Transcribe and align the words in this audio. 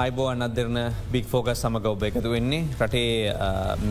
අයිබෝන් 0.00 0.42
අදරන 0.44 0.78
බික් 1.12 1.26
ෆෝකස් 1.30 1.60
සමඟ 1.62 1.86
ඔබ 1.90 2.02
එකතු 2.08 2.30
වෙන්නේ. 2.32 2.60
රටේ 2.80 3.34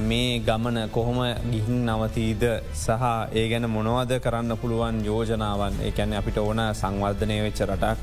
මේ 0.10 0.40
ගමන 0.48 0.78
කොහොම 0.96 1.20
ගිහින් 1.52 1.86
නවතීද 1.86 2.44
සහ 2.84 3.04
ඒ 3.40 3.46
ගැන 3.52 3.68
මොනවද 3.76 4.14
කරන්න 4.24 4.58
පුළුවන් 4.62 4.98
යෝජනාවන්? 5.10 5.76
ඒකැන 5.88 6.16
අපිට 6.20 6.38
ඕන 6.42 6.62
සංවර්ධනය 6.82 7.38
වෙච්ච 7.46 7.62
රටක් 7.68 7.98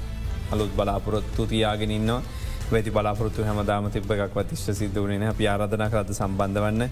අලුත් 0.52 0.72
බලාපොරොත්තු 0.78 1.46
තියාගෙන 1.52 1.94
ඉන්නවා. 1.98 2.22
වැති 2.70 2.90
බලාපොරත්තු 2.90 3.44
හැමදාම 3.46 3.84
තිබ 3.94 4.08
එකක් 4.12 4.36
වතිශ්ට 4.36 4.70
සිද්ධ 4.78 4.96
වනේ 5.02 5.28
අපි 5.32 5.46
ආරධන 5.50 5.84
කරද 5.92 6.08
සම්බන්ධ 6.14 6.62
වන්න 6.64 6.82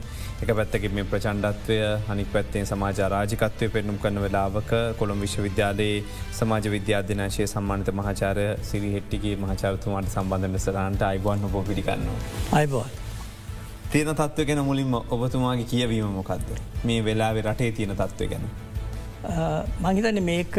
එක 0.43 0.50
පැත්තක 0.59 0.84
මේ 0.96 1.06
ප්‍රචන්්ඩත්වය 1.12 1.79
හනික් 2.09 2.29
පැත්තේ 2.34 2.62
සමාජ 2.70 3.00
රාජිකත්වය 3.14 3.68
පෙන්නුම් 3.77 3.98
කරන 4.02 4.20
වෙලාවක 4.24 4.70
කොළොම් 5.00 5.24
විශ්වවිද්‍යාලයේ 5.24 5.98
සමාජ 6.41 6.70
විද්‍යාධනාශය 6.77 7.48
සම්මානත 7.55 7.91
මහාචාරය 8.00 8.47
සිරි 8.70 8.92
හෙට්ටිගේ 8.97 9.34
මහචාරතුමාට 9.42 10.12
සම්බන්ධන 10.14 10.59
සරන්ට 10.60 11.05
අයිබවන් 11.10 11.45
හො 11.47 11.66
පිළිගන්න. 11.70 12.09
අයිබෝන්. 12.52 12.91
තියෙන 13.91 14.14
තත්ව 14.16 14.48
ගැන 14.48 14.64
මුලින්ම 14.64 14.95
ඔබතුමාගේ 14.95 15.70
කියවීම 15.75 16.19
මොකක්ද 16.19 16.48
මේ 16.84 17.05
වෙලාවෙ 17.05 17.42
රටේ 17.42 17.72
තියෙන 17.72 17.97
තත්ත්වය 17.97 18.27
ගැන. 18.28 18.50
මහිතන 19.83 20.22
මේක 20.25 20.56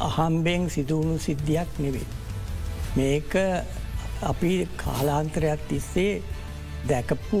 අහම්බෙන් 0.00 0.70
සිදුවුණු 0.70 1.18
සිද්ධියක් 1.18 1.70
නෙවේ. 1.78 2.06
මේක 2.96 3.34
අපි 4.22 4.68
කාලාන්තරයක් 4.76 5.60
තිස්සේ 5.68 6.22
දැකපු 6.88 7.40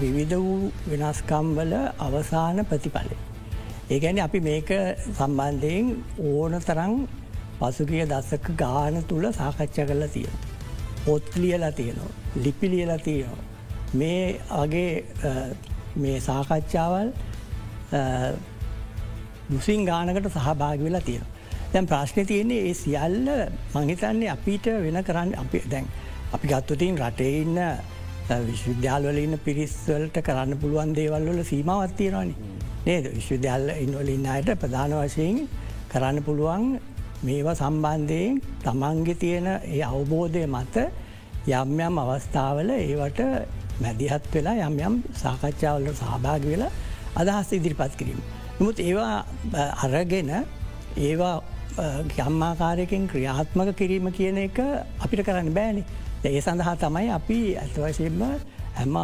විවිධ 0.00 0.36
වූ 0.36 0.72
වෙනස්කම්වල 0.88 1.72
අවසාන 1.98 2.64
ප්‍රතිඵලය. 2.64 3.16
ඒගැන 3.90 4.18
අපි 4.18 4.40
මේක 4.40 4.70
සම්බන්ධයෙන් 5.14 5.86
ඕන 6.20 6.60
තරං 6.60 6.94
පසුගිය 7.58 8.04
දසක 8.04 8.46
ගාන 8.54 9.04
තුළ 9.04 9.32
සාකච්ඡ 9.32 9.80
කරලා 9.80 10.08
තියෙන. 10.08 10.36
පොත්ලියලා 11.04 11.72
තියෙනවා. 11.72 12.12
ලිපිලියලා 12.36 12.98
තියෙනවා. 12.98 13.44
මේ 13.94 14.40
අගේ 14.52 15.04
මේ 15.96 16.20
සාකච්ඡාවල් 16.20 17.08
මුසින් 19.48 19.84
ගානකට 19.84 20.28
සහභාග 20.28 20.80
වෙලා 20.80 21.00
තියෙනවා. 21.00 21.35
දැන් 21.72 21.86
ප්‍රශ්න 21.86 22.26
තියන්නේ 22.26 22.62
ඒ 22.68 22.74
සියල්ල 22.74 23.28
මහිතන්නේ 23.74 24.30
අපිට 24.30 24.66
වෙන 24.84 24.98
කරන්න 25.04 25.34
අපි 25.36 25.62
දැන් 25.70 25.86
අපි 26.32 26.48
ගත්තුතින් 26.48 26.98
රටේඉන්න 26.98 27.58
විශ්වවිද්‍යාල්වල 28.42 29.18
ඉන්න 29.18 29.38
පිරිස්වලට 29.44 30.20
කරන්න 30.22 30.58
පුළුවන් 30.58 30.94
දේවල්වල 30.94 31.40
සීමවත්තියෙනවානි 31.44 32.34
නේද 32.86 33.08
විශ්වවිද්‍යාල්ල 33.14 33.72
ඉන්වලින් 33.76 34.26
අයට 34.28 34.52
ප්‍රධාන 34.56 34.94
වශයෙන් 34.98 35.42
කරන්න 35.92 36.22
පුළුවන් 36.24 36.64
මේවා 37.22 37.54
සම්බන්ධයෙන් 37.56 38.40
තමන්ගෙ 38.62 39.14
තියෙන 39.16 39.46
ඒ 39.48 39.82
අවබෝධය 39.84 40.46
මත 40.46 40.76
යම් 41.48 41.80
යම් 41.80 41.98
අවස්ථාවල 41.98 42.70
ඒවට 42.72 43.20
මැදිහත් 43.80 44.24
වෙලා 44.34 44.56
යම් 44.66 44.78
යම් 44.80 44.94
සාකච්ඡාවලට 45.14 45.98
සහභාග 45.98 46.44
වෙලා 46.44 46.70
අදහස් 47.16 47.52
ඉදිරිපත් 47.52 47.94
කිරීම. 47.96 48.20
නමුත් 48.58 48.78
ඒවා 48.80 49.24
අරගෙන 49.78 50.30
ඒවා 50.98 51.36
ගම්මාකාරයකින් 51.76 53.08
ක්‍රියාත්මක 53.08 53.76
කිරීම 53.76 54.08
කියන 54.10 54.38
එක 54.38 54.58
අපිට 54.98 55.22
කරන්න 55.22 55.52
බෑනි. 55.52 55.84
ඒ 56.24 56.40
සඳහා 56.40 56.76
තමයි 56.76 57.10
අපි 57.10 57.38
ඇතවශයෙන්ම 57.56 58.22
හැම 58.74 58.96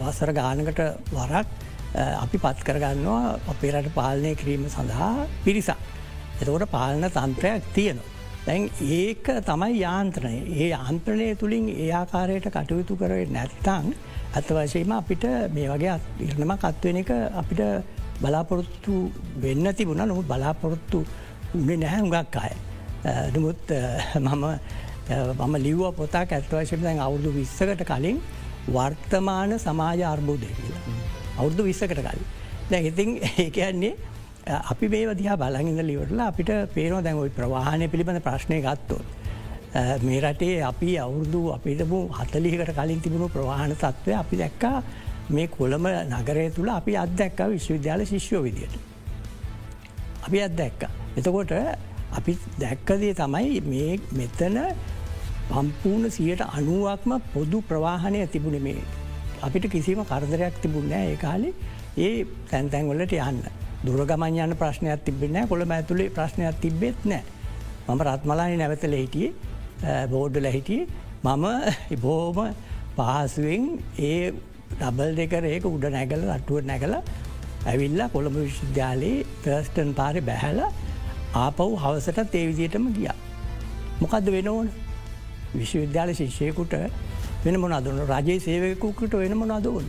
වසර 0.00 0.32
ගානකට 0.32 0.80
වරක් 1.10 1.46
අපි 1.94 2.38
පත් 2.38 2.58
කරගන්නවා 2.62 3.36
අපේ 3.48 3.72
රට 3.72 3.94
පාලනය 3.94 4.34
කිරීම 4.34 4.64
සඳහා 4.68 5.28
පිරිසක්. 5.44 5.76
එතකොට 6.40 6.70
පාලන 6.70 7.04
තන්ත්‍රයක් 7.10 7.72
තියෙනවා. 7.74 8.10
දැන් 8.46 8.70
ඒක 8.80 9.24
තමයි 9.42 9.78
යාන්ත්‍රණය 9.78 10.38
ඒ 10.56 10.72
අන්ත්‍රණය 10.74 11.28
තුළින් 11.34 11.68
ඒ 11.76 11.90
ආකාරයට 11.92 12.48
කටයුතු 12.50 12.96
කරේ 12.96 13.26
නැත්තං 13.28 13.92
ඇත 14.32 14.48
වශයෙන්ම 14.50 14.92
අපිට 14.92 15.24
මේ 15.50 15.68
වගේ 15.68 15.98
ඉරණමක් 16.20 16.64
අත්වෙන 16.64 16.96
එක 16.96 17.12
අපිට 17.34 17.62
බලාපොරොත්තු 18.20 18.96
වෙන්න 19.38 19.74
තිබුණ 19.74 20.04
නොහු 20.04 20.22
බලාපොරොත්තු 20.24 21.04
උනේ 21.54 21.76
නැහැ 21.82 22.00
හුඟක් 22.04 22.36
අය. 22.44 22.54
නමුත් 23.34 23.64
මම 24.26 24.44
මම 25.38 25.54
ලිව්ව 25.66 25.82
පොතා 25.98 26.24
ඇත්වශයෙන් 26.30 26.82
දැන් 26.86 27.00
අවුරදු 27.06 27.30
විස්සකට 27.40 27.84
කලින් 27.90 28.18
වර්තමාන 28.76 29.58
සමාජ 29.66 30.00
අර්බෝධය 30.12 30.50
කියලා. 30.58 30.82
අවුරදු 31.38 31.62
විස්සකට 31.70 31.94
කලින්. 32.00 32.24
දැ 32.70 32.82
ඉතින් 32.90 33.10
ඒකයන්නේ 33.44 33.92
අපි 34.72 34.88
මේ 34.88 35.04
වදිහා 35.10 35.36
බලගින්න 35.42 35.86
ලිවරලා 35.90 36.26
අපිට 36.32 36.50
පේනෝ 36.74 37.02
දැන් 37.04 37.16
ඔයි 37.22 37.30
ප්‍රවාහණය 37.38 37.88
පිළිබඳ 37.92 38.20
ප්‍රශ්නය 38.26 38.60
ගත්තොත්. 38.66 39.06
මේ 40.06 40.20
රටේ 40.24 40.62
අපි 40.70 40.98
අවුරුදු 41.04 41.40
අපිටම 41.56 41.94
හතලිකට 42.18 42.74
කලින් 42.78 43.00
තිබුණු 43.04 43.28
ප්‍රවාහණ 43.36 43.76
තත්ත්වය 43.82 44.12
අපි 44.22 44.36
දැක්කා 44.42 44.76
මේ 45.28 45.46
කොළම 45.56 45.86
නගරය 46.18 46.50
තුළ 46.56 46.68
අපි 46.80 46.92
අත්දැක්ක 47.04 47.38
විශ්වවිද්‍යාල 47.54 48.00
ශිෂ්‍යෝ 48.10 48.42
විදියට. 48.46 48.74
අපි 50.26 50.38
අත්දැක්කා. 50.48 50.92
එතකොට 51.16 51.52
අපි 52.12 52.32
දැක්කදේ 52.58 53.14
තමයි 53.14 53.60
මේ 53.62 53.98
මෙතන 54.12 54.58
පම්පූර්ණ 55.48 56.10
සියට 56.10 56.42
අනුවක්ම 56.48 57.12
පොදු 57.32 57.62
ප්‍රවාහණය 57.62 58.26
තිබුණ 58.28 58.62
මේ. 58.62 58.82
අපිට 59.42 59.66
කිසිම 59.68 60.00
කරදරයක් 60.04 60.56
තිබුණෑ 60.62 61.10
ඒ 61.10 61.16
කාලි. 61.16 61.50
ඒ 61.98 62.26
තැන්තැන්වලට 62.50 63.14
යන්න. 63.20 63.40
දුරගමන් 63.84 64.38
යන්න 64.38 64.56
ප්‍රශ්නයක් 64.56 65.04
තිබෙනෑ 65.04 65.46
කොළ 65.46 65.64
ඇතුළේ 65.68 66.10
ප්‍රශ්නයක් 66.10 66.60
තිබෙත් 66.60 67.04
නෑ. 67.04 67.22
මම 67.86 68.00
රත්මලානි 68.02 68.56
නැවතල 68.56 68.94
හිටියේ 68.94 70.06
බෝඩ්ඩල 70.08 70.48
හිටියේ. 70.48 70.88
මම 71.24 71.46
බෝම 72.02 72.38
පහසුවෙන් 72.96 73.62
ඒ 74.00 74.32
ඩබල් 74.72 75.14
දෙකර 75.16 75.44
ඒක 75.46 75.66
උඩ 75.66 75.86
නැගල 75.90 76.24
අටුව 76.30 76.64
නැගල 76.64 76.94
ඇවිල්ලා 77.64 78.08
කොළඹ 78.08 78.36
විශ්වවිද්‍යාලයේ 78.38 79.24
තර්ස්ටන් 79.44 79.90
පාරි 79.94 80.20
බැහැලා 80.20 80.70
ආපව් 81.34 81.76
හවසටත් 81.76 82.34
ඒ 82.34 82.46
විදියටම 82.48 82.86
ගිය. 82.92 83.10
මොකක්ද 84.00 84.26
වෙන 84.28 84.48
ඕන 84.48 84.68
විශ්වවිද්‍යාල 85.54 86.10
ශිෂ්‍යයකුට 86.14 86.74
වෙන 87.44 87.60
මොන 87.60 87.72
අදුන 87.72 87.98
රජයේ 88.04 88.40
සේවයකුකට 88.40 89.14
වෙන 89.14 89.36
මොන 89.36 89.50
අදෝන්. 89.50 89.86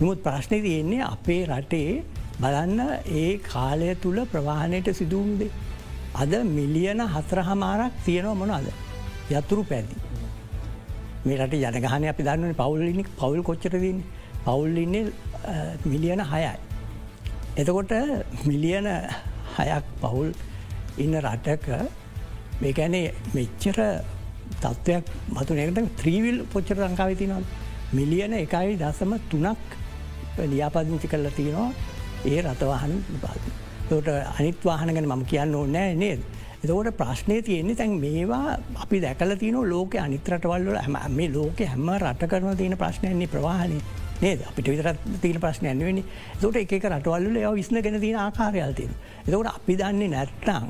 නමුත් 0.00 0.22
ප්‍රශ්නය 0.22 0.58
තියෙන්නේ 0.62 1.02
අපේ 1.04 1.42
රටේ 1.46 2.02
බලන්න 2.40 2.80
ඒ 3.14 3.38
කාලය 3.42 3.94
තුළ 3.96 4.20
ප්‍රවාහණයට 4.26 4.88
සිදුවම්දේ. 4.92 5.50
අද 6.14 6.32
මිලියන 6.48 7.00
හතර 7.08 7.38
හමාරක් 7.42 7.94
තියෙනවා 8.04 8.34
මොන 8.34 8.50
අද 8.50 8.66
යතුරු 9.30 9.62
පැදි. 9.64 9.96
මේ 11.24 11.38
රට 11.38 11.54
ජනගහන 11.56 12.08
අපි 12.08 12.22
දන්නන 12.22 12.54
පවුල්ලිනික් 12.54 13.08
පවුල් 13.18 13.42
කොච්චරදන්න 13.42 14.00
පවුල්ලින්නේ 14.44 15.04
මිලියන 15.84 16.24
හයයි. 16.24 16.56
එතකොට 17.56 17.92
මිලියන 18.44 18.88
හයක් 19.56 19.84
පවුල් 20.00 20.28
ඉන්න 20.98 21.14
රටක 21.20 21.68
මේකැනේ 22.60 23.14
මෙච්චර 23.34 23.78
තත්ත්වයක් 24.60 25.04
මතුනකට 25.30 25.80
ත්‍රීවිල් 26.00 26.38
පොච්චර 26.52 26.78
ලංකාව 26.80 27.16
තිනවා 27.18 27.42
මිලියන 27.92 28.34
එකයි 28.34 28.76
දසම 28.76 29.12
තුනක් 29.30 29.58
ලියාපදිංචි 30.44 31.08
කරලා 31.08 31.32
තියෙනවා 31.32 31.70
ඒ 32.26 32.40
රතවාහන 32.42 32.94
පාද. 33.22 33.42
තොට 33.88 34.08
අනිත් 34.38 34.64
වාහනගෙන 34.64 35.06
මම 35.06 35.24
කියන්න 35.26 35.54
ඕනෑ 35.54 35.94
නේද. 35.94 36.20
එතකොට 36.62 36.96
ප්‍රශ්නය 36.96 37.42
තියෙන්නේ 37.42 37.76
තැන් 37.76 37.98
මේවා 38.00 38.56
අපි 38.76 39.00
දැකල 39.00 39.34
තියන 39.36 39.58
ලෝක 39.70 39.94
අනිතරටවල්ල 39.96 40.76
හැම 40.76 40.96
මේ 41.10 41.28
ලෝක 41.28 41.58
හැම 41.62 41.90
රට 41.98 42.30
කරන 42.30 42.56
තියෙන 42.56 42.76
ප්‍රශ්නයන්නේ 42.76 43.28
ප්‍රවාහනය 43.28 43.78
නේද 44.22 44.42
අපිට 44.48 44.68
විතර 44.68 44.88
තිීන 45.22 45.40
ප්‍රශ්න 45.40 45.66
ඇන්වෙනි 45.66 46.04
තොට 46.40 46.56
එක 46.56 46.74
රටවල්ල 46.80 47.36
ඒව 47.36 47.54
විස්න 47.60 47.82
ගෙන 47.82 48.00
තියෙන 48.00 48.20
ආකාරයල්තින. 48.20 48.92
එතකොට 49.26 49.50
අපි 49.52 49.76
දන්නේ 49.76 50.08
නැත්තං 50.08 50.68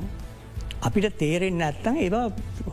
අපිට 0.81 1.17
තේරෙන් 1.17 1.57
නැත්තං 1.57 1.97
ඒවා 1.97 2.25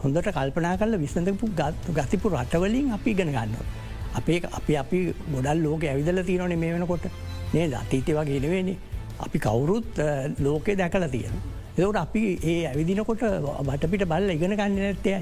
හොඳට 0.02 0.32
කල්පනා 0.32 0.76
කල 0.78 0.98
විසඳපු 1.04 1.50
ගත්තු 1.60 1.96
ගතිපු 1.98 2.28
රටවලින් 2.30 2.92
අපි 2.92 3.10
ඉගෙන 3.10 3.32
ගන්නවා. 3.36 3.66
අපේ 4.14 4.40
අපි 4.52 4.76
අපි 4.76 4.98
ගොඩල් 5.34 5.62
ලෝක 5.64 5.84
ඇවිදල 5.84 6.22
තියනනේ 6.24 6.56
මේ 6.56 6.72
වෙනකොට 6.74 7.06
නේද 7.52 7.72
අතීතය 7.74 8.16
වගේ 8.18 8.40
නෙවෙනි 8.40 8.76
අපි 9.18 9.38
කවුරුත් 9.38 10.00
ලෝකෙ 10.40 10.76
දැකල 10.76 11.06
තියෙන. 11.10 11.36
එතකට 11.76 11.96
අපි 11.96 12.22
ඒ 12.44 12.58
ඇවිදිනකොට 12.66 13.22
බටපිට 13.68 14.08
බල්ල 14.08 14.30
ඉගෙන 14.30 14.56
ගන්න 14.56 14.76
නැත්තයයි 14.78 15.20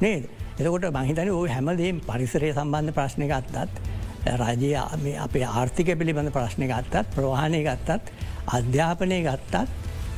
නේද. 0.00 0.24
එතකොට 0.58 0.88
මහිතන 0.92 1.30
ඕ 1.30 1.46
හැමදේ 1.46 1.92
පරිසරය 2.06 2.52
සම්බන්ධ 2.52 2.94
ප්‍රශ්නය 2.94 3.28
ගත්තත් 3.32 3.74
රජය 4.24 4.74
අපේ 5.18 5.44
ආර්ථික 5.44 5.88
පිළිබඳ 5.98 6.30
ප්‍රශ්නය 6.30 6.66
ගත්තත් 6.68 7.14
ප්‍රවාහණය 7.14 7.62
ගත්තත් 7.64 8.12
අධ්‍යාපනය 8.48 9.18
ගත්තත් 9.22 9.54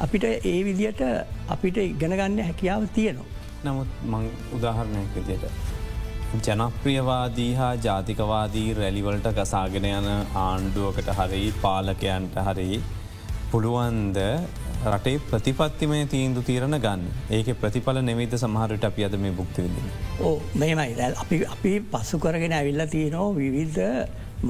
අපිට 0.00 0.24
ඒ 0.24 0.58
විදියට 0.64 1.00
අපිට 1.48 1.76
ඉගෙනගන්න 1.78 2.38
හැකියාව 2.40 2.88
තියෙනවා. 2.94 3.30
නමුත් 3.64 3.88
මං 4.04 4.28
උදාහරණයක් 4.52 5.14
විදියට. 5.16 5.46
ජනප්‍රියවාදී 6.42 7.54
හා 7.54 7.74
ජාතිකවාදී 7.76 8.74
රැලිවලට 8.74 9.28
ගසාගෙන 9.38 9.84
යන 9.86 10.08
ආණ්ඩුවකට 10.36 11.10
හරි 11.18 11.42
පාලකයන්ට 11.62 12.36
හරි 12.48 12.82
පුළුවන්ද 13.50 14.18
රටේ 14.86 15.20
ප්‍රතිපත්තිමය 15.31 15.98
තීන්දු 16.12 16.40
තීරණ 16.48 16.76
ගන්න 16.84 17.02
ඒක 17.36 17.48
ප්‍රතිඵල 17.60 17.98
නෙවිත 18.08 18.34
සමහරට 18.36 18.84
අපි 18.88 19.04
අද 19.06 19.16
මේ 19.22 19.32
බුක්තිවිදින. 19.32 19.86
ඕ 20.20 20.36
මෙමයි 20.54 20.94
දැ 20.98 21.10
අපි 21.22 21.38
අපි 21.54 21.72
පස්සු 21.92 22.19
කරගෙන 22.19 22.54
ඇවිල්ල 22.58 22.84
තියනෝ 22.94 23.26
විවිධ 23.38 23.81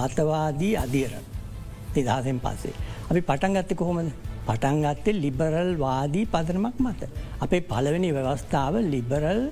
මතවාදී 0.00 0.74
අධියර 0.84 1.12
නිදහසෙන් 1.96 2.40
පස්සේ. 2.44 2.74
අපි 3.10 3.20
පටන් 3.20 3.58
ගත්ත 3.58 3.76
කොහොමද 3.76 4.10
පටන් 4.48 4.80
ගත්තේ 4.84 5.20
ලිබරල් 5.24 5.70
වාදී 5.78 6.26
පදනමක් 6.26 6.76
මත. 6.80 7.10
අපේ 7.40 7.62
පලවෙනි 7.62 8.10
ව්‍යවස්ථාව 8.16 8.74
ලිබරල් 8.94 9.42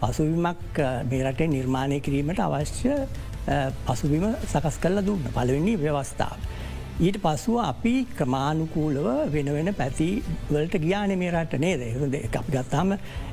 පසුවිමක් 0.00 0.82
මේරටේ 1.10 1.48
නිර්මාණය 1.48 2.00
කිරීමට 2.00 2.42
අවශ්‍ය 2.48 2.92
පසුබිම 3.86 4.26
සකස් 4.52 4.76
කල්ල 4.82 4.98
දුන්න 5.06 5.32
පලවෙනි 5.36 5.76
ව්‍යවස්ථාව. 5.76 6.38
ඊට 6.96 7.16
පසුව 7.18 7.58
අපි 7.60 8.06
ක්‍රමාණුකූලව 8.08 9.06
වෙන 9.28 9.48
වෙන 9.48 9.74
පැතිවලට 9.74 10.74
ගියාන 10.78 11.18
මේ 11.18 11.30
රට 11.32 11.58
නේද 11.58 11.80
හොඳ 11.94 12.14
අපි 12.14 12.52
ගත්තාම 12.52 12.92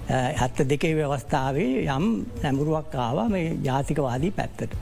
ඇත්ත 0.09 0.63
දෙකේ 0.65 0.95
ව්‍යවස්ථාවේ 0.95 1.85
යම් 1.87 2.07
නැමුරුවක් 2.41 2.95
ආවා 2.97 3.27
මේ 3.29 3.57
ජාතිකවාදී 3.63 4.31
පැත්තට 4.31 4.73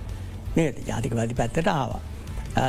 නේද 0.56 0.80
ජාතිකවාදී 0.88 1.36
පැත්තට 1.36 1.68
ආවා. 1.70 2.00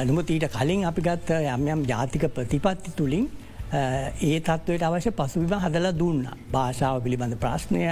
නමුත් 0.05 0.31
ඊට 0.31 0.49
කලින් 0.51 0.85
අපි 0.85 1.03
ගත්ත 1.03 1.39
යම් 1.47 1.69
යම් 1.69 1.87
ජාතික 1.87 2.27
ප්‍රතිපත්ති 2.31 2.97
තුළින් 2.97 3.31
ඒ 3.73 4.41
තත්ත්වයට 4.41 4.83
අවශ්‍ය 4.83 5.11
පසුවිම 5.13 5.59
හදල 5.61 5.91
දුන්න. 5.95 6.27
භාෂාව 6.51 7.03
පිළිබඳ 7.03 7.39
ප්‍රශ්නය 7.39 7.87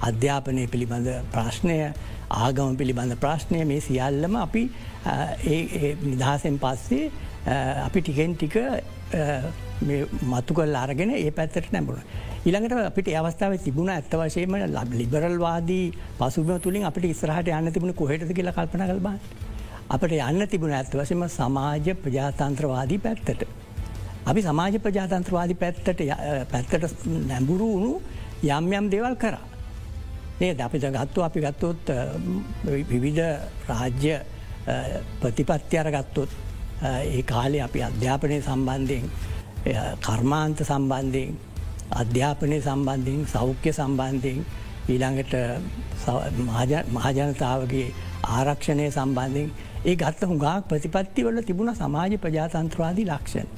අධ්‍යාපනය 0.00 0.68
පිළිබඳ 0.68 1.10
ප්‍රශ්නය 1.32 1.78
ආගම 2.30 2.76
පිළිබඳ 2.76 3.18
ප්‍රශ්නය 3.18 3.64
මේ 3.64 3.80
සියල්ලම 3.82 4.36
අපි 4.38 4.68
නිදහසෙන් 6.04 6.58
පස්සේ 6.60 7.10
අපි 7.46 8.00
ටිකෙන් 8.00 8.36
ටික 8.36 8.56
මතු 10.24 10.54
කල් 10.54 10.74
අරගෙන 10.74 11.10
ඒ 11.12 11.30
පැත්තට 11.30 11.72
නැබුණ. 11.72 12.00
ඉළඟට 12.44 12.86
අපිට 12.88 13.08
අවස්ථාව 13.12 13.56
තිබුණ 13.58 13.88
ඇත්ත 13.88 14.12
වශයම 14.12 14.56
ලබ 14.56 14.92
ලිබරල්වාදී 14.94 15.92
පසුම 16.18 16.58
තුළින් 16.60 16.84
අපට 16.84 17.04
ඉස්රහට 17.04 17.48
යන්න 17.48 17.72
තිබුණ 17.72 17.94
කොහෙට 17.94 18.24
කියල 18.30 18.50
කල්පන 18.50 18.86
කල්බා. 18.86 19.16
අපට 19.88 20.12
යන්න 20.12 20.46
තිබුණ 20.48 20.72
ඇත්ත 20.72 20.94
වශම 20.94 21.26
සමාජ 21.28 21.94
ප්‍රජාතන්ත්‍රවාදී 21.96 22.98
පැත්තට. 22.98 23.44
අපි 24.24 24.42
සමාජ 24.42 24.78
ප්‍රජාතන්ත්‍රවාදී 24.80 25.56
පැත්තට 25.56 26.00
පැත්තට 26.50 27.04
නැඹුරු 27.28 27.68
වුණු 27.72 27.92
යම් 28.42 28.72
යම් 28.72 28.88
දේවල් 28.90 29.16
කරා. 29.16 29.44
ඒ 30.40 30.56
අපිට 30.58 30.88
ගත්තු 30.90 31.22
අපි 31.22 31.40
ගත්තොත් 31.40 31.92
විවිධ 32.88 33.22
රාජ්‍ය 33.68 34.16
ප්‍රතිපත්ති 35.20 35.78
අර 35.78 35.92
ගත්තොත් 35.92 36.30
ඒ 36.82 37.22
කාලේ 37.22 37.60
අපි 37.60 37.82
අධ්‍යාපනය 37.82 38.40
සම්බන්ධයෙන් 38.40 39.04
කර්මාන්ත 40.00 40.58
සම්බන්ධයෙන් 40.62 41.36
අධ්‍යාපනය 41.92 42.60
සම්බන්ධයෙන් 42.60 43.26
සෞඛ්‍ය 43.26 43.72
සම්බන්ධයෙන් 43.72 44.44
ඊළඟට 44.88 45.34
මහජනතාවගේ 46.94 47.86
ආරක්ෂණය 48.28 48.90
සම්බන්ධයෙන් 48.90 49.50
ඒ 49.84 49.94
ගත්ත 49.94 50.22
හුඟක් 50.24 50.68
ප්‍රතිපත්තිවල 50.68 51.42
තිබුණ 51.42 51.74
සමාජ 51.74 52.16
ප්‍රජාතන්ත්‍රවාදී 52.18 53.06
ලක්ෂණ. 53.06 53.48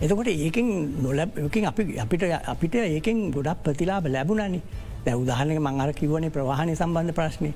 එතකොට 0.00 0.28
ඒකින් 0.28 0.68
නොලැබකින් 1.02 1.66
අපි 1.66 1.82
අපිට 1.98 2.22
අපිට 2.46 2.74
ඒකෙන් 2.76 3.30
ගොඩක් 3.30 3.62
ප්‍රතිලාබ 3.64 4.06
ලැබුණනි 4.06 4.60
දැ 5.04 5.14
උදාහනක 5.14 5.60
මංහර 5.60 5.92
කිවනේ 5.92 6.30
ප්‍රවාහණය 6.30 6.74
සම්බන්ධ 6.76 7.14
ප්‍රශ්නය. 7.14 7.52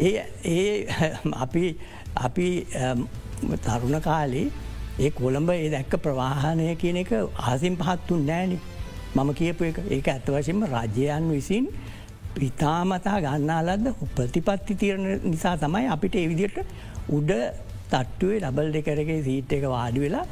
ඒ 0.00 0.24
ඒ 0.44 0.86
අපි 1.34 1.64
අපි 2.16 2.66
තරුණ 3.58 4.00
කාලේ 4.00 4.46
ඒ 4.98 5.10
කොළඹ 5.12 5.50
ඒ 5.50 5.68
දැක්ක 5.70 5.94
ප්‍රවාහනය 5.98 6.70
කියන 6.76 6.96
එක 6.96 7.12
ආසිම් 7.50 7.76
පහත්තුන් 7.76 8.26
නෑනි 8.26 8.58
මම 9.14 9.30
කියපු 9.34 9.68
එක 9.70 9.78
ඒක 9.90 10.08
ඇත්ත 10.08 10.28
වශයෙන්ම 10.28 10.64
රජ්‍යයන් 10.66 11.30
විසින් 11.30 11.68
ඉතාමතා 12.40 13.20
ගන්නාලද 13.20 13.86
ප්‍රතිපත්ති 14.16 14.74
තීරණ 14.76 15.08
නිසා 15.24 15.56
තමයි 15.56 15.86
අපිට 15.88 16.16
එවිදිට 16.16 16.58
උඩ 17.10 17.32
තට්ටුවේ 17.90 18.42
ලබල් 18.42 18.70
දෙකරගේ 18.72 19.22
සීට් 19.22 19.52
එක 19.52 19.66
වාඩි 19.68 20.00
වෙලා 20.00 20.24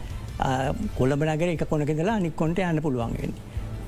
කොළඹ 0.99 1.25
නගර 1.25 1.49
එක 1.49 1.67
කොනකෙදලා 1.69 2.17
අනික්කොන්ට 2.21 2.59
යන්න 2.61 2.83
පුළුවන්ගෙන. 2.83 3.35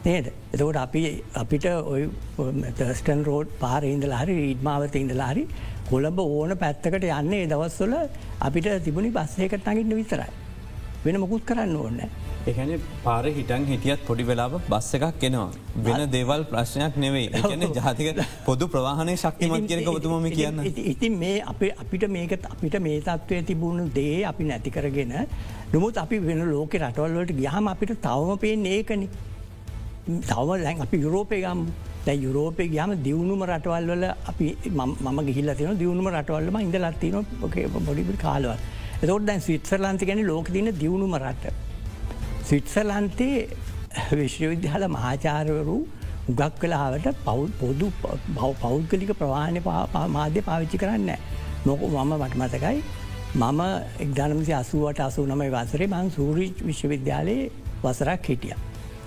නේද. 0.04 0.26
එතකොට 0.52 0.76
අපි 0.76 1.02
අපිට 1.34 1.66
ඔය 1.66 2.08
තර්ස්ටන් 2.78 3.24
රෝඩ් 3.24 3.48
පාරඉදලා 3.60 4.22
හරි 4.22 4.36
රීඩ්මාවත 4.42 4.96
ඉඳලා 4.96 5.30
හරි 5.32 5.44
කොළඹ 5.90 6.18
ඕන 6.22 6.56
පැත්තකට 6.62 7.04
යන්නේ 7.10 7.46
දවස්වල 7.52 7.94
අපිට 8.46 8.68
තිබුණි 8.86 9.10
බස්සයකට 9.18 9.66
නගින්න 9.72 9.96
විතරයි. 10.00 10.30
වෙන 11.04 11.20
මොකුත් 11.22 11.44
කරන්න 11.48 11.76
ඕන්න. 11.82 12.00
එකන 12.50 12.70
පාර 13.04 13.24
හිටන් 13.36 13.64
හිටියත් 13.68 14.00
පොඩි 14.08 14.24
වෙලාව 14.28 14.56
බස්ස 14.70 14.96
එකක් 14.98 15.24
එනවා. 15.28 15.50
වෙන 15.86 16.02
දේවල් 16.14 16.42
ප්‍රශ්නයක් 16.50 16.98
නෙවෙයි 17.04 17.28
එකන 17.38 17.62
ජාතික 17.78 18.20
පොදු 18.46 18.68
ප්‍රවාහණය 18.74 19.14
ශක්තිමත් 19.22 19.68
කියනක 19.70 19.90
ඔතුමම 19.92 20.26
කියන්න. 20.36 20.60
ඉතින් 20.92 21.18
මේ 21.22 21.38
අපේ 21.52 21.72
අපිට 21.82 22.08
මේක 22.16 22.34
අපිට 22.54 22.76
මේ 22.86 23.00
තත්ත්වය 23.06 23.42
තිබුණු 23.50 23.88
දේ 23.98 24.18
අපි 24.30 24.44
නැති 24.50 24.70
කරගෙන 24.76 25.14
නොමුත් 25.72 26.02
අපි 26.04 26.18
වෙන 26.28 26.44
ලෝක 26.52 26.78
රටවල්ලට 26.82 27.34
ගහම 27.42 27.72
අපිට 27.74 27.96
තවම 28.06 28.38
පේෙන් 28.44 28.66
ඒකන. 28.74 29.08
තව 30.30 30.48
දැන් 30.64 30.82
අපි 30.86 30.96
යුරෝපය 31.04 31.42
ගම් 31.44 31.60
දැ 32.06 32.16
යුරෝපය 32.18 32.64
ගහම 32.68 32.90
දියුණුම 33.02 33.40
රටවල් 33.46 33.86
වල 33.90 34.04
අපි 34.24 34.48
මම 34.72 35.18
ගිහිල්ල 35.28 35.52
තින 35.54 35.70
දියුණුම 35.76 36.08
රටවල්ලම 36.12 36.58
ඉඳ 36.58 36.76
ලත්තින 36.78 37.16
බොඩිබි 37.80 38.16
කාලව. 38.18 38.50
එතොට 38.98 39.26
දැන් 39.26 39.40
ස්විත්සර්ලන්ති 39.40 40.06
ගැන 40.06 40.22
ලෝක 40.24 40.48
තින 40.48 40.68
දියුණුම 40.74 41.16
රට. 41.16 41.54
ස්විත්සර්ලන්තේ 42.44 43.48
විශ්වවිද්‍යාල 44.12 44.84
මහාචාරවරු 44.88 45.78
උගක් 46.28 46.60
කලාවට 46.60 47.08
පවුල් 47.24 47.50
පොදු 47.54 47.88
පෞද්ගලික 48.60 49.12
ප්‍රවාණය 49.14 49.60
මාධ්‍ය 50.10 50.40
පාවිච්චි 50.42 50.78
කරන්න. 50.78 51.10
නොක 51.64 51.80
මම 51.88 52.12
මට 52.14 52.34
මතකයි 52.36 52.78
මම 53.36 53.60
එක්දානමසි 54.00 54.52
අසුවට 54.54 55.00
අසු 55.00 55.26
නමයි 55.26 55.50
වසරේ 55.50 55.88
මං 55.88 56.10
සූරී 56.10 56.50
විශ්වවිද්‍යාලයේ 56.62 57.50
වසරක් 57.82 58.26
හිටිය. 58.26 58.65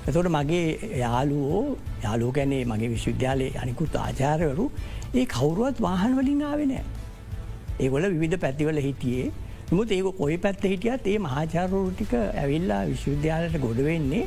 එතොට 0.09 0.29
මගේ 0.35 0.67
යාලුවෝ 1.03 1.63
යාලෝ 2.05 2.31
ගැනේ 2.37 2.63
මගේ 2.71 2.89
විශ්වවිද්‍යාලයේ 2.95 3.51
අනිකුත් 3.63 3.95
ආචාරවරු 4.05 4.65
ඒ 5.19 5.25
කවුරුවත් 5.35 5.77
වාහන් 5.87 6.13
වලින් 6.19 6.41
ආවෙනෑ. 6.49 6.83
ඒගොල 7.83 8.05
විධ 8.23 8.37
පැතිවල 8.43 8.79
හිටියේ 8.87 9.31
මුත් 9.77 9.91
ඒක 9.95 10.07
කොයි 10.21 10.37
පැත්ත 10.45 10.63
හිටියත් 10.73 11.09
ඒ 11.13 11.17
මහාචාරූටික 11.25 12.13
ඇවිල්ලා 12.19 12.83
විශ්වවිද්‍යාලයට 12.91 13.59
ගොඩ 13.65 13.81
වෙන්නේ 13.89 14.23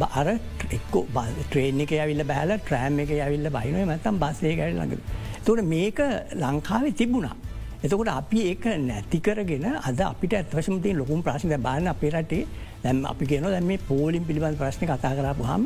බර 0.00 0.28
එක්කෝ 0.76 1.04
ට්‍රේන් 1.12 1.80
එක 1.84 1.92
ඇවිල්ල 1.98 2.24
බැහල 2.30 2.54
ට්‍රෑම් 2.56 2.98
එක 3.04 3.12
ඇවිල්ල 3.26 3.50
බයිනොය 3.58 3.84
මතම් 3.90 4.18
බස්සේ 4.24 4.56
ගැල් 4.60 4.74
ළඟ. 4.78 4.98
තොට 5.44 5.62
මේක 5.74 6.00
ලංකාවේ 6.42 6.96
තිබුණා. 7.02 7.36
එතකොට 7.84 8.10
අපි 8.12 8.40
ඒක 8.50 8.66
නැතිකරගෙන 8.88 9.66
අද 9.88 10.00
අපිට 10.08 10.34
ඇත්වශමතින් 10.40 10.98
ලොකුම් 11.00 11.22
ප්‍රශ්න 11.28 11.54
බාන 11.68 11.86
අපේ 11.94 12.10
රටේ 12.14 12.42
දැම් 12.82 13.04
අපි 13.04 13.26
කියන 13.26 13.46
දැම 13.46 13.66
මේ 13.66 13.80
පෝලිම් 13.88 14.24
පිළිබඳ 14.24 14.58
ප්‍රශ්න 14.58 14.84
කතා 14.86 15.14
කරපු 15.18 15.44
හම 15.44 15.64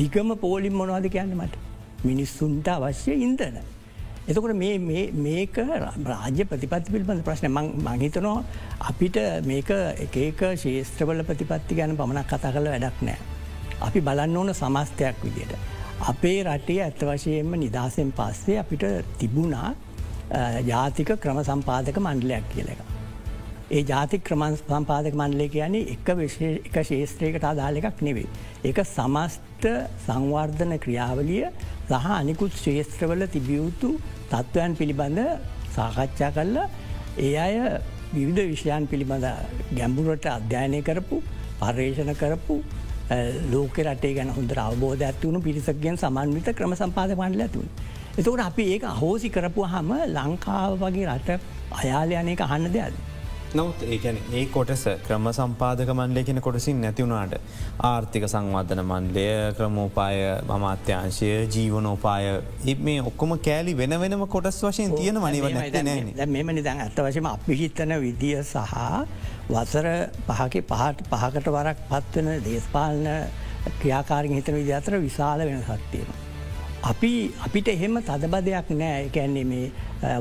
දිගම 0.00 0.32
පෝලිම් 0.38 0.74
මොනවාද 0.74 1.06
කියන්න 1.10 1.36
මට 1.36 1.54
මිනිස්සුන්ට 2.04 2.68
අවශ්‍ය 2.68 3.14
ඉන්දන. 3.18 3.58
එතකොට 4.24 4.54
මේක 5.18 5.56
රාජ්‍ය 6.06 6.44
ප්‍රතිපත්ති 6.44 6.94
පිළිබඳ 6.94 7.24
ප්‍රශ්න 7.28 7.48
මංහිතනවා 7.86 8.38
අපිට 8.90 9.18
මේක 9.44 9.70
එකක 10.06 10.42
ශේෂත්‍රවල 10.64 11.22
ප්‍රතිපත්ති 11.24 11.78
ගැන 11.78 11.96
පමණක් 11.96 12.28
කතා 12.28 12.52
කළ 12.54 12.72
වැඩක් 12.74 13.02
නෑ. 13.02 13.18
අපි 13.80 14.00
බලන්න 14.00 14.36
ඕන 14.36 14.54
සමස්තයක් 14.54 15.16
විදියට. 15.24 15.54
අපේ 16.02 16.38
රටේ 16.44 16.80
ඇත්ත 16.84 17.02
වශයෙන්ම 17.02 17.58
නිදහසෙන් 17.58 18.14
පස්සේ 18.18 18.58
අපිට 18.62 18.86
තිබුණා 19.18 19.74
ජාතික 20.62 21.12
ක්‍රම 21.22 21.44
සම්පාදක 21.44 21.98
මණ්ඩලයක් 21.98 22.48
කියල 22.54 22.68
එක. 22.68 22.91
ඒ 23.72 23.82
ජාති 23.82 24.18
ක්‍රමන් 24.20 24.54
සම්පාදක 24.58 25.14
මණ්ඩලය 25.14 25.46
කියන්නේ 25.48 25.92
එක 25.94 26.08
එක 26.68 26.74
ශේත්‍රයකට 26.88 27.44
අදාල 27.44 27.76
එකක් 27.80 28.00
නෙවේ. 28.02 28.26
ඒක 28.62 28.78
සමස්ත 28.86 29.64
සංවර්ධන 30.06 30.74
ක්‍රියාවලිය 30.78 31.44
සහ 31.90 32.08
අනිකුත් 32.12 32.52
ශේත්‍රවල 32.56 33.24
තිබියයුතු 33.34 33.90
තත්ත්වයන් 34.30 34.76
පිළිබඳ 34.76 35.20
සාකච්ඡා 35.76 36.30
කල්ලා 36.30 36.66
ඒ 37.18 37.32
අය 37.38 37.54
විවිධ 38.12 38.44
විෂයන් 38.50 38.88
පිළිබඳ 38.88 39.26
ගැම්බුරට 39.72 40.28
අධ්‍යයනය 40.28 40.80
කරපු 40.82 41.22
පර්යේෂණ 41.60 42.12
කරපු 42.14 42.56
ලෝක 43.52 43.80
රටේ 43.84 44.12
ගැන 44.14 44.30
හොඳ 44.30 44.52
අවබෝධ 44.58 45.06
ඇත්වුණු 45.06 45.40
පිරිසක්ගෙන් 45.40 45.96
සමන්විත 45.96 46.52
ක්‍රම 46.54 46.74
සම්පාද 46.74 47.14
මණ්ඩල 47.14 47.46
ඇතුන්. 47.46 47.72
එතකට 48.14 48.44
අපි 48.48 48.68
ඒක 48.74 48.84
අහෝසි 48.86 49.30
කරපු 49.30 49.64
හම 49.66 49.90
ලංකාව 50.10 50.76
වගේ 50.78 51.08
රට 51.08 51.40
අයාලයනක 51.78 52.44
අහන්න 52.48 52.68
දෙයක්. 52.68 53.11
නවත් 53.54 53.86
ඒකැන 53.86 54.18
ඒ 54.32 54.44
කොටස 54.48 54.84
ක්‍රම 55.02 55.26
සම්පාදක 55.30 55.90
මන්ලය 55.92 56.24
කෙන 56.24 56.40
කොටසින් 56.40 56.80
නැතිවුණට 56.80 57.34
ආර්ථික 57.82 58.24
සංවර්ධන 58.26 58.82
මන්ලය 58.84 59.26
ක්‍රමෝපාය 59.58 60.18
මමාත්‍යංශය 60.48 61.30
ජීවනෝපාය 61.48 62.30
මේ 62.80 62.98
ඔක්කොම 63.02 63.36
කෑලි 63.40 63.76
වෙන 63.76 63.96
වෙනම 64.00 64.24
කොටස් 64.28 64.62
වශයෙන් 64.62 64.94
තියෙන 64.94 65.20
මනිව 65.20 65.46
නැ 65.52 66.26
මෙමනි 66.28 66.64
දැන් 66.64 66.80
ඇත්ත 66.80 67.00
වශම 67.00 67.28
අපි 67.28 67.60
හිතන 67.60 67.96
විදිිය 68.00 68.42
සහ 68.42 68.74
වසර 69.50 69.88
පහක 70.26 70.66
පහට 70.66 71.08
පහකට 71.12 71.48
වරක් 71.50 71.88
පත්වන 71.88 72.34
දේශපාලන 72.44 73.08
ක්‍රියාකාරෙන් 73.72 74.34
හිතන 74.34 74.54
විදි 74.54 74.74
අතර 74.74 75.00
විශාල 75.00 75.40
වෙන 75.42 75.64
සත්තියෙන. 75.64 76.31
අපි 76.82 77.30
අපිට 77.46 77.68
එහෙම 77.68 77.96
තදබදයක් 78.06 78.70
නෑ 78.78 79.02
එකන්නේ 79.06 79.44
මේ 79.50 79.66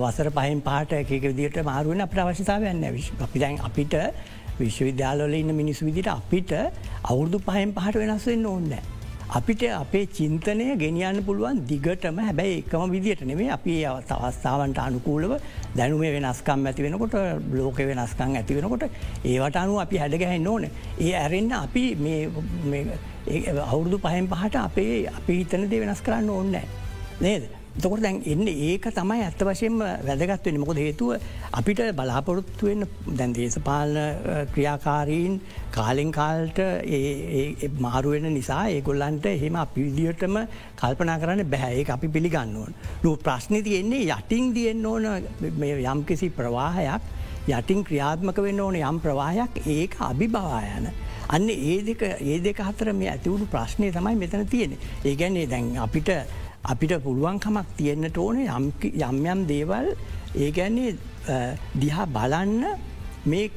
වසර 0.01 0.30
පහන් 0.36 0.60
පාට 0.68 0.91
එක 0.94 1.10
විදිට 1.24 1.58
මාරුවෙන 1.65 2.03
අප 2.06 2.13
අවශ්‍යතාවයන්න 2.24 2.84
අපි 3.25 3.39
දැන් 3.44 3.58
අපිට 3.68 3.96
විශ්වවිද්‍යාලවල 4.60 5.34
ඉන්න 5.41 5.56
මිනිස් 5.60 5.82
විදිට 5.82 6.10
අපිට 6.13 6.51
අවුරදු 7.03 7.39
පහන් 7.48 7.74
පහට 7.77 8.01
වෙනස්වෙන්න 8.03 8.46
ඕන්නෑ. 8.46 8.84
අපිට 9.32 9.63
අපේ 9.74 10.06
චින්තනය 10.18 10.68
ගෙනියන්න 10.84 11.24
පුළුවන් 11.25 11.63
දිගටම 11.72 12.20
හැබැයි 12.27 12.60
එකම 12.62 12.94
විදිට 12.94 13.24
නෙමේ 13.30 13.50
අපි 13.58 13.77
අවස්ථාවන්ට 13.88 14.82
අනුකූලව 14.86 15.34
දැනුම 15.77 16.03
වෙනස්කම් 16.15 16.68
ඇති 16.68 16.86
වෙනකොට 16.86 17.15
ලෝක 17.60 17.80
වෙනස්කං 17.89 18.36
ඇති 18.41 18.60
වෙනකොට 18.60 18.86
ඒවට 19.25 19.58
අනු 19.63 19.80
අපි 19.86 20.03
හැඩගැහෙන් 20.03 20.48
ඕන. 20.48 20.70
ඒ 21.00 21.13
ඇරෙන්න්න 21.24 21.58
අපි 21.65 21.86
අවුරුදු 23.27 23.97
පහෙන් 23.99 24.27
පහට 24.27 24.55
අපේ 24.57 25.07
අපි 25.07 25.33
හිතනදේ 25.39 25.79
වෙනස් 25.79 26.01
කරන්න 26.01 26.29
ඕන්නෑ. 26.29 26.67
නේද. 27.19 27.43
තකොට 27.73 28.01
දැන් 28.01 28.17
එන්න 28.25 28.47
ඒක 28.47 28.85
තමයි 28.91 29.21
ඇත්ත 29.23 29.39
වශයෙන්ම 29.39 29.77
වැදගත්වෙන 29.79 30.57
මොකද 30.59 30.75
හේතුව 30.75 31.21
අපිට 31.53 31.79
බලාපොරොත්තුවෙන් 31.95 32.83
දැන් 33.09 33.33
දේශපාලන 33.33 33.95
ක්‍රියාකාරීන් 34.53 35.39
කාලෙන් 35.71 36.11
කාල්ට 36.11 36.59
මාරුවෙන 37.79 38.27
නිසා 38.33 38.65
ඒගොල්ලන්ට 38.67 39.25
එහෙම 39.25 39.55
අපිවිදිටම 39.55 40.35
කල්පනා 40.75 41.19
කරන්න 41.19 41.47
බැහැ 41.47 41.85
අපි 41.87 42.07
පිළිගන්නුවන්. 42.09 42.75
ලු 43.03 43.15
ප්‍රශ්නි 43.17 43.63
තියෙන්නේ 43.63 44.03
යටින් 44.09 44.53
දියෙන් 44.53 44.85
ඕන 44.85 45.05
යම්කිසි 45.85 46.29
ප්‍රවාහයක් 46.31 47.01
යටින් 47.49 47.83
ක්‍රියාත්මක 47.83 48.37
වෙන්න 48.37 48.59
ඕන 48.59 48.75
යම් 48.75 48.99
ප්‍රවාහයක් 48.99 49.63
ඒක 49.67 49.95
අභිභවායන. 50.01 50.91
අන්න 51.31 51.50
ඒ 51.50 51.77
දෙක 51.81 52.01
ඒ 52.01 52.38
දෙක 52.39 52.59
හතර 52.59 52.93
මේ 52.93 53.09
ඇතිවුණු 53.09 53.45
ප්‍රශ්නය 53.53 53.91
තමයි 53.91 54.15
මෙතන 54.15 54.45
තියෙන. 54.47 54.77
ඒගැන්නේ 55.05 55.47
දැන් 55.47 55.65
අපිට 55.77 56.09
අපිට 56.63 56.93
පුළුවන්කමක් 57.03 57.67
තියෙන්න්නට 57.77 58.17
ඕන 58.17 58.38
යම් 58.39 59.25
යම් 59.25 59.41
දේවල් 59.47 59.88
ඒගැන්නේ 60.38 60.95
දිහා 61.75 62.07
බලන්න 62.07 62.63
මේ 63.25 63.50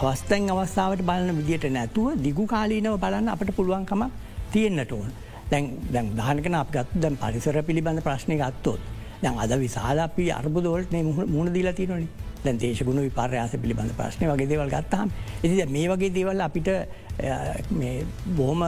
අවස්තැන් 0.00 0.50
අවස්ථාවට 0.50 1.02
බලන්න 1.02 1.40
විදිට 1.40 1.66
නැතුව 1.70 2.14
දිගු 2.26 2.46
කාලීනව 2.46 2.96
බලන්න 2.98 3.28
අපට 3.28 3.50
පුළුවන්කමක් 3.56 4.12
තියෙන්න්නට 4.52 4.92
ඕන. 4.92 5.10
දැන් 5.50 5.64
දැන් 5.92 6.06
දානකන 6.16 6.54
අප 6.54 6.72
ගත්තු 6.72 7.02
දැන් 7.02 7.16
පරිසර 7.16 7.62
පිළිබඳ 7.62 8.02
ප්‍රශ්නය 8.02 8.36
ගත්තොත් 8.42 8.80
දැන් 9.22 9.38
අද 9.38 9.52
විසාල 9.58 9.98
අපි 9.98 10.30
අර්බුදවලට 10.32 10.92
මුණ 11.34 11.52
දීලා 11.54 11.72
තියනොනි 11.72 12.08
දැන් 12.44 12.60
දේශගුණ 12.62 13.02
විපර්යාස 13.06 13.54
පිළිබඳ 13.62 13.92
ප්‍රශ්නය 13.98 14.28
වගේ 14.30 14.48
දේවල් 14.52 14.70
ගත්තාම 14.74 15.12
එති 15.42 15.66
මේ 15.76 15.88
වගේ 15.92 16.12
දේවල් 16.18 16.40
අපිට 16.46 16.70
බොහොම 18.36 18.64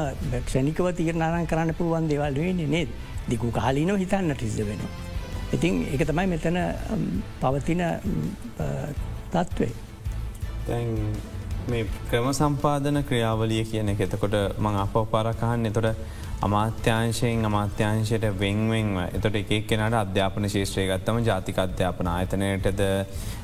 ක්ෂණිකව 0.46 0.90
තීරණරන් 0.98 1.46
කරන්න 1.46 1.74
පුළුවන් 1.78 2.08
දේවල් 2.12 2.40
වෙන්නේ 2.40 2.72
නේද 2.76 2.88
දිකු 3.28 3.50
කාලීනව 3.50 3.98
හිතන්න 4.02 4.34
ටිස්ද 4.34 4.62
වෙන. 4.68 4.82
ඉතින් 5.52 5.84
ඒක 5.92 6.02
තමයි 6.08 6.26
මෙතන 6.26 6.58
පවතින 7.40 7.82
තත්ත්වේ. 9.32 9.72
තැන් 10.66 10.88
මේ 11.68 11.86
ක්‍රම 12.10 12.32
සම්පාදන 12.32 13.02
ක්‍රියාවලිය 13.08 13.64
කියන 13.70 13.92
එක 13.94 14.00
එතකොට 14.06 14.36
මං 14.58 14.76
අප 14.84 14.96
පරකහන්න 15.12 15.70
එතොට 15.70 16.20
අමාත්‍යංශයෙන් 16.42 17.44
අමාත්‍යංශයට 17.44 18.24
වෙන්වෙන්ව 18.36 18.96
එතොට 19.08 19.36
එකක් 19.40 19.50
කෙනට 19.68 19.96
අධ්‍යාපන 19.96 20.46
ශේෂත්‍රය 20.48 20.86
ගත්තම 20.88 21.18
ජාතික 21.22 21.58
අධ්‍යාපන 21.58 22.08
ආයතනයටද 22.08 22.80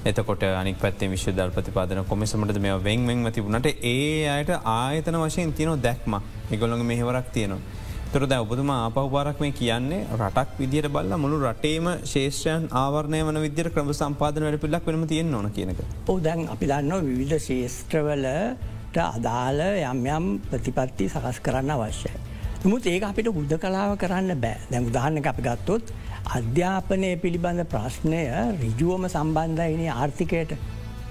එතකොට 0.05 0.43
අනික් 0.53 0.79
පැත්තේ 0.79 1.11
විශ්ව 1.13 1.33
දල් 1.33 1.53
ප්‍රතිපාදන 1.57 2.01
කොමිසමට 2.05 2.59
මේ 2.59 2.79
වෙන්වෙන්ව 2.81 3.31
තිබුණට 3.31 3.69
ඒ 3.85 4.27
අයට 4.29 4.51
ආයතන 4.73 5.19
වශයෙන් 5.19 5.53
තියන 5.53 5.75
දැක්ම 5.81 6.17
එකගොළඟ 6.51 6.83
මෙහෙවරක් 6.85 7.29
තියෙනවා. 7.31 7.77
තුරද 8.11 8.33
ඔබතුම 8.35 8.73
ආපවපාරක් 8.73 9.39
මේ 9.39 9.53
කියන්නේ 9.53 10.01
රටක් 10.19 10.59
විදිට 10.59 10.89
බල්ල 10.91 11.15
මුළු 11.17 11.39
රටේම 11.45 11.89
ශේෂ්‍රයන් 12.05 12.67
ආවරණය 12.75 13.21
වන 13.23 13.39
විද්‍යට 13.45 13.71
ක්‍රම 13.75 13.93
සම්පාදන 13.95 14.47
වැඩ 14.47 14.59
පිල්ලක් 14.61 14.89
වෙනම 14.89 15.05
තියෙන් 15.07 15.35
ඕන 15.35 15.51
කියනක. 15.53 15.85
ඕ 16.09 16.19
දැන් 16.21 16.49
අපි 16.49 16.67
දන්න 16.67 17.07
විවිධ 17.07 17.39
ශේෂත්‍රවලට 17.43 18.99
අදාළ 19.05 19.63
යම් 19.69 20.03
යම් 20.09 20.27
ප්‍රතිපත්ති 20.49 21.09
සකස් 21.09 21.41
කරන්න 21.41 21.77
අවශ්‍යයි. 21.77 22.28
නමුත් 22.63 22.87
ඒක 22.87 23.03
අපිට 23.03 23.29
බුද්ධ 23.31 23.55
කලාව 23.57 23.93
කරන්න 23.97 24.35
බෑ. 24.37 24.59
දැන් 24.71 24.87
උදාහරණ 24.91 25.23
අපි 25.25 25.43
ගත්තොත් 25.43 25.93
අධ්‍යාපනය 26.37 27.11
පිළිබඳ 27.23 27.63
ප්‍රශ්නය 27.65 28.23
රිජුවම 28.63 29.05
සම්බන්ධයින 29.09 29.85
ආර්ථිකයට. 29.93 30.57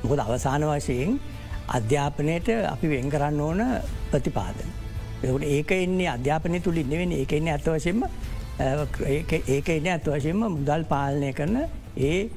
මොකද 0.03 0.19
අවසාන 0.19 0.65
වශයෙන් 0.71 1.19
අධ්‍යාපනයට 1.69 2.49
අපි 2.65 2.87
වෙන් 2.89 3.07
කරන්න 3.09 3.39
ඕන 3.39 3.63
ප්‍රතිපාදන. 4.11 4.69
ඒක 5.53 5.71
එන්නේ 5.73 6.09
අධ්‍යාපනය 6.09 6.59
තුළින් 6.59 6.89
නෙවෙන 6.89 7.11
ඒක 7.13 7.31
එන්නේ 7.31 7.53
ඇත්ත 7.53 7.69
වශයෙන්ම 7.69 8.03
ඒක 9.55 9.69
එන්න 9.69 9.87
ඇත්ත 9.87 10.07
වශයෙන්ම 10.09 10.43
මුදල් 10.49 10.83
පාලනය 10.85 11.31
කරන 11.33 11.57
ඒ 11.97 12.29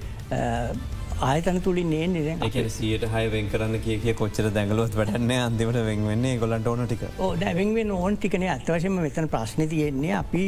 ආයතන 1.20 1.60
තුළින් 1.64 1.92
ඒ 1.92 2.34
එක 2.46 2.70
සියට 2.74 3.02
හය 3.12 3.24
වෙන් 3.32 3.48
කරන්න 3.52 3.80
කිය 3.84 4.12
කොච්චර 4.20 4.46
දැඟලොත් 4.56 4.94
වැඩන්න 4.98 5.32
අන්තිමට 5.36 5.78
වෙන්වෙන්නේ 5.88 6.38
ගොලන්ට 6.42 6.68
ඕන 6.70 6.86
ටික. 6.86 7.02
දැවෙන්ෙන් 7.42 7.90
ඕන් 7.96 8.16
ටිකන 8.16 8.46
අත්වශයම 8.54 8.96
මෙතන 9.06 9.28
ප්‍රශ්න 9.34 9.68
තියෙන්නේ 9.72 10.14
අපි 10.20 10.44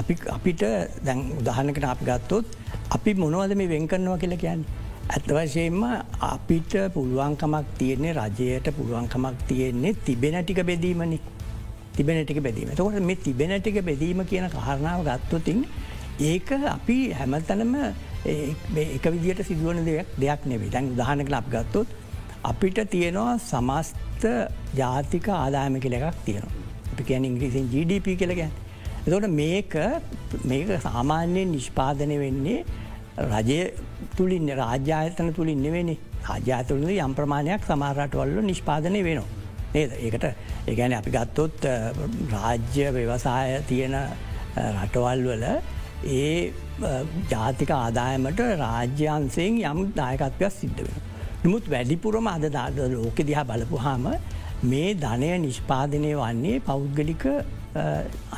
අපි 0.00 0.16
අපිට 0.36 0.62
දැන් 1.08 1.24
උදහනකට 1.38 1.86
අපි 1.94 2.06
ගත්තොත් 2.10 2.46
අපි 2.96 3.14
මොනවද 3.22 3.56
මේ 3.60 3.72
වෙන් 3.74 3.88
කරනවා 3.88 4.18
කියලා 4.22 4.42
කියන්න. 4.44 4.62
ඇත්වශයෙන්ම 5.16 5.82
අපිට 6.30 6.78
පුළුවන්කමක් 6.94 7.74
තියෙන්නේ 7.80 8.14
රජයට 8.20 8.70
පුළුවන්කමක් 8.78 9.42
තියෙන්නේ 9.48 9.96
තිබෙන 10.06 10.38
ටික 10.44 10.62
බෙදීමනි. 10.70 11.20
තිබෙන 11.96 12.22
ටික 12.24 12.42
බෙදීම. 12.46 12.70
තකොට 12.76 13.02
මේ 13.10 13.18
තිබෙන 13.26 13.58
ටික 13.58 13.82
බෙදීම 13.90 14.22
කියන 14.30 14.48
කාරණාව 14.54 15.04
ගත්තොතින් 15.10 15.66
ඒක 16.30 16.48
අපි 16.76 16.98
හැමතනම 17.18 17.76
එක 18.24 19.04
විදිට 19.14 19.44
සිදුවන 19.46 19.84
දෙයක් 19.84 20.06
දෙයක් 20.18 20.46
නෙවේ 20.46 20.70
දැන් 20.70 20.94
දහනක 20.96 21.28
ලබ් 21.28 21.46
ගත්තොත් 21.54 21.88
අපිට 22.44 22.78
තියෙනවා 22.90 23.38
සමස්ත 23.38 24.26
ජාතික 24.76 25.28
ආදායම 25.28 25.80
කෙල 25.80 25.92
එකක් 25.92 26.20
තියෙනවා. 26.26 26.52
අපි 26.92 27.02
කියන 27.04 27.24
ඉංග්‍රීසින් 27.24 27.66
GDP 27.72 28.16
කෙළගැන්. 28.20 28.52
එතොට 29.06 29.28
මේක 29.30 29.74
මේක 30.44 30.70
සාමාන්‍යයෙන් 30.86 31.52
නිෂ්පාදනය 31.52 32.16
වෙන්නේ 32.24 32.64
රජය 33.32 33.60
තුළින් 34.16 34.48
රාජ්‍යායතන 34.62 35.34
තුළින් 35.34 35.62
නෙවෙනි 35.66 35.98
රාජ්‍යාතුළද 36.28 36.90
යම් 36.96 37.14
ප්‍රමාණයක් 37.14 37.62
සමාරට 37.70 38.14
වල්ල 38.14 38.42
නිෂ්පාදනය 38.50 39.02
වෙනවා. 39.02 39.28
නේද 39.74 39.90
ඒකට 39.98 40.24
ඒගැන 40.68 40.94
අපි 40.94 41.10
ගත්තොත් 41.10 41.66
රාජ්‍ය 42.34 42.86
ව්‍යවසාය 42.96 43.62
තියෙන 43.68 43.96
රටවල් 44.56 45.22
වල 45.28 45.44
ඒ 46.04 46.52
ජාතික 47.30 47.70
ආදායමට 47.70 48.40
රාජ්‍යන්සයෙන් 48.58 49.58
යම් 49.62 49.80
දායකත්වයක් 49.96 50.52
සිද්ධ 50.52 50.82
වෙන. 50.82 50.96
නමුත් 51.44 51.70
වැඩිපුරම 51.70 52.26
අද 52.26 52.46
දාද 52.50 52.78
ලෝක 52.88 53.18
දිහා 53.22 53.44
බලපුහාම 53.44 54.08
මේ 54.64 54.94
ධනය 54.96 55.30
නිෂ්පාදනය 55.38 56.12
වන්නේ 56.14 56.60
පෞද්ගලික 56.60 57.24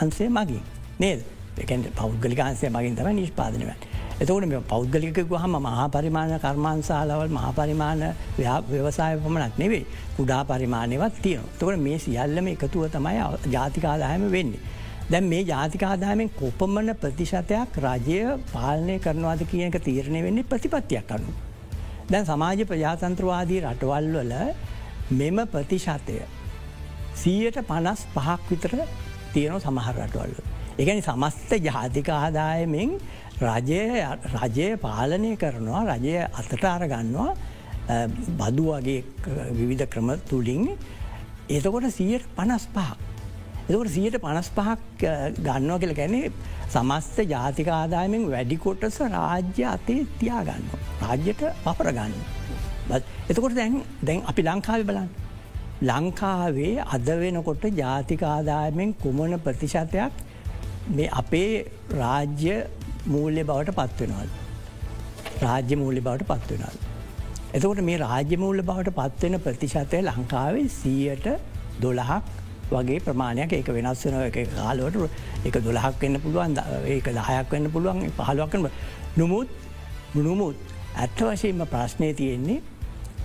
අන්සේ 0.02 0.28
මගින් 0.28 0.62
නේද 0.99 1.25
එකැට 1.59 1.90
පෞද්ගලික 1.97 2.40
අන්සේ 2.40 2.71
මගින් 2.71 2.97
තම 2.97 3.11
නිෂ්පාදනව. 3.12 3.71
එතකට 4.14 4.47
මේ 4.47 4.61
පෞද්ගලිකකු 4.68 5.37
හම 5.37 5.56
මහා 5.62 5.88
පරිමාණ 5.88 6.38
කර්මාන්සාලවල් 6.38 7.30
මහා 7.30 7.52
පරිමාණ 7.52 8.02
ව්‍යවසාය 8.68 9.18
පමණක් 9.18 9.59
නෙවේ 9.59 9.85
කුඩා 10.16 10.44
පරිමාණයවත් 10.44 11.21
තියන. 11.23 11.40
තකට 11.59 11.78
මේ 11.78 11.99
සියල්ලම 11.99 12.47
එකතුව 12.49 12.88
තමයි 12.88 13.18
ජාතිකාදායම 13.52 14.30
වෙන්නේ. 14.30 14.61
දැන් 15.11 15.26
මේ 15.28 15.42
ජාතිකාදාමෙන් 15.44 16.30
කොපමන 16.40 16.94
ප්‍රතිශතයක් 17.02 17.76
රජය 17.84 18.20
පාලනය 18.52 18.96
කරනවාද 19.04 19.42
කියන 19.50 19.68
එක 19.68 19.82
තීරණය 19.84 20.23
වෙන්නේ 20.26 20.49
ප්‍රතිපත්තියක් 20.52 21.04
කනු. 21.11 21.32
දැන් 22.11 22.25
සමාජ 22.30 22.64
ප්‍රජාතන්ත්‍රවාදී 22.70 23.61
රටවල් 23.66 24.06
වල 24.16 24.32
මෙම 25.20 25.38
ප්‍රතිශතය 25.52 26.16
සීයට 27.23 27.61
පනස් 27.70 28.06
පහක් 28.14 28.50
විතර 28.50 28.73
තියෙනව 29.34 29.61
සමහර 29.66 29.94
රටවල්ල. 30.06 30.34
එකනි 30.78 31.02
සමස්ත 31.02 31.50
ජාතික 31.68 32.08
ආදායමෙන් 32.08 32.99
රජය 33.44 34.68
පාලනය 34.87 35.37
කරනවා 35.37 35.84
රජය 35.92 36.18
අතට 36.40 36.64
අරගන්නවා 36.75 37.30
බදු 38.40 38.70
වගේ 38.73 39.00
විවිධ 39.58 39.87
ක්‍රම 39.92 40.14
තුළින් 40.30 40.70
එතකොට 41.49 41.92
සීයට 41.99 42.30
පනස් 42.37 42.73
පහක්. 42.76 43.13
එතකට 43.64 43.90
සියට 43.94 44.16
පනස් 44.21 44.49
පහක් 44.56 45.12
ගන්නවා 45.38 45.78
කියල 45.83 45.94
ගැනේ 46.00 46.33
සමස්ත 46.68 47.21
ජාතික 47.30 47.68
ආදායමෙන් 47.76 48.26
වැඩිකොටස 48.33 48.99
රාජ්‍ය 49.14 49.64
අතේ 49.64 50.06
තියාගන්න. 50.21 50.66
රාජ්‍යයට 51.02 51.44
පපරගන්න. 51.64 52.14
එතකොට 53.30 53.56
දැන් 53.56 53.80
දැන් 54.02 54.23
අපි 54.33 54.42
ලංකාව 54.49 54.85
බලන්න. 54.90 55.11
ලංකාවේ 55.83 56.85
අද 56.97 57.09
වෙනකොට 57.23 57.64
ජාතික 57.80 58.23
ආදායමෙන් 58.35 58.94
කුමන 59.02 59.38
ප්‍රතිශතයක් 59.47 60.23
මේ 60.90 61.11
අපේ 61.23 61.50
රාජ්‍ය 62.02 62.56
මූල්‍ය 63.06 63.42
බවට 63.44 63.78
පත්වෙනවල්. 63.80 64.30
රාජ්‍ය 65.42 65.75
මූල්‍ය 65.76 66.00
බවට 66.00 66.28
පත්වෙනල්. 66.30 66.78
එතකොට 67.54 67.85
මේ 67.88 67.99
රාජ්‍යමූල්ල 67.99 68.62
බවට 68.62 68.97
පත්වෙන 69.00 69.40
ප්‍රතිශතය 69.40 69.99
ලංකාවේ 70.04 70.71
සීයට 70.78 71.26
දොළහක් 71.83 72.43
වගේ 72.71 73.00
ප්‍රමාණයක් 73.00 73.52
ඒක 73.52 73.68
වෙනස් 73.68 74.04
වෙන 74.04 74.21
එක 74.23 74.38
කාලුවට 74.52 75.47
එක 75.47 75.56
දොළහක් 75.61 76.00
වෙන්න 76.00 76.21
පුළුවන් 76.21 76.56
ඒක 76.87 77.11
දහයක් 77.11 77.50
වෙන්න 77.50 77.71
පුළුවන් 77.71 78.11
පහලුවක්කන 78.12 78.68
නොමුත් 79.16 79.49
නොමුත් 80.16 80.56
ඇත්ත 80.97 81.18
වශයෙන්ම 81.21 81.66
ප්‍රශ්නය 81.66 82.12
තියෙන්නේ 82.14 82.61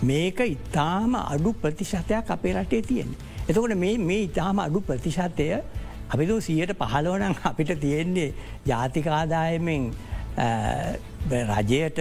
මේක 0.03 0.39
ඉතාම 0.47 1.15
අඩු 1.15 1.53
ප්‍රතිශතයක් 1.55 2.29
අපේ 2.29 2.53
රටේ 2.53 2.81
තියෙන. 2.83 3.09
එතකොට 3.47 3.75
මේ 3.77 4.21
ඉතාම 4.21 4.59
අඩු 4.59 4.81
ප්‍රතිශතය 4.81 5.47
අපිතු 6.09 6.41
සියට 6.41 6.71
පහලෝනං 6.73 7.35
අපිට 7.43 7.73
තියෙන්නේ 7.79 8.33
ජාතිකාදායමෙන් 8.65 9.91
රජයට 10.37 11.99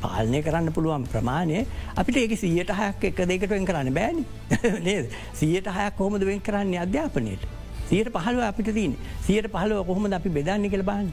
පාලනය 0.00 0.42
කරන්න 0.42 0.72
පුළුවන් 0.72 1.06
ප්‍රමාණය 1.06 1.66
අපිට 1.96 2.16
ඒක 2.16 2.36
සියට 2.36 2.70
හයක් 2.70 3.04
එක 3.04 3.22
දෙකට 3.24 3.48
වෙන් 3.48 3.64
කරන්න 3.64 3.94
බෑනි. 3.94 4.24
නේද? 4.80 5.10
සියට 5.34 5.66
හයක් 5.68 5.96
කොහොමද 5.96 6.22
වෙන් 6.22 6.40
කරන්නේ 6.40 6.80
අධ්‍යාපනයට? 6.80 7.46
සියට 7.86 8.10
පහලුව 8.10 8.42
අපිට 8.42 8.74
තියන 8.74 8.96
සියට 9.22 9.48
පහලුව 9.48 9.86
කොහොමද 9.86 10.12
අපි 10.12 10.28
බෙදන්න 10.30 10.68
කළ 10.68 10.84
බාන්න 10.84 11.10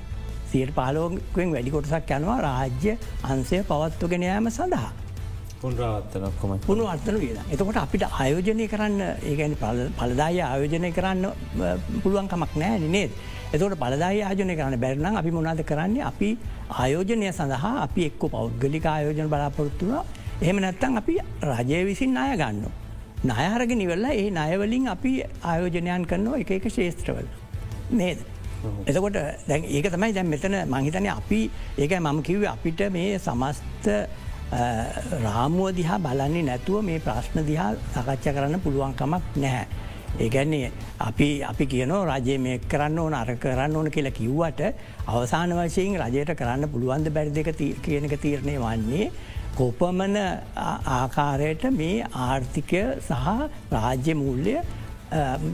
සියට 0.48 0.72
පහලෝකෙන් 0.72 1.51
වැඩි 1.51 1.72
කොටසක් 1.72 2.12
යනවා 2.12 2.41
රාජ්‍ය 2.41 2.98
අන්සය 3.24 3.63
පවත්වගෙන 3.63 4.24
යාම 4.24 4.50
සඳහා. 4.50 4.91
පුන්රාවත්තනක්කොම 5.62 6.60
පුුණු 6.60 6.86
අර්ථන 6.86 7.17
විය 7.17 7.31
එතකොට 7.50 7.77
අපිට 7.77 8.03
ආයෝජනය 8.05 8.67
කරන්න 8.67 9.01
ඒගැනි 9.24 9.55
පලදාය 9.95 10.41
ආයෝජනය 10.41 10.91
කරන්න 10.91 11.24
පුළුවන්කමක් 12.03 12.53
නෑ 12.55 12.79
නේද 12.88 13.12
එතකට 13.55 13.77
බලදායි 13.79 14.21
ආයෝජනය 14.21 14.55
කරන්න 14.59 14.79
බැරනම් 14.79 15.17
අපි 15.21 15.31
මොනාද 15.31 15.62
කරන්නේ 15.69 16.03
අපි 16.03 16.29
ආයෝජනය 16.79 17.31
සඳහා 17.31 17.74
අපි 17.85 18.01
එක්කො 18.09 18.29
පෞද්ගලික 18.29 18.85
ආයෝජන 18.85 19.29
බලාපොරොත්තුව 19.29 19.91
එහෙම 20.41 20.57
නැත්තන් 20.59 20.97
අපි 21.01 21.15
රජය 21.51 21.81
විසින් 21.85 22.17
අය 22.17 22.35
ගන්න. 22.38 22.65
නයහරග 23.24 23.71
නිවල්ල 23.81 24.05
ඒ 24.12 24.29
නයවලින් 24.31 24.88
අපි 24.95 25.12
ආයෝජනයන් 25.43 26.05
කරනවා 26.05 26.39
එක 26.39 26.51
එක 26.51 26.67
ශේත්‍රවල. 26.69 27.27
නේද. 27.91 28.19
එතකොට 28.85 29.17
දැන් 29.47 29.63
ඒක 29.65 29.89
තමයි 29.93 30.13
දැන් 30.13 30.27
මෙතන 30.27 30.55
මහිතනය 30.67 31.09
අපි 31.12 31.41
ඒක 31.77 31.97
මම 32.00 32.21
කිව්ව 32.24 32.45
අපිට 32.47 32.81
මේ 32.91 33.19
සමස්ත 33.19 33.88
රාමුව 35.25 35.71
දිහා 35.75 36.00
බලන්නේ 36.00 36.43
නැතුව 36.43 36.83
මේ 36.83 37.00
ප්‍රශ්න 37.00 37.45
දිහා 37.47 37.71
සකච්ඡ 37.95 38.33
කරන්න 38.35 38.59
පුළුවන්කමක් 38.59 39.24
නැහැ. 39.38 39.65
ඒගැන්නේ 40.17 40.72
අපි 41.00 41.27
අපි 41.43 41.65
කියනෝ 41.67 42.01
රජය 42.05 42.38
මේ 42.39 42.57
කරන්න 42.65 43.00
ඕන 43.00 43.13
අර 43.13 43.29
කරන්න 43.38 43.75
ඕන 43.75 43.91
කියලා 43.91 44.12
කිව්වට 44.13 44.62
අවසාන 45.07 45.51
වශයෙන් 45.51 45.98
රජයට 46.01 46.31
කරන්න 46.36 46.69
පුළුවන්ද 46.69 47.10
බැරි 47.10 47.31
දෙක 47.31 47.50
කියනක 47.81 48.15
තීරණය 48.22 48.55
වන්නේ 48.57 49.12
කොපමන 49.55 50.15
ආකාරයට 50.91 51.63
මේ 51.74 52.07
ආර්ථිකය 52.22 52.81
සහ 53.01 53.27
රාජ්‍ය 53.72 54.13
මූල්‍ය 54.15 54.55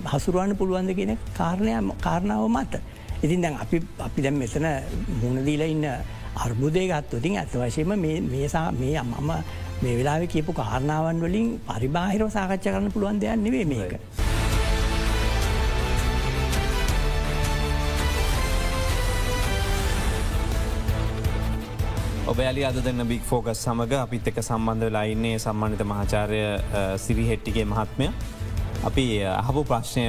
හසුරුවන්න 0.05 0.55
පුළුවන්ද 0.55 0.95
කියන 0.95 1.17
කාරණය 1.33 1.73
කාරණාව 1.99 2.47
මත. 2.49 2.81
ඉතින් 3.23 3.41
දැන් 3.41 3.57
අපි 3.57 3.81
අපි 3.99 4.21
දැම් 4.21 4.35
මෙතන 4.35 4.67
මුණදීල 5.21 5.61
ඉන්න 5.63 5.85
අර්බුදය 6.35 6.87
ගත්තුතින් 6.87 7.37
ඇත 7.37 7.53
වශයම 7.55 7.93
මේසා 8.29 8.71
මේ 8.73 8.97
අම්මම 8.97 9.31
මේ 9.81 9.97
වෙලා 9.97 10.19
කියපු 10.27 10.53
කාරණාවන් 10.53 11.21
වලින් 11.21 11.47
පරිබාහිරව 11.61 12.29
සාකච්ඡ 12.29 12.65
කරන්න 12.65 12.91
පුළුවන් 12.91 13.19
දෙයක් 13.19 13.37
නෙවේ 13.37 13.65
මේක. 13.65 14.30
ඔබයාලි 22.31 22.63
අද 22.63 22.77
දෙන්න 22.83 23.03
බික් 23.07 23.23
ෆෝකස් 23.29 23.61
සමඟ 23.65 23.93
අපිත් 23.97 24.27
එක 24.29 24.37
සම්බන්ධ 24.41 24.85
වෙලායින්නේ 24.87 25.39
සම්මානිත 25.45 25.81
මහාචාරය 25.83 26.39
සිරිහෙට්ටිගේ 27.05 27.65
මහත්මය. 27.65 28.07
අපි 28.89 29.05
අහපු 29.31 29.63
ප්‍රශ්නය 29.71 30.05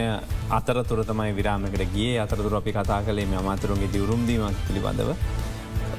අතරතුර 0.58 1.00
තමයි 1.08 1.32
විරාමකට 1.38 1.82
ගිය 1.94 2.20
අතරතුර 2.24 2.54
අපි 2.60 2.76
කතා 2.78 3.00
කළේ 3.08 3.26
මේ 3.26 3.40
අමාතරුන්ගේ 3.40 3.90
දිවරුම්දීමක් 3.96 4.62
පිළිබඳව. 4.68 5.10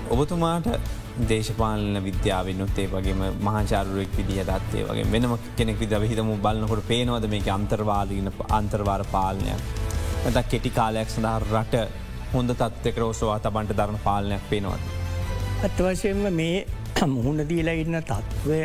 ඔබතුමාට 0.09 0.71
දේශපාලන 1.29 2.01
විද්‍යාවනුත් 2.07 2.79
ඒ 2.79 2.87
වගේ 2.87 3.19
මහාචාරුවෙක් 3.41 4.17
විදිහ 4.19 4.47
දත්තේ 4.51 4.87
වගේ 4.87 5.11
වෙනම 5.11 5.37
කෙනෙක් 5.59 5.79
විද 5.83 5.99
හිතම 6.07 6.33
බලන්නකොට 6.47 6.87
පේනවද 6.87 7.29
මේක 7.35 7.53
අන්තර්වාදීන 7.59 8.33
අන්තර්වාර 8.61 9.07
පාලනයක්. 9.11 9.61
ඇත 10.25 10.43
කෙටි 10.49 10.75
කාලයක් 10.79 11.09
සඳහා 11.09 11.37
රට 11.43 11.87
හොඳ 12.33 12.59
තත්වක 12.59 12.97
රෝසවා 12.97 13.39
තබන්ට 13.39 13.79
දරන 13.79 14.05
පාලනයක් 14.09 14.51
පේනවද. 14.51 15.02
අත්වශයෙන්ම 15.65 16.25
මේ 16.35 16.65
මුහුණ 17.13 17.41
දීලා 17.49 17.75
ඉන්න 17.81 17.95
තත්ත්වය 18.07 18.57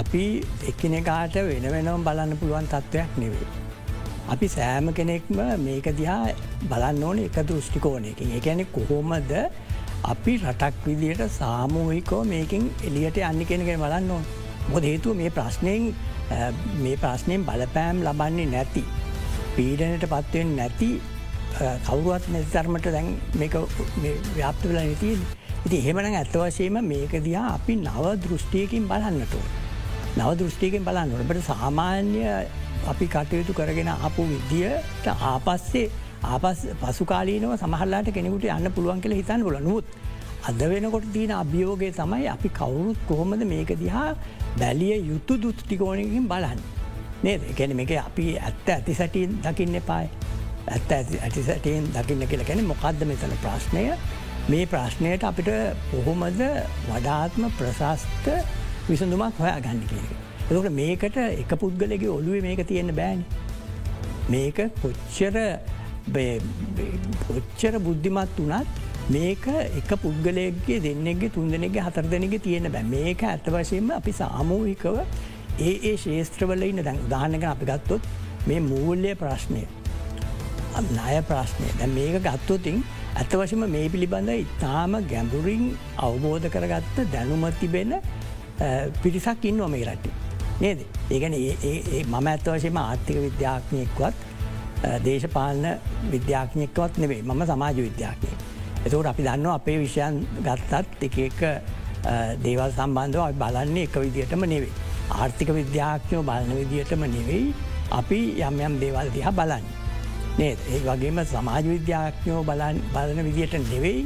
අපි 0.00 0.24
එක්කනෙකාට 0.70 1.36
වෙන 1.46 1.66
වෙනම් 1.74 2.04
බලන්න 2.06 2.36
පුළුවන් 2.40 2.68
තත්ත්වයක් 2.72 3.16
නෙවේ. 3.22 3.46
අපි 4.34 4.48
සෑම 4.56 4.90
කෙනෙක්ම 4.98 5.38
මේක 5.64 5.88
දිහා 6.00 6.34
බලන්න 6.70 7.06
ඕන 7.08 7.22
එක 7.22 7.38
දෘෂ්ටිකෝනයකින් 7.50 8.34
එකැනෙ 8.38 8.66
කොහොමද 8.76 9.32
අපි 10.12 10.34
රටක් 10.42 10.84
විදියට 10.86 11.24
සාමූහිකෝ 11.38 12.20
මේකින් 12.24 12.68
එලියට 12.88 13.22
අන්න 13.30 13.40
කෙනගෙන 13.46 13.80
බලන්න 13.84 14.10
ඕන. 14.10 14.24
මොද 14.68 14.84
හේතුව 14.90 15.16
මේ 15.16 15.30
ප්‍රශ්නයෙන් 15.30 15.88
මේ 16.84 16.96
ප්‍රශ්නයෙන් 16.96 17.48
බලපෑම් 17.48 18.04
ලබන්නේ 18.06 18.52
නැති. 18.54 18.84
පීඩනයට 19.56 20.06
පත්වෙන් 20.12 20.56
නැති 20.60 20.90
කවුරුවත් 21.88 22.28
නැතිතරමට 22.28 22.92
දැන් 22.92 23.10
ව්‍යාප්ත 24.36 24.68
වෙලා 24.68 24.86
නතිී 24.92 25.16
ඉති 25.66 25.78
එහෙමන 25.78 26.06
ඇත්තවශයම 26.08 26.76
මේක 26.88 27.14
දිහා 27.24 27.46
අපි 27.54 27.74
නව 27.76 28.10
දෘෂ්ටියකින් 28.24 28.84
බලන්නට. 28.90 29.32
නව 30.16 30.30
දෘෂ්ටියකින් 30.40 30.84
බලන්න 30.86 31.14
ඔබට 31.16 31.40
සාමාන්‍ය 31.46 32.20
අපි 32.86 33.06
කටයුතු 33.14 33.52
කරගෙන 33.52 33.90
අපපු 33.90 34.26
විද්‍යට 34.30 35.08
ආපස්සේ 35.30 35.90
ආපස් 36.24 36.60
පසුකාලීනව 36.82 37.54
සමහල්ලාට 37.62 38.10
කෙනෙකුට 38.16 38.46
යන්න 38.48 38.70
පුළුවන් 38.76 39.02
කියල 39.02 39.14
හිතන්න 39.18 39.42
පුල 39.42 39.58
නොත්. 39.64 39.88
අද 40.48 40.62
වෙනකොට 40.72 41.08
තියන 41.14 41.32
අභියෝගය 41.34 41.90
තමයි 41.98 42.28
අපි 42.34 42.48
කවුරුත් 42.58 43.00
කොහොමද 43.08 43.42
මේක 43.44 43.72
දිහා 43.82 44.14
බැලිය 44.60 45.00
යුතු 45.10 45.38
දුෘෂ්ටිකෝනකින් 45.42 46.28
බලන්න. 46.32 46.60
නේද 47.24 47.48
ගැන 47.58 47.74
මේක 47.74 47.90
අපි 48.04 48.28
ඇත්ත 48.40 48.70
ඇති 48.70 48.94
සැටින් 48.94 49.34
දකින්න 49.42 49.80
එපායි. 49.82 50.06
ඇත්ත 50.68 50.92
ඇති 50.92 51.42
සැටයෙන් 51.48 51.90
දකින්න 51.96 52.28
කියල 52.30 52.44
ගැන 52.44 52.64
මොකක්ද 52.70 53.02
මෙතන 53.10 53.36
ප්‍රශ්නය 53.42 53.84
මේ 54.48 54.66
ප්‍රශ්නයට 54.66 55.24
අපිට 55.24 55.48
කොහොමද 55.90 56.42
වඩාත්ම 56.86 57.46
ප්‍රශස්ත 57.58 58.26
විසඳුමක් 58.88 59.38
හොයා 59.38 59.60
ගන්න 59.60 59.80
කියක. 59.84 60.10
එකට 60.48 60.68
මේකට 60.72 61.16
එක 61.16 61.54
පුද්ගලගේ 61.58 62.10
ඔලුවේ 62.10 62.42
මේක 62.42 62.62
තියෙන 62.64 62.92
බෑන. 62.94 63.24
මේක 64.28 64.58
කොච්චර 64.82 65.36
කොච්චර 67.24 67.78
බුද්ධිමත් 67.80 68.38
වනත් 68.38 68.68
මේක 69.08 69.48
එක 69.80 69.90
පුද්ගලයගේ 69.98 70.78
දෙන්නෙගේ 70.80 71.30
තුන්දනෙගේ 71.30 71.82
හතර 71.82 72.06
දෙනෙගේ 72.08 72.38
තියෙන 72.40 72.70
බෑ 72.70 72.86
මේක 72.86 73.24
ඇත 73.24 73.48
වශයෙන්ම 73.48 73.90
අපි 73.96 74.12
සාමූහිකව 74.12 75.00
ඒ 75.60 75.74
ඒ 75.82 75.96
ශේත්‍රවල 75.96 76.62
ඉන්න 76.62 76.84
දැන් 76.84 77.02
දානක 77.10 77.44
අපි 77.46 77.66
ගත්තොත් 77.66 78.06
මේ 78.46 78.60
මූල්ලය 78.62 79.16
ප්‍රශ්නය. 79.16 79.64
ණය 80.86 81.18
ප්‍රශ්නය 81.24 81.68
දැ 81.80 81.90
මේක 81.90 82.22
ගත්තොතින් 82.22 82.78
ඇත 83.16 83.32
වශම 83.32 83.62
මේ 83.74 83.88
පිළිබඳ 83.88 84.30
ඉතාම 84.34 84.94
ගැඹුරින් 85.12 85.64
අවබෝධ 86.06 86.48
කරගත්ත 86.54 86.96
දැනුමත් 87.14 87.58
තිබෙන 87.60 87.92
පිරිසක් 89.02 89.44
ඉන්න 89.50 89.62
මේ 89.74 89.84
රට්ටි. 89.88 90.10
නේද 90.60 90.78
ඒගැන 91.10 91.36
මම 92.06 92.26
ඇත්ත 92.32 92.48
වශයම 92.48 92.76
ආර්ථික 92.82 93.16
විද්‍යාඥයෙක්වත් 93.26 94.16
දේශපාලන 95.06 95.64
විද්‍යාඥයෙක්වත් 96.14 96.98
නෙවේ 96.98 97.22
මම 97.22 97.42
සමාජ 97.52 97.80
විද්‍යාඥය. 97.88 98.34
එතකට 98.84 99.06
අපි 99.12 99.22
දන්න 99.22 99.46
අපේ 99.52 99.78
විෂයන් 99.78 100.20
ගත්තත් 100.46 101.08
එක 101.08 101.16
එක 101.28 101.40
දේවල් 102.44 102.70
සම්බන්ධව 102.70 103.22
අපි 103.22 103.38
බලන්නේ 103.42 103.86
එක 103.88 103.96
විදිහටම 104.04 104.44
නෙවේ. 104.54 104.74
ආර්ථික 105.10 105.48
විද්‍යාඥයෝ 105.60 106.22
බලන 106.22 106.54
විදිහටම 106.60 107.02
නෙවෙයි 107.16 107.54
අපි 107.92 108.20
යම් 108.42 108.60
යම් 108.60 108.78
දේවල් 108.84 109.08
දිහා 109.16 109.36
බලන්න. 109.40 109.66
නේද 110.38 110.58
ඒ 110.72 110.80
වගේම 110.86 111.18
සමාජ 111.32 111.64
විද්‍යාඥයෝ 111.74 112.42
බලන් 112.48 112.82
බලන 112.94 113.20
විදියට 113.28 113.54
නෙවෙයි 113.64 114.02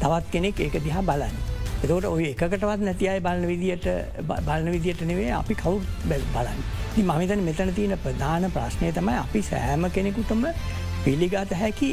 තවත් 0.00 0.26
කෙනෙක් 0.32 0.60
ඒක 0.60 0.76
දිහා 0.86 1.02
බලන්න. 1.02 1.36
එතකට 1.82 2.06
ඔය 2.06 2.24
එකකටවත් 2.30 2.82
නැති 2.86 3.08
අයි 3.12 3.20
බලන 3.26 3.46
විදිට 3.50 3.86
බලන 4.28 4.70
විදියට 4.74 5.02
නෙවේ 5.10 5.30
අපි 5.40 5.54
කවු 5.62 5.76
බලන්න. 6.06 6.60
ති 6.94 7.02
මහිතන 7.10 7.44
මෙතන 7.48 7.70
තියෙන 7.78 7.98
ප්‍රධාන 8.04 8.46
ප්‍රශ්නය 8.56 8.92
තමයි 8.98 9.18
අපි 9.24 9.40
සෑම 9.50 9.86
කෙනෙකුටම 9.96 10.42
පිළිගත 11.04 11.54
හැකි 11.60 11.90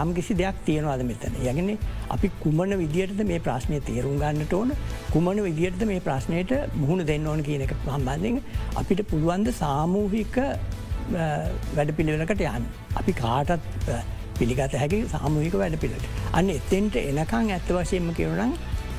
යම් 0.00 0.10
කිසි 0.16 0.34
දෙයක් 0.40 0.56
තියෙනවාද 0.66 1.02
මෙතන. 1.10 1.36
යගෙන 1.50 1.70
අපි 2.14 2.30
කුමන 2.42 2.74
විදිහටද 2.82 3.22
මේ 3.30 3.38
ප්‍රශ්නය 3.46 3.78
තේරුම් 3.90 4.16
ගන්නට 4.22 4.56
ඕන 4.58 4.72
කුමන 5.12 5.42
විදිහටද 5.46 5.86
මේ 5.92 6.00
ප්‍රශ්නයට 6.08 6.56
මුහුණ 6.80 7.06
දෙන්න 7.12 7.26
ඕන 7.26 7.44
කියන 7.50 7.62
එක 7.68 7.76
සම්බන්ධෙන් 7.84 8.42
අපිට 8.82 9.02
පුළුවන්ද 9.12 9.52
සාමූහික 9.62 10.40
වැඩ 11.12 11.90
පිළිවෙලකට 11.98 12.40
යන්න. 12.40 12.66
අපි 13.00 13.12
කාටත් 13.12 13.60
පිළිගත 14.38 14.74
හැකි 14.82 15.04
සාමූහික 15.12 15.54
වැඩ 15.60 15.78
පිළට. 15.80 16.04
අන්න 16.32 16.50
එතෙන්ට 16.50 16.96
එනකං 17.02 17.52
ඇත්ත 17.54 17.70
වශයෙන්ම 17.76 18.12
කියවනම් 18.18 18.52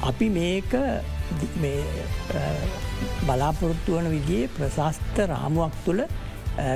අපි 0.09 0.29
මේක 0.29 0.71
බලාපොරොත්තු 3.27 3.97
වන 3.97 4.09
විදිේ 4.15 4.47
ප්‍රශස්ත 4.57 5.19
රාමුවක් 5.33 5.75
තුළ 5.85 6.03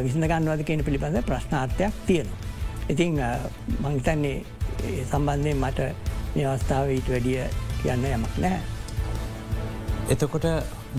විසඳගන්නවද 0.05 0.63
කියන 0.67 0.83
පිළිබඳ 0.87 1.21
ප්‍රශ්නාර්ථයක් 1.29 1.93
තියෙනවා. 2.07 2.39
ඉතිං 2.89 3.21
මංහිතන්නේ 3.79 4.43
සම්බන්ධය 5.09 5.53
මට 5.55 5.79
මේ 6.35 6.45
අවස්ථාව 6.51 6.91
ඊට 6.97 7.09
වැඩිය 7.13 7.47
කියන්න 7.81 8.05
යමක් 8.11 8.37
නෑ. 8.43 8.59
එතකොට 10.09 10.45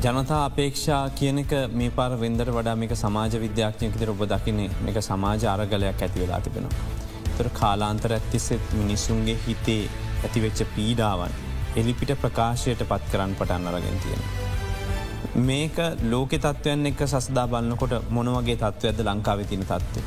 ජනතා 0.00 0.44
අපේක්ෂා 0.44 1.10
කියනක 1.16 1.50
මේ 1.78 1.90
පාර 1.96 2.12
වෙන්දර 2.20 2.48
වඩා 2.56 2.76
මේක 2.82 2.92
සමාජ 3.00 3.34
විද්‍යාඥයකතර 3.42 4.12
ඔබ 4.12 4.22
දකින්නේ 4.30 4.70
මේක 4.84 4.98
සමාජ 5.08 5.44
අරගලයක් 5.54 6.00
ඇතිවෙලා 6.06 6.40
තිබෙනවා. 6.40 6.86
තොර 7.36 7.48
කාලාන්තර 7.58 8.14
ඇත්තිස්සෙත් 8.16 8.72
මිනිස්සුන්ගේ 8.78 9.36
හිතේ 9.46 9.82
ඇතිවෙච්ච 10.22 10.62
පීඩාවන් 10.76 11.36
එලිපිට 11.82 12.14
ප්‍රකාශයට 12.22 12.86
පත් 12.88 13.12
කරන්න 13.12 13.36
පටන් 13.40 13.68
අරගෙන 13.72 14.00
තියෙන. 14.06 14.24
මේක 15.50 15.76
ලෝක 16.10 16.34
තත්වයන් 16.46 16.88
එක 16.94 17.04
සස්දා 17.06 17.46
බලන්නකොට 17.52 18.10
මොනවගේ 18.16 18.56
තත්ත්වයද 18.64 19.04
ලංකාව 19.06 19.44
තින 19.52 19.68
තත්ත්ව. 19.68 20.04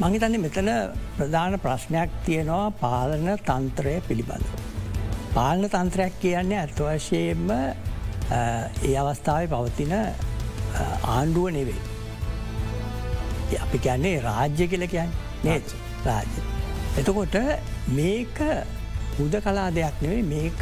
මහිතන්නේ 0.00 0.44
මෙතන 0.46 0.74
ප්‍රධාන 1.18 1.60
ප්‍රශ්නයක් 1.66 2.18
තියෙනවා 2.24 2.70
පාලන 2.86 3.30
තන්ත්‍රය 3.50 4.00
පිළිබඳ. 4.08 4.58
පාලන 5.34 5.70
තන්ත්‍රයක් 5.76 6.20
කියන්නේ 6.24 6.64
ඇත්වශයෙන්ම 6.64 7.48
ඒ 8.30 8.96
අවස්ථාව 9.02 9.46
පවතින 9.52 9.92
ආණ්ඩුව 11.14 11.46
නෙවෙයි. 11.56 11.80
අපි 13.64 13.78
කියන්නේ 13.86 14.16
රාජ්‍ය 14.28 14.64
කියල 14.72 14.84
කියන්න 14.92 15.10
නේත් 15.44 15.74
රාජ්‍ය. 16.06 16.40
එතකොට 16.98 17.36
මේක 17.98 18.38
හුද 19.18 19.34
කලා 19.44 19.68
දෙයක් 19.78 19.96
නෙවෙයි 20.04 20.22
මේක 20.34 20.60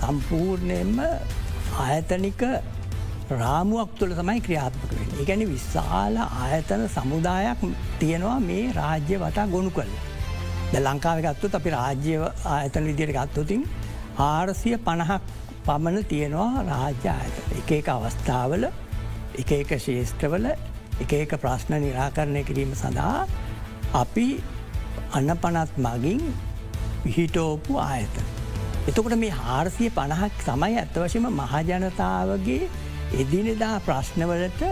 සම්පූර්ණයෙන්ම 0.00 0.98
ආයතනික 1.84 2.42
රාමුවක් 3.40 3.90
තුළ 3.98 4.14
තමයි 4.20 4.40
ක්‍රියාත්මක 4.46 4.92
වෙන. 4.92 5.10
එකැනි 5.22 5.46
විශාල 5.52 6.16
ආයතන 6.22 6.86
සමුදායක් 6.96 7.60
තියෙනවා 8.00 8.38
මේ 8.48 8.64
රාජ්‍ය 8.80 9.20
වටා 9.24 9.46
ගොුණු 9.54 9.70
කළ. 9.76 9.92
ද 10.72 10.74
ලංකාව 10.86 11.18
ගත්තුත් 11.26 11.54
අපි 11.58 11.70
රාජ්‍ය 11.76 12.16
ආයතන 12.54 12.88
විදියට 12.90 13.14
ගත්තුතින් 13.18 13.62
ආරසිය 14.30 14.76
පණහක් 14.86 15.22
පමණ 15.70 16.04
තියෙනවා 16.04 16.64
රාජ්‍ය 16.64 17.08
ආයත. 17.08 17.36
එක 17.58 17.70
එක 17.72 17.88
අවස්ථාවල 17.90 18.64
එක 19.36 19.50
එක 19.54 19.70
ශේෂත්‍රවල 19.78 20.46
එක 21.00 21.12
එක 21.14 21.32
ප්‍රශ්න 21.42 21.76
නිරාකරණය 21.80 22.42
කිරීම 22.44 22.72
සඳහා 22.74 23.26
අපි 23.94 24.26
අන්න 25.12 25.30
පනත් 25.36 25.72
මගින් 25.78 26.20
පිහිටෝපු 27.02 27.78
ආයතන. 27.80 28.26
එතකොට 28.86 29.16
මේ 29.16 29.30
හාරසිය 29.32 29.90
පණහක් 29.90 30.44
සමයි 30.44 30.76
ඇත්තවශම 30.76 31.26
මහජනතාවගේ 31.32 32.68
එදිනෙදා 33.14 33.76
ප්‍රශ්නවලට 33.80 34.62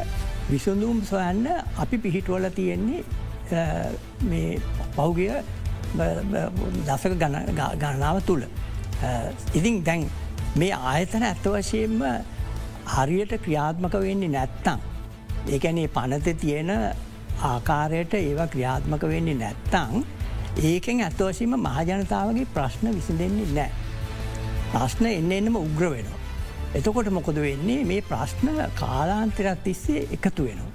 විසඳුම් 0.50 1.02
සොයන්න 1.04 1.46
අපි 1.78 1.96
පිහිටුවල 1.98 2.50
තියෙන්නේ 2.50 3.02
පෞගිය 4.96 5.32
දසක 6.86 7.12
ගණනාව 7.16 8.18
තුළ. 8.22 8.44
ඉතින් 9.54 9.84
දැන් 9.84 10.10
මේ 10.56 10.72
ආයතන 10.72 11.22
ඇත්ත 11.22 11.46
වශයෙන්ම 11.46 12.02
හරියට 12.86 13.32
ක්‍රියාත්මක 13.44 13.94
වෙන්නේ 13.94 14.28
නැත්තං. 14.28 14.78
ඒකැනේ 15.48 15.88
පනත 15.88 16.36
තියෙන 16.40 16.70
ආකාරයට 17.42 18.14
ඒවා 18.14 18.46
ක්‍රියාත්මක 18.46 19.02
වෙන්නේ 19.02 19.34
නැත්තං 19.34 20.06
ඒකෙන් 20.62 21.00
ඇත්වශීම 21.00 21.54
මහජනතාවගේ 21.58 22.46
ප්‍රශ්න 22.54 22.94
විසිඳෙන්නේ 22.94 23.52
නෑ. 23.54 23.70
ප්‍රශ්න 24.72 25.06
එන්න 25.06 25.32
එන්නම 25.32 25.56
උග්‍ර 25.56 25.90
වෙනවා. 25.90 26.18
එතකොට 26.74 27.10
මොකොද 27.10 27.40
වෙන්නේ 27.40 27.84
මේ 27.84 28.02
ප්‍රශ්න 28.02 28.48
කාලාන්තරත් 28.74 29.62
තිස්සේ 29.64 30.06
එකතු 30.12 30.44
වෙනවා. 30.44 30.72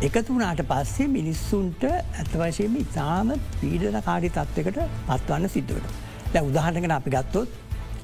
එකතු 0.00 0.34
වනාට 0.34 0.62
පස්සේ 0.70 1.08
මිනිස්සුන්ට 1.08 1.84
ඇතවශයම 1.84 2.76
ඉතාම 2.76 3.32
පීඩන 3.60 3.98
කාරි 4.02 4.30
තත්වකට 4.30 4.78
පත්වන්න 5.08 5.48
සිද්ධුවට. 5.48 5.96
දැ 6.32 6.42
උදාහටගෙන 6.42 6.90
අපි 6.90 7.10
ගත්තොත් 7.10 7.48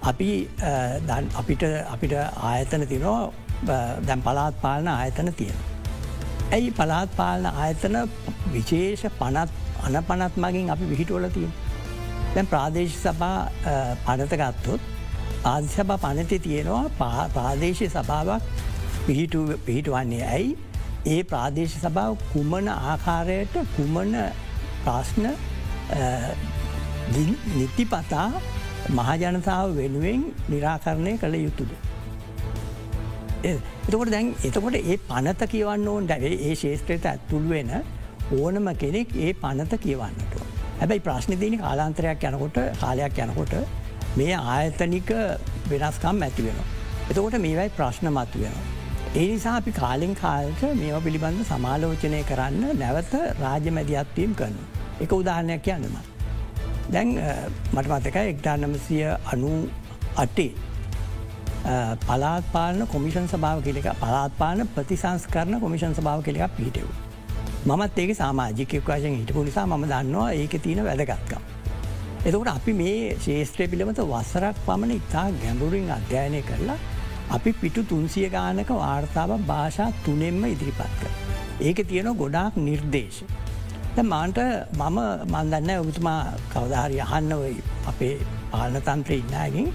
අපි 0.05 0.31
අපිට 1.35 1.65
අපිට 1.87 2.15
ආයතන 2.43 2.87
තිනෝ 2.87 3.33
දැම් 4.07 4.23
පලාත් 4.23 4.55
පාලන 4.61 4.89
ආයතන 4.91 5.33
තියෙන. 5.33 5.61
ඇයි 6.53 6.71
පලාත් 6.73 7.11
පාලන 7.17 7.47
ආයතන 7.47 7.97
විශේෂ 8.53 9.07
පනත් 9.21 9.51
අන 9.83 10.05
පනත් 10.05 10.35
මගින් 10.39 10.71
අපි 10.71 10.91
විහිටුවල 10.91 11.29
තියෙන්. 11.31 11.53
දැන් 12.35 12.47
ප්‍රාදේශ 12.47 12.97
සභා 12.97 13.39
පනත 14.07 14.33
ගත්තොත් 14.35 14.81
ආදිසභ 15.45 15.97
පනති 15.99 16.39
තියෙනවා 16.41 17.19
ප්‍රාදේශය 17.31 17.89
සභාවක් 17.89 18.43
පිහිටුවන්නේ 19.07 20.25
ඇයි 20.27 20.57
ඒ 21.07 21.21
ප්‍රාදේශ 21.25 21.77
සභාව 21.79 22.17
කුමන 22.33 22.69
ආකාරයට 22.71 23.57
කුමන 23.77 24.13
ප්‍රශ්න 24.85 25.27
නිතිපතා 27.55 28.29
මහජනතාව 28.91 29.77
වෙනුවෙන් 29.77 30.25
නිරාකරණය 30.49 31.19
කළ 31.19 31.35
යුතුද. 31.37 31.71
එතකොට 33.45 34.11
දැන් 34.11 34.35
එතකොට 34.45 34.77
ඒ 34.77 34.97
පනත 35.09 35.49
කියවන්න 35.49 35.89
ඕන් 35.89 36.09
දැවේ 36.09 36.35
ඒ 36.41 36.55
ශේෂත්‍රයට 36.55 37.07
ඇත්තුල් 37.07 37.49
වෙන 37.49 37.73
ඕනම 38.33 38.69
කෙනෙක් 38.77 39.17
ඒ 39.17 39.33
පනත 39.35 39.81
කියවන්නට. 39.81 40.37
හැබැයි 40.81 41.01
ප්‍රශ්නතියනි 41.01 41.59
කාලාන්තරයක් 41.59 42.25
යනකොට 42.25 42.61
කාලයක් 42.81 43.19
යනකොට 43.19 43.55
මේ 44.17 44.37
ආයතනික 44.37 45.11
වෙනස්කම් 45.71 46.23
ඇති 46.23 46.43
වෙන. 46.43 46.63
එතකොට 47.11 47.39
මේවයි 47.39 47.69
ප්‍රශ්න 47.77 48.13
මතු 48.13 48.41
වෙන. 48.41 48.57
ඒ 49.15 49.27
නිසා 49.27 49.57
අපි 49.57 49.73
කාලෙන් 49.73 50.15
කාල්ට 50.15 50.63
මේවා 50.75 51.01
පිළිබඳ 51.01 51.45
සමාලෝචනය 51.45 52.25
කරන්න 52.25 52.79
නැවත 52.79 53.15
රාජ 53.41 53.71
මැදිහත්වීම් 53.71 54.35
කරන. 54.35 54.59
එක 55.01 55.13
උදාහරණයක් 55.13 55.63
කියන්නම. 55.63 56.14
දැන් 56.89 57.17
මට 57.73 57.89
මතක 57.89 58.17
එක්ටා 58.27 58.57
නමසය 58.57 59.01
අනු 59.33 59.51
අටේ 60.17 60.53
පලාත් 62.03 62.45
පාලන 62.53 62.87
කොමිෂන් 62.89 63.27
සභාව 63.27 63.63
කෙලෙක 63.63 63.89
පලාත්පාන 63.97 64.69
ප්‍රතිසංස් 64.75 65.27
කරන 65.29 65.61
කොමිෂන් 65.61 65.95
සභාව 65.95 66.23
කෙලෙක් 66.23 66.57
පිහිටව. 66.57 66.89
මත් 67.67 67.99
ඒක 67.99 68.17
සාමාජිකයක් 68.17 68.85
වශයෙන් 68.85 69.17
හිටපු 69.17 69.45
නිසා 69.45 69.67
ම 69.67 69.85
දන්නවා 69.85 70.33
ඒක 70.33 70.57
තියෙන 70.63 70.85
වැදගත්කම්. 70.85 71.43
එතකට 72.25 72.49
අපි 72.49 72.73
මේ 72.75 73.17
ශේෂත්‍රය 73.19 73.69
පිළිබඳ 73.69 74.03
වසරක් 74.03 74.57
පමණ 74.67 74.93
ඉතා 74.93 75.25
ගැඹුරින් 75.39 75.89
අධ්‍යයනය 75.91 76.43
කරලා 76.43 76.77
අපි 77.31 77.53
පිටු 77.55 77.83
තුන්සිය 77.85 78.29
ගානක 78.31 78.71
වාර්තාව 78.75 79.33
භාෂා 79.47 79.89
තුනෙම්ම 80.05 80.45
ඉදිරිපත් 80.45 80.95
කර. 81.01 81.11
ඒක 81.61 81.83
තියෙන 81.89 82.13
ගොඩාක් 82.15 82.57
නිර්දේශ. 82.59 83.25
මාන්ට 84.03 84.39
මම 84.75 84.99
මන්දන්න 85.33 85.71
ඔබතුමා 85.83 86.21
කවදාහරි 86.55 86.97
අහන්නවයි 87.01 87.63
අපේ 87.87 88.15
පාලන 88.53 88.81
තන්ත්‍රය 88.89 89.19
ඉන්නගින් 89.23 89.69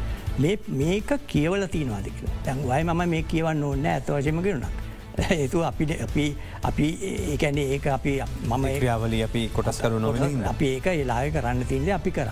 මේක 0.80 1.12
කියවල 1.28 1.64
තියනවාදක 1.68 2.20
තැන් 2.46 2.62
වයි 2.70 2.84
මම 2.84 3.02
මේ 3.10 3.24
කියවන්න 3.24 3.64
ඕන්න 3.64 3.86
ඇතවශම 3.86 4.42
කරුණක්. 4.42 4.76
ඒතු 5.20 5.64
අපිට 5.64 5.92
අපි 6.02 6.26
අපි 6.64 6.88
ඒකැනේ 7.32 7.68
ඒක 7.76 7.88
අපි 7.88 8.12
මම 8.50 8.66
ක්‍රියාවල 8.80 9.16
අපි 9.28 9.42
කොටස් 9.56 9.82
කරු 9.82 10.00
නොව 10.00 10.20
අපි 10.54 10.68
ඒක 10.76 10.88
එලාය 10.88 11.32
කරන්න 11.32 11.66
තින්ද 11.72 11.90
අපි 12.00 12.12
කර. 12.12 12.30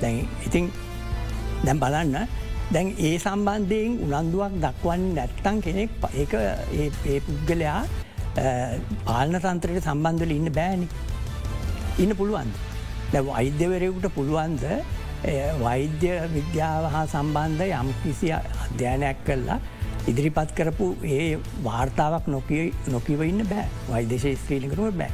දැන් 0.00 0.28
ඉතින් 0.46 0.70
දැම් 1.64 1.80
බලන්න 1.80 2.16
දැන් 2.72 2.94
ඒ 2.98 3.18
සම්බන්ධයෙන් 3.18 3.98
උනන්දුවක් 4.06 4.52
දක්වන්න 4.64 5.14
නැත්තං 5.16 5.60
කෙනෙක් 5.66 5.90
ඒක 6.14 6.34
ඒ 6.80 7.20
පුද්ගලයා 7.26 7.80
පාලන 9.06 9.36
තන්ත්‍රයට 9.46 9.84
සම්බන්ධල 9.84 10.32
ඉන්න 10.38 10.52
බෑනි 10.58 10.88
ඉන්න 11.98 12.16
පුළුවන්ද. 12.16 12.54
දැ 13.12 13.22
වෛද්‍යවරයකුට 13.24 14.08
පුළුවන්ද 14.14 14.64
වෛද්‍ය 15.58 16.12
විද්‍යාව 16.28 16.90
හා 16.92 17.06
සම්බන්ධ 17.06 17.64
යම් 17.72 17.92
කිසි 18.02 18.32
අධ්‍යයනයක් 18.32 19.24
කල්ලා 19.26 19.60
ඉදිරිපත් 20.06 20.52
කරපු 20.54 20.86
ඒ 21.06 21.38
වාර්තාවක් 21.62 22.28
නොකිය 22.28 22.72
නොකිව 22.88 23.22
ඉන්න 23.22 23.42
බෑ 23.44 23.66
වෛදේශ 23.88 24.28
ස්ත්‍රීලිකරුව 24.34 24.94
බෑ. 24.94 25.10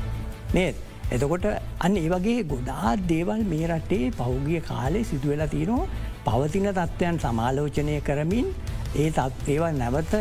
නේත්. 0.53 0.77
එතකොට 1.09 1.45
අන්න 1.79 1.97
ඒ 1.97 2.09
වගේ 2.09 2.45
ගොඩා 2.45 2.97
දේවල් 3.09 3.43
මේ 3.45 3.67
රටේ 3.69 4.11
පෞගිය 4.12 4.61
කාලේ 4.62 5.05
සිදුවෙලා 5.05 5.47
තියනවා 5.47 5.87
පවතින 6.25 6.67
තත්ත්වයන් 6.71 7.19
සමාලෝචනය 7.19 8.01
කරමින් 8.01 8.49
ඒ 8.97 9.11
තත් 9.11 9.49
ඒවා 9.49 9.73
නැවත 9.73 10.15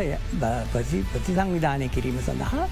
ප්‍රතිසංවිධානය 0.72 1.88
කිරීම 1.88 2.18
සඳහා 2.20 2.66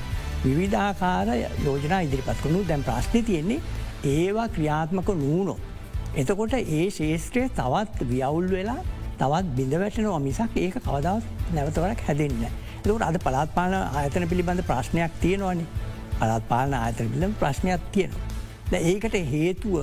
විවිධාකාර 0.45 1.29
යෝජනා 1.65 2.01
ඉදිරිපත් 2.07 2.43
කරුණු 2.43 2.65
දැම් 2.69 2.83
ප්‍රශ්නය 2.83 3.23
තියෙන්නේ 3.23 3.61
ඒවා 4.07 4.49
ක්‍රියාත්මක 4.49 5.09
නූනෝ. 5.17 5.59
එතකොට 6.17 6.55
ඒ 6.55 6.85
ශේෂත්‍රය 6.91 7.49
තවත් 7.51 8.09
වියවුල් 8.11 8.49
වෙලා 8.51 8.81
තවත් 9.19 9.57
බිඳවැටනවා 9.57 10.21
මිසක් 10.21 10.57
ඒක 10.57 10.77
කවදවත් 10.79 11.55
නැවතවරක් 11.55 12.01
හැදෙන්න්න. 12.09 12.45
එතකට 12.77 13.03
අද 13.03 13.19
පලාත්පාන 13.27 13.75
ආයතන 13.75 14.29
පිළිබඳ 14.29 14.63
ප්‍රශ්නයක් 14.71 15.13
තියෙනවානි 15.21 15.67
අලත් 16.21 16.49
පාලන 16.49 16.75
ආයතන 16.75 17.13
පිළිබඳ 17.13 17.39
ප්‍රශ්නයක් 17.39 17.87
තියෙනවා. 17.93 18.27
ද 18.71 18.75
ඒකට 18.91 19.17
හේතුව 19.31 19.75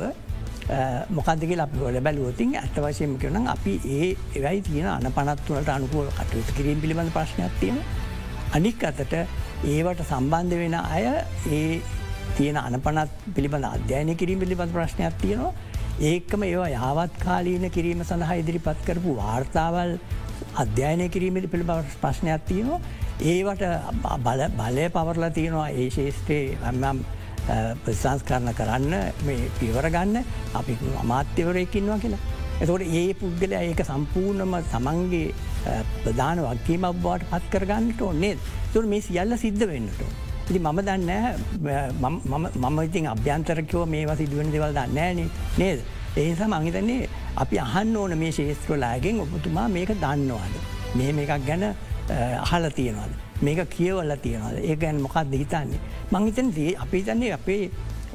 මොකදක 1.09 1.57
අපි 1.59 1.77
හොල 1.79 1.99
බැලුවතින් 2.01 2.55
ඇත්ත 2.55 2.77
වශයෙන් 2.77 3.17
කරන 3.17 3.47
අපි 3.47 3.73
ඒ 3.87 4.07
එවයි 4.35 4.61
තියෙන 4.61 4.87
අන 4.89 5.11
පනත්වනට 5.11 5.69
අනුකූල 5.69 6.07
කටයුතු 6.11 6.57
කිරීම 6.57 6.81
පිළිබඳ 6.81 7.11
ප්‍රශ්නයක් 7.11 7.59
තියෙන. 7.59 7.81
අනික් 8.53 8.83
අතට 8.83 9.13
ඒවට 9.63 10.01
සම්බන්ධ 10.03 10.55
වෙන 10.57 10.75
අය 10.75 11.03
ඒ 11.51 11.81
තියෙන 12.37 12.57
අනපනත් 12.57 13.11
පිළිබඳ 13.35 13.65
අධ්‍යයනය 13.65 14.15
කිරීම 14.15 14.39
පිළිබඳ 14.39 14.73
ප්‍රශ්නයක් 14.73 15.13
තියෙනවා. 15.21 15.53
ඒකම 16.01 16.43
ඒවා 16.43 16.69
යාවත් 16.69 17.13
කාලීන 17.25 17.69
කිරීම 17.69 18.01
සඳහා 18.03 18.39
ඉදිරිපත් 18.41 18.81
කරපු 18.87 19.15
වාර්තාවල් 19.21 19.91
අධ්‍යයනය 20.55 21.09
කිරීමට 21.09 21.51
පිළිබ 21.53 21.71
ප්‍රශ්නයක් 22.01 22.45
තියෙනවා. 22.49 22.81
ඒවට 23.21 23.63
බලය 24.57 24.89
පවරලා 24.89 25.29
තියෙනවා. 25.29 25.69
ඒ 25.71 25.89
ශේෂත්‍රයේ 25.89 26.57
හම්නම් 26.63 27.05
ප්‍රසංස් 27.83 28.23
කරන 28.23 28.53
කරන්න 28.53 28.93
මේ 29.27 29.49
පිවරගන්න 29.59 30.17
අපි 30.53 30.77
අමාත්‍යවරයකින්වා 31.03 32.01
කියලා. 32.03 32.21
එතකොට 32.61 32.81
ඒ 32.81 33.13
පුද්ගල 33.13 33.53
ඒක 33.59 33.85
සම්පූර්ණම 33.85 34.57
තමන්ගේ 34.73 35.33
ප්‍රධාන 36.03 36.43
වක්කීම 36.45 36.85
බවට 37.03 37.29
පත් 37.31 37.53
කරගන්නට 37.53 38.01
ඕන්නේ 38.01 38.35
තුර 38.73 38.85
මේ 38.85 39.01
සියල්ල 39.01 39.37
සිද්ධ 39.37 39.65
වෙන්නට. 39.71 40.01
ඉති 40.49 40.59
මම 40.59 40.79
දන්න 40.87 41.11
මම 42.55 42.79
ඉතින් 42.83 43.07
අභ්‍යන්තරකෝ 43.07 43.85
මේවා 43.85 44.15
සිදුවෙන 44.15 44.51
දෙවල් 44.51 44.73
දන්නෑන 44.77 45.29
නේද. 45.57 45.79
ඒනිසා 46.17 46.47
මංහිතන්නේ 46.47 47.09
අපි 47.35 47.59
අහන්න 47.59 47.95
ඕන 47.97 48.17
මේ 48.17 48.31
ශේස්ත්‍රලාගෙන් 48.31 49.21
ඔබතුමා 49.25 49.67
මේක 49.69 49.91
දන්නවාද. 50.03 50.55
මෙහෙම 50.95 51.19
එකක් 51.19 51.45
ගැන 51.47 51.63
අහල 52.45 52.65
තියෙනවාද. 52.79 53.13
මේක 53.41 53.61
කියවල්ල 53.77 54.13
තියෙනවාද 54.25 54.57
ඒ 54.59 54.75
ගැන 54.75 55.01
මොකක්ද 55.05 55.33
හිතන්නේ. 55.41 55.79
මංහිතන් 56.11 56.53
දේ 56.57 56.75
අපි 56.83 57.03
තන්නේ 57.03 57.33
අපේ 57.39 57.63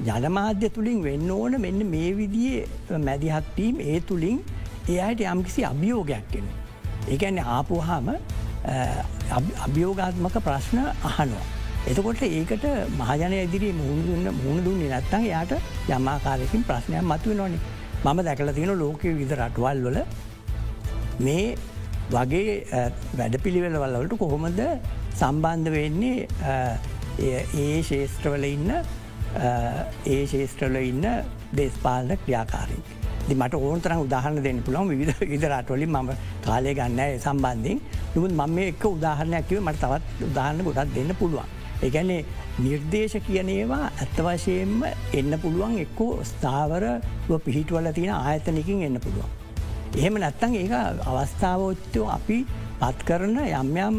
ජනමාධ්‍ය 0.04 0.68
තුළින් 0.70 1.02
වෙන්න 1.04 1.30
ඕන 1.30 1.60
මෙන්න 1.60 1.80
මේ 1.94 2.10
විදියේ 2.16 2.98
මැදිහත්වීම් 3.08 3.76
ඒ 3.80 4.00
තුළින් 4.00 4.38
එයට 4.88 5.20
යම්කිසි 5.32 5.64
අභියෝගයක් 5.64 6.26
කෙන. 6.32 6.46
ඒඇන්න 7.08 7.38
ආපුහාම 7.56 8.08
අභියෝගාත්මක 9.64 10.36
ප්‍රශ්න 10.46 10.78
අහනවා. 11.10 11.44
එතකොට 11.90 12.22
ඒකට 12.28 12.64
මහජනය 13.00 13.36
ඉදිරි 13.44 13.70
මුහුණ 13.80 14.28
මුහුණ 14.38 14.64
දුන්නේ 14.64 14.90
නැත්තන් 14.92 15.26
යායට 15.26 15.52
යමාකාරයකින් 15.90 16.64
ප්‍රශ්නයක් 16.68 17.04
මතුව 17.04 17.36
නොනේ 17.40 17.60
මම 18.04 18.18
දැකල 18.28 18.52
තියෙන 18.56 18.74
ලෝකය 18.82 19.14
විද 19.20 19.32
රටවල් 19.38 19.86
වල 19.86 19.98
මේ 21.20 21.46
වගේ 22.10 22.58
වැඩ 23.18 23.36
පිළිවෙලවල්ලවලට 23.44 24.18
කොහොමද 24.18 24.60
සම්බන්ධ 25.20 25.70
වෙන්නේ 25.76 26.18
ඒ 27.64 27.82
ශේෂත්‍රවල 27.82 28.44
ඉන්න 28.50 28.70
ඒ 30.06 30.22
ශේෂත්‍රල 30.32 30.76
ඉන්න 30.82 31.04
දේශපාලන 31.58 32.16
ක්‍රියාකාරී. 32.24 33.05
මට 33.34 33.54
ඕනතරම් 33.56 34.00
උදාහරන 34.00 34.42
දෙන්න 34.42 34.62
පුළොන් 34.62 34.88
විධ 34.90 35.20
විදරටවලින් 35.32 35.90
ම 35.92 36.10
කාලය 36.44 36.74
ගන්න 36.74 37.18
සම්බන්ධින් 37.18 37.80
නුත් 38.14 38.32
මම 38.32 38.58
එක 38.60 38.84
උදාහරණයක්කිව 38.86 39.60
මට 39.60 39.80
තවත් 39.82 40.28
උදාහරණ 40.30 40.64
ගොඩක් 40.64 40.94
දෙන්න 40.94 41.16
පුළුවන්. 41.16 41.48
ඒගැන්නේ 41.82 42.24
නිර්දේශ 42.58 43.16
කියනේවා 43.20 43.90
ඇත්ත 43.92 44.18
වශයෙන්ම 44.18 44.84
එන්න 45.12 45.38
පුළුවන් 45.42 45.74
එක්කෝ 45.78 46.12
ස්ථාවර 46.24 46.84
පිහිටවල 47.44 47.90
තියෙන 47.92 48.14
ආයතනකින් 48.14 48.82
එන්න 48.82 49.00
පුළුවන්. 49.00 49.30
එහෙම 49.94 50.14
නැත්තන් 50.16 50.54
ඒක 50.54 50.72
අවස්ථාවෝච්චෝ 51.04 52.06
අපි 52.08 52.38
පත් 52.80 52.98
කරන 53.04 53.38
යම්යම් 53.40 53.94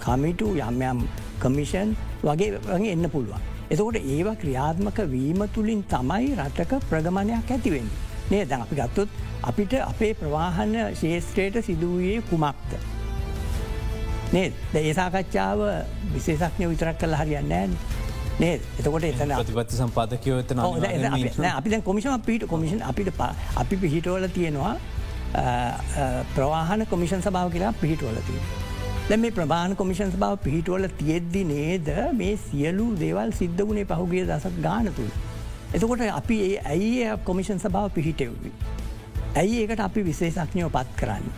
කමිටු 0.00 0.54
යම්යම් 0.60 1.04
කමිෂන් 1.40 1.96
වගේ 2.22 2.58
වගේ 2.62 2.92
එන්න 2.92 3.10
පුළුවන්. 3.10 3.55
එතකොට 3.70 3.96
ඒවා 3.98 4.36
ක්‍රියාත්මක 4.42 4.98
වීම 5.14 5.40
තුළින් 5.54 5.82
තමයි 5.92 6.34
රටක 6.36 6.72
ප්‍රගමණයක් 6.90 7.50
ඇතිවෙන්න. 7.50 7.88
නේ 8.30 8.44
දැන් 8.44 8.62
අපි 8.62 8.74
ගත්තොත් 8.80 9.08
අපිට 9.42 9.72
අපේ 9.82 10.12
ප්‍රවාහන 10.14 10.74
ශේෂත්‍රයට 11.00 11.58
සිදුවයේ 11.66 12.22
කුමක්ද. 12.30 12.76
නේ 14.32 14.52
ඒ 14.74 14.94
සාකච්ඡාව 14.94 15.60
විශේෂක්ඥ 16.14 16.68
විතරක් 16.72 16.98
කල 17.00 17.14
හරියන්න 17.20 17.52
ෑන් 17.52 17.78
නේ 18.40 18.60
එතකොට 18.78 19.08
එතන 19.10 19.34
ප්‍රතිපත්ති 19.38 19.80
සම්පාදකයෝ 19.80 20.38
එතන 20.44 20.62
අපි 21.52 21.80
කොමිෂන් 21.82 22.22
පිට 22.26 22.46
කොමිෂන් 22.46 22.82
අපිට 22.82 23.10
අපි 23.56 23.76
පිහිටවල 23.76 24.28
තියෙනවා 24.38 24.74
ප්‍රවාහන 26.34 26.86
කොමිෂන් 26.90 27.22
සභාව 27.22 27.52
කියලා 27.52 27.72
පිහිටවලතිය. 27.82 28.40
දැ 29.08 29.16
මේ 29.16 29.30
ප්‍රමාණ 29.30 29.72
කොමිෂන් 29.78 30.08
සභාව 30.10 30.36
පිහිටවල 30.44 30.84
තියෙද්දි 31.00 31.42
නේද 31.50 31.88
මේ 32.12 32.30
සියලු 32.44 32.86
දේවල් 32.98 33.28
සිද්ධ 33.40 33.60
වුණේ 33.60 33.84
පහුගේ 33.84 34.24
දසක් 34.26 34.62
ගානතුළ. 34.64 35.12
එතකොට 35.74 36.02
අපි 36.10 36.38
ඒ 36.46 36.56
ඇයි 36.66 37.12
කොමිෂන් 37.24 37.60
සභාව 37.64 37.92
පිහිටෙව්වි. 37.92 38.50
ඇයි 39.36 39.60
ඒකට 39.60 39.82
අපි 39.84 40.04
විශේෂක්ඥයෝ 40.08 40.70
පත් 40.70 40.96
කරන්න. 40.96 41.28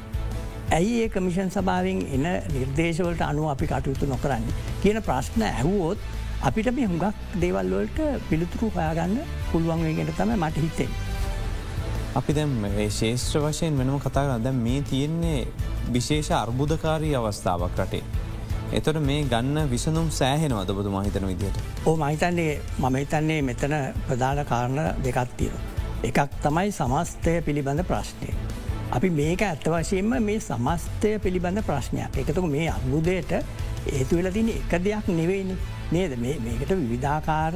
ඇයි 0.70 0.94
ඒ 1.02 1.08
කමිෂන් 1.08 1.50
සභාවෙන් 1.50 2.00
එන 2.08 2.24
නිර්දේශවලට 2.54 3.26
අනුව 3.26 3.50
අපි 3.50 3.66
කටයුතු 3.66 4.06
නොකරන්න. 4.06 4.48
කියන 4.82 5.02
ප්‍රශ්න 5.02 5.44
ඇහුවෝත් 5.44 6.08
අපිට 6.42 6.72
මේ 6.72 6.86
හුඟක් 6.86 7.38
දේවල්වලට 7.40 8.00
පිළිතුරු 8.30 8.72
හොයාගන්න 8.76 9.20
පුළුවන්ගෙන්ට 9.52 10.16
තම 10.16 10.34
මට 10.38 10.64
හිතේ. 10.64 11.07
අපි 12.16 12.32
දැම් 12.32 12.52
ශේෂත්‍ර 12.90 13.40
වශයෙන් 13.40 13.78
වෙනම 13.78 13.98
කතා 14.00 14.24
කරන්න 14.24 14.44
දැ 14.44 14.52
මේ 14.54 14.80
තියෙන්නේ 14.82 15.46
විශේෂ 15.92 16.30
අර්බුධකාරී 16.32 17.14
අවස්ථාවක් 17.14 17.76
රටේ. 17.78 18.02
එතොට 18.72 19.00
මේ 19.00 19.24
ගන්න 19.24 19.70
විසනුම් 19.70 20.08
සෑහෙනවද 20.10 20.72
බොතු 20.72 20.90
මහිතන 20.90 21.26
විදියට. 21.26 21.58
ඕ 21.86 21.96
මහිතන්නේ 21.96 22.60
මම 22.78 22.96
හිතන්නේ 22.96 23.42
මෙතන 23.42 23.74
ප්‍රධාන 24.06 24.44
කාරණ 24.44 24.80
දෙකත් 25.04 25.36
තියෙන. 25.36 25.60
එකක් 26.02 26.40
තමයි 26.42 26.72
සමස්තය 26.72 27.42
පිළිබඳ 27.42 27.84
ප්‍රශ්නය. 27.84 28.32
අපි 28.90 29.10
මේක 29.10 29.42
ඇත්ත 29.42 29.68
වශයෙන්ම 29.68 30.18
මේ 30.22 30.40
සමස්තය 30.40 31.18
පිළිබඳ 31.18 31.62
ප්‍රශ්නයක් 31.62 32.16
එකතුක 32.16 32.48
මේ 32.48 32.68
අර්බුදයට 32.70 33.32
ඒතු 33.92 34.16
වෙල 34.16 34.32
තින 34.32 34.48
එක 34.50 34.76
දෙයක් 34.80 35.12
නෙවෙයිනි 35.12 35.56
නේද 35.92 36.18
මේකට 36.18 36.70
විවිධාකාර 36.74 37.54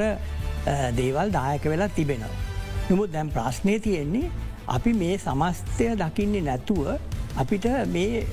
දේවල් 0.94 1.32
දායක 1.32 1.64
වෙලා 1.64 1.88
තිබෙනවා. 1.90 2.51
නමුත් 2.92 3.12
දැම් 3.12 3.28
ප්‍රශ්නය 3.34 3.74
තියෙන්නේ 3.80 4.30
අපි 4.76 4.92
මේ 5.02 5.14
සමස්තය 5.18 5.86
දකින්නේ 6.00 6.42
නැතුව 6.48 6.88
අපිට 7.42 7.66
මේ 7.94 8.24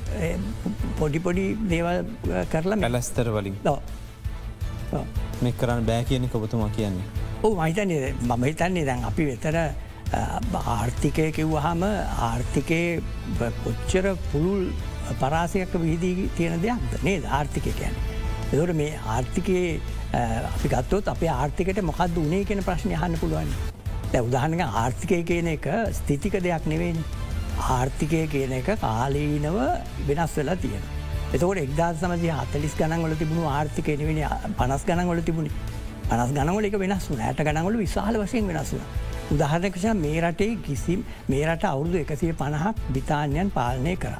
පොඩිපොඩි 0.99 1.45
දේවල් 1.71 1.99
කරලා 2.53 2.79
මැලස්තර 2.83 3.29
වලින් 3.35 3.55
මෙ 5.43 5.51
කරන්න 5.61 5.85
බෑ 5.89 6.03
කියන 6.09 6.27
කොබතුමා 6.33 6.69
කියන්නේ. 6.77 7.05
ඕ 7.43 7.53
මහිතන්නේ 7.61 8.13
මම 8.13 8.43
හිතන්නේ 8.49 8.85
දැන් 8.89 9.05
අපි 9.11 9.29
වෙතර 9.29 9.57
ආර්ථිකය 10.75 11.31
කිව්වහම 11.37 11.87
ආර්ථිකය 12.29 12.81
කොච්චර 13.63 14.11
පුළුල් 14.31 14.67
පරාසයක් 15.23 15.73
විහිදී 15.85 16.29
තියෙන 16.37 16.61
දෙයක්ද 16.67 16.99
නේ 17.07 17.17
ආර්ථිකය 17.39 17.71
කියන. 17.79 17.95
එදට 18.53 18.75
මේ 18.83 18.91
ආර්ථිකයේ 19.15 19.81
අපි 20.53 20.75
ගත්තොත් 20.75 21.11
අපේ 21.15 21.33
ආර්ථිකට 21.39 21.83
මොකක්ද 21.91 22.23
උනේ 22.27 22.45
කියෙන 22.45 22.65
ප්‍රශ්නය 22.69 22.95
හන්න 23.01 23.21
පුළුවන්. 23.23 23.51
දැ 24.11 24.21
උදාහනක 24.27 24.61
ආර්ථිකය 24.83 25.23
කියන 25.31 25.47
එක 25.55 25.65
ස්ථිතික 25.97 26.35
දෙයක් 26.45 26.65
නෙවෙන්. 26.73 26.97
ආර්ථිකය 27.75 28.21
කියන 28.33 28.53
එක 28.59 28.69
කාලීනව 28.85 29.57
වෙනස් 30.07 30.33
වෙලා 30.37 30.55
තියෙන. 30.63 30.83
එතකට 31.33 31.59
එක්දා 31.65 31.89
සමජය 32.01 32.31
හතලිස් 32.39 32.73
ගනන්වල 32.79 33.13
තිබුණු 33.21 33.43
ආර්ථිකය 33.57 33.97
නිවෙන 34.01 34.19
පනස් 34.59 34.83
ගනන්වල 34.87 35.21
තිබුණේ 35.27 35.77
පනස් 36.09 36.31
ගනවල 36.37 36.65
එක 36.69 36.77
වෙනස් 36.83 37.05
වන 37.11 37.21
ඇට 37.27 37.43
ගනවල 37.47 37.77
විශාල 37.83 38.17
වශයෙන් 38.23 38.47
වෙනස් 38.49 38.73
වන. 38.73 38.85
උදාහරණකෂ 39.33 39.85
මේ 40.03 40.21
රටේ 40.25 40.57
කිසිම් 40.67 41.05
මේ 41.31 41.45
රට 41.45 41.69
අවුරුදු 41.73 41.97
එකසිය 42.03 42.33
පණහක් 42.41 42.75
බිතාන්යන් 42.95 43.51
පාලනය 43.57 43.93
කර. 44.03 44.15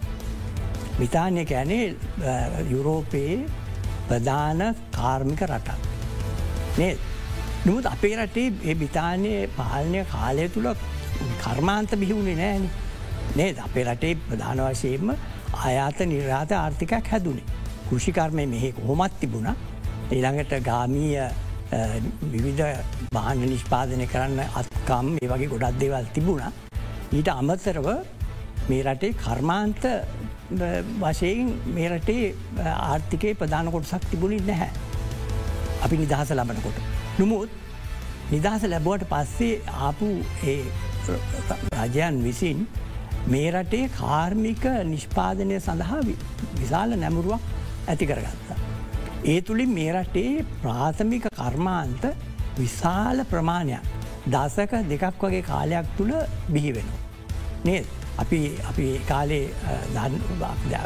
බිතාන්ය 0.99 1.45
කැනේ 1.51 1.95
යුරෝපයේ 2.73 3.37
ප්‍රධාන 4.09 4.61
කාර්මික 4.97 5.41
රටක්. 5.49 5.79
නේ 6.77 6.91
නමුත් 7.65 7.85
අපේ 7.85 8.15
රටේ 8.17 8.53
ඒ 8.63 8.75
බිතානයේ 8.75 9.47
පාලනය 9.57 10.03
කාලය 10.07 10.47
තුළ 10.49 10.69
කර්මාන්ත 11.41 11.91
බිහිවුණේ 12.01 12.35
නෑන 12.35 12.69
නේ 13.35 13.49
අපේ 13.59 13.83
රටේ 13.85 14.15
ප්‍රධාන 14.21 14.61
වශයෙන්ම 14.67 15.09
අයාත 15.59 15.99
නිර්ාත 16.05 16.51
ආර්ථිකයක් 16.53 17.07
හැදුනේ. 17.07 17.47
කෘෂිකර්මය 17.89 18.45
මෙහෙ 18.45 18.71
කොහොමත් 18.71 19.19
තිබුණ 19.19 19.49
ඊළඟට 20.11 20.53
ගාමීය 20.63 21.25
විවිධ 22.31 22.63
බාහන 23.13 23.43
නිෂ්පාදනය 23.43 24.07
කරන්න 24.07 24.39
අත්කම් 24.61 25.09
ඒ 25.17 25.27
වගේ 25.27 25.51
ගොඩක් 25.53 25.79
දේවල් 25.81 26.07
තිබුණ. 26.13 26.43
ඊට 27.11 27.29
අමතරව 27.29 27.89
මේ 28.69 28.83
රටේ 28.83 29.13
කර්මාන්ත 29.15 29.89
වශයෙන් 31.01 31.51
මේ 31.75 31.89
රටේ 31.89 32.23
ආර්ථිකය 32.67 33.35
ප්‍රධාන 33.35 33.71
කොටසක් 33.71 34.09
තිබුණින් 34.11 34.47
නැහැ. 34.47 34.71
අපි 35.83 35.95
නිදහස 35.97 36.31
ලබනකොට. 36.31 36.98
නොමුත් 37.19 37.49
නිදහස 38.31 38.63
ලැබුවට 38.71 39.03
පස්සේ 39.11 39.55
ආපු 39.87 40.07
රජයන් 41.75 42.17
විසින් 42.25 42.59
මේ 43.33 43.51
රටේ 43.53 43.89
කාර්මික 43.99 44.65
නිෂ්පාදනය 44.91 45.59
සඳහා 45.59 46.01
විශාල 46.59 46.95
නැමුරුවක් 47.03 47.41
ඇති 47.87 48.09
කරගත්තා. 48.11 48.57
ඒ 49.25 49.39
තුළින් 49.41 49.71
මේ 49.77 49.91
රටේ 49.93 50.45
ප්‍රාථමික 50.63 51.25
කර්මාන්ත 51.39 52.03
විශාල 52.59 53.23
ප්‍රමාණයක් 53.31 53.83
දසක 54.27 54.83
දෙකක් 54.91 55.23
වගේ 55.23 55.47
කාලයක් 55.51 55.95
තුළ 55.97 56.13
බිහිවෙන. 56.53 56.89
නේද. 57.65 57.85
අපි 58.17 58.39
අපි 58.69 58.85
කාලේ 59.07 59.45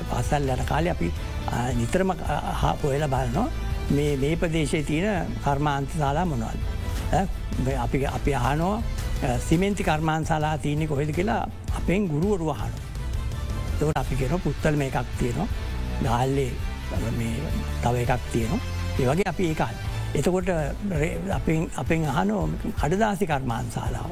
පසල් 0.09 0.49
යන 0.55 0.65
කාලය 0.71 0.89
අපි 0.95 1.11
නිතරම 1.79 2.11
පොයල 2.81 3.05
බලනවා 3.13 3.47
මේ 3.89 4.17
මේ 4.17 4.35
ප්‍රදේශය 4.35 4.83
තියෙන 4.83 5.27
කර්මාන්ත 5.45 5.89
සාලා 5.97 6.25
මොනවල්. 6.25 6.57
අපි 7.85 8.05
අපි 8.05 8.31
අහනෝ 8.33 8.81
සිමෙන්ති 9.47 9.83
කර්මාන් 9.83 10.25
සලා 10.25 10.57
තියනෙ 10.57 10.87
කොහෙද 10.87 11.11
කියලා 11.17 11.41
අපෙන් 11.77 12.07
ගුරුවරු 12.07 12.49
අහන. 12.49 12.73
තවට 13.79 13.97
අපි 14.03 14.15
කෙන 14.15 14.39
පුත්තල් 14.45 14.75
මේ 14.75 14.89
එකක් 14.91 15.09
තියෙනවා 15.19 15.47
ගාල්ලේ 16.03 16.51
තව 17.83 17.95
එකක් 18.05 18.23
තියෙනවා 18.33 18.61
ඒවගේ 18.99 19.29
අපි 19.33 19.43
ඒකාල්. 19.51 19.75
එතකොට 20.15 20.49
අපෙන් 21.79 22.05
අහනෝ 22.13 22.49
කඩදාසි 22.81 23.25
කර්මාන් 23.25 23.65
සාලාව. 23.75 24.11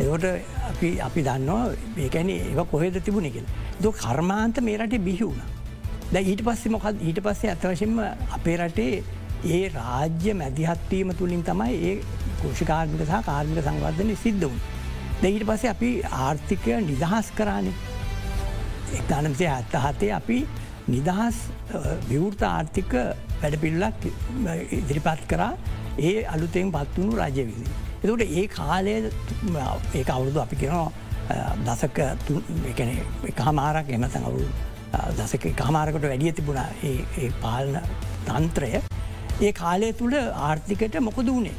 එකොට 0.00 0.24
අපි 0.70 0.88
අපි 1.00 1.20
දන්නවා 1.28 1.62
ඒකැන 2.04 2.30
ඒ 2.30 2.64
කොහෙද 2.72 2.98
තිබුණ 3.06 3.30
කෙන. 3.36 3.46
දො 3.82 3.92
කර්මාන්ත 3.92 4.60
මේ 4.60 4.76
රටේ 4.78 5.04
බිහිවුණ. 5.08 5.40
ද 6.08 6.20
ඊට 6.22 6.42
පස්සේ 6.42 6.72
මොකද 6.72 7.00
ඊට 7.02 7.18
පස්සේ 7.20 7.50
අතවශයෙන්ම 7.52 7.98
අපේ 8.32 8.56
රටේ 8.58 9.02
ඒ 9.46 9.64
රාජ්‍ය 9.70 10.32
මැදිහත්වීම 10.34 11.10
තුළින් 11.14 11.42
තමයි 11.44 11.74
ඒ 11.84 11.96
කෘෂිකාර්මික 12.38 13.02
සහ 13.02 13.18
කාර්මික 13.26 13.58
සංවර්ධනය 13.60 14.14
සිද්ධ 14.16 14.44
වුන්. 14.44 14.60
දෙඊට 15.20 15.44
පස්සේ 15.44 15.70
අපි 15.70 15.90
ආර්ථිකය 16.18 16.78
නිදහස් 16.82 17.28
කරානේ 17.32 17.74
එක්තානමසේ 18.92 19.50
ඇත්ත 19.50 19.76
හතේ 19.78 20.12
අපි 20.12 20.38
නිදහස් 20.88 21.42
විවෘත 22.08 22.42
ආර්ථික 22.44 22.96
වැඩපිල්ලක් 23.42 24.08
ඉදිරිපත් 24.72 25.26
කරා 25.28 25.52
ඒ 26.00 26.24
අලුතෙන් 26.26 26.72
පත්වුණු 26.72 27.20
රජය 27.20 27.44
විසි. 27.44 27.66
එතකට 28.02 28.22
ඒ 28.32 28.46
කාලය 28.48 28.96
ඒ 29.94 30.04
අවුරුදු 30.08 30.40
අපි 30.40 30.56
කෙනවා 30.56 30.90
දසක 31.66 31.98
එක 33.28 33.46
හමාරක් 33.46 33.88
එමතන් 33.90 34.24
අවුරු 34.24 34.48
දසක 34.92 35.52
කහමාරකට 35.54 36.02
වැඩිය 36.02 36.32
තිබුණ 36.32 36.60
ඒ 36.84 37.30
පාලන 37.40 37.76
තන්ත්‍රය 38.26 38.70
ඒ 39.40 39.52
කාලය 39.52 39.92
තුළ 39.92 40.16
ආර්ථිකට 40.16 40.98
මොකද 41.00 41.28
වුණේ. 41.28 41.54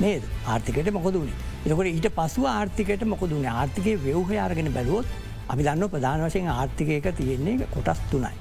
නේද 0.00 0.22
ආර්ථිකට 0.46 0.92
මොකද 0.92 1.14
වුණේ. 1.14 1.38
එතකොට 1.64 1.88
ඊට 1.88 2.08
පසුව 2.12 2.46
ආර්ථිකට 2.48 3.04
මොකද 3.06 3.30
වුණේ 3.30 3.50
ආර්ථිකය 3.52 3.96
ව්‍යවහය 3.98 4.38
අරගෙන 4.38 4.72
බැලුවොත් 4.72 5.06
අපි 5.48 5.62
දන්න 5.62 5.88
ප්‍රධාන 5.88 6.22
වශයෙන් 6.22 6.50
ආර්ථිකයක 6.50 7.08
තියෙන්නේ 7.14 7.68
කොටස් 7.74 8.04
තුනයි. 8.10 8.34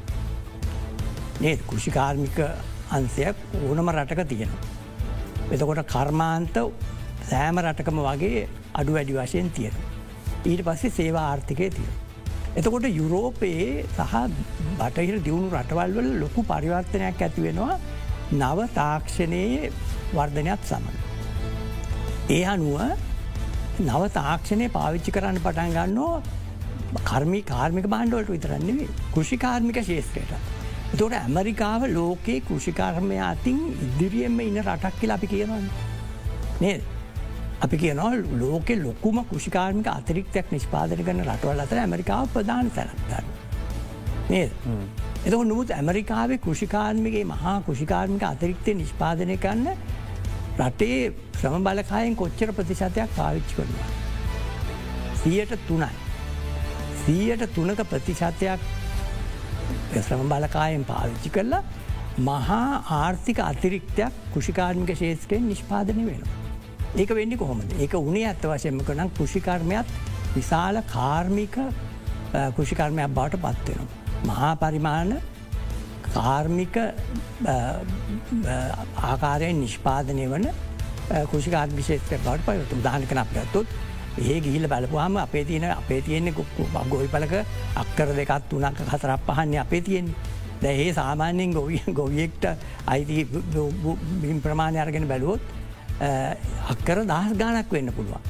නේත් 1.39 1.65
කෘෂිකාර්මික 1.67 2.37
අන්සයක් 2.91 3.35
ඕනම 3.61 3.89
රටක 3.89 4.27
තියෙනවා. 4.27 4.63
එතකොට 5.51 5.83
කර්මාන්ත 5.87 6.55
සෑම 7.23 7.59
රටකම 7.59 7.99
වගේ 8.01 8.47
අඩු 8.73 8.93
වැඩි 8.93 9.13
වශයෙන් 9.15 9.51
තියෙන. 9.51 9.75
ඊට 10.45 10.63
පස්සේ 10.63 10.91
සේවා 10.91 11.27
ආර්ථිකය 11.29 11.69
තියෙන. 11.71 12.02
එතකොට 12.57 12.85
යුරෝපයේ 12.99 13.85
සහ 13.97 14.13
බටහිර 14.79 15.15
දියුණු 15.27 15.47
රටවල්වල 15.57 16.09
ලොකු 16.23 16.41
පරිවර්තනයක් 16.51 17.23
ඇතිවෙනවා 17.27 17.79
නව 18.41 18.67
තාක්ෂණයේ 18.75 19.71
වර්ධනයක් 20.17 20.61
සමඟ. 20.69 20.99
ඒ 22.29 22.43
අනුව 22.53 22.77
නව 23.79 24.01
තාක්ෂණය 24.19 24.69
පාවිච්චි 24.77 25.15
කරන්න 25.15 25.41
පටන් 25.45 25.73
ගන්නවා 25.77 27.01
කර්මි 27.09 27.41
කාර්මික 27.51 27.87
බාණ්ඩවලට 27.95 28.33
විතරන්නේ 28.35 28.87
කෘෂිකාර්මික 29.13 29.81
ශේත්‍රයට. 29.89 30.33
තොට 30.97 31.13
ඇමරිකාව 31.19 31.89
ලෝකයේ 31.97 32.45
කෘෂිකාර්මය 32.47 33.17
අතින් 33.31 33.59
ඉදිරියෙන්ම 33.85 34.39
ඉන්න 34.47 34.61
රටක් 34.61 34.99
කියලා 34.99 35.17
අපි 35.21 35.27
කියනවන්න. 35.33 35.69
නේද. 36.61 36.92
අපි 37.63 37.77
කියනවා 37.77 38.11
ලෝකෙ 38.41 38.75
ලොකුම 38.83 39.17
කෘෂිකාර්මික 39.29 39.87
අතිරික්තයක් 39.87 40.51
නිෂ්පාදන 40.51 41.03
කරන 41.07 41.23
රටවල් 41.23 41.63
අතර 41.65 41.77
ඇමරිකාව 41.83 42.27
ප්‍රධාන 42.33 42.71
තැනක්ගන්න. 42.77 43.27
නේද. 44.29 44.51
එතක 45.25 45.37
නොමුත් 45.51 45.71
ඇමරිකාවේ 45.71 46.39
කෘෂිකාර්මිගේ 46.45 47.25
මහා 47.33 47.55
කෘෂිකාර්මික 47.67 48.23
අතිරික්තය 48.31 48.75
නිෂ්පාදනය 48.81 49.37
කරන්න 49.37 49.67
රටේ 50.59 50.99
ශ්‍රම 51.39 51.63
බලකායෙන් 51.69 52.15
කොච්චර 52.15 52.51
ප්‍රතිශතයක් 52.59 53.15
පාවිච්චි 53.17 53.55
කරනවා. 53.55 53.89
සියට 55.23 55.55
තුනයි. 55.67 55.91
සීයට 57.05 57.47
තුනක 57.55 57.79
ප්‍රතිශතයක් 57.93 58.59
ශ්‍රම 60.01 60.27
බලකායෙන් 60.35 60.85
පාවිච්චි 60.85 61.29
කරලා 61.29 61.63
මහා 62.19 62.69
ආර්ථික 63.01 63.39
අතිරික්තයක් 63.39 64.23
කෘෂිකාර්මික 64.33 64.97
ශේත්‍රයෙන් 64.97 65.49
නිෂ්පාදනය 65.49 66.05
වෙනවා. 66.11 66.42
ඒක 66.95 67.09
වෙන්නි 67.17 67.37
කොහොමද 67.37 67.69
ඒක 67.79 67.93
උනේ 67.99 68.25
ඇත්ත 68.29 68.43
වශයෙන්ම 68.45 68.81
කනම් 68.87 69.09
කෘෂිකර්මයක් 69.17 69.93
විශාල 70.35 70.81
කාර්මික 70.93 71.55
කෘෂිකර්මයක් 72.55 73.15
බවට 73.17 73.39
පත්වෙනවා. 73.43 73.87
මහා 74.27 74.51
පරිමාණ 74.55 75.13
කාර්මික 76.13 76.75
ආකාරයෙන් 79.03 79.57
නිෂ්පාදනය 79.61 80.27
වන 80.33 80.45
කෘෂිකාර්මිශේත්‍රය 81.31 82.21
බවට 82.27 82.45
පයුතු 82.45 82.83
දානකන 82.85 83.23
අප 83.23 83.33
ඇත්තුත් 83.35 83.67
ඒ 84.19 84.37
ගිහිල 84.45 84.67
බලපුහම 84.67 85.17
අපේ 85.17 85.43
තියන 85.45 85.65
අපේ 85.71 86.01
තියෙන්නේ 86.01 86.33
ගොයි 86.93 87.09
පලක 87.15 87.33
අක්කර 87.75 88.09
දෙකත් 88.19 88.49
තුනක් 88.49 88.85
හතරක් 88.93 89.21
පහන්නේ 89.27 89.59
අපේ 89.65 89.81
තියෙන්නේ. 89.81 90.31
දැඒ 90.61 90.93
සාමාන්‍යයෙන් 90.93 91.51
ගොවිය 91.51 91.81
ගොවියෙක්ට 91.93 92.45
අයිති 92.87 93.27
බිම් 94.21 94.37
ප්‍රමාණය 94.41 94.79
අරගෙන 94.79 95.07
බැලුවොත් 95.07 95.41
අක්කර 95.99 97.05
දහස් 97.05 97.37
ගානක් 97.37 97.71
වෙන්න 97.71 97.91
පුළුවන්. 97.91 98.21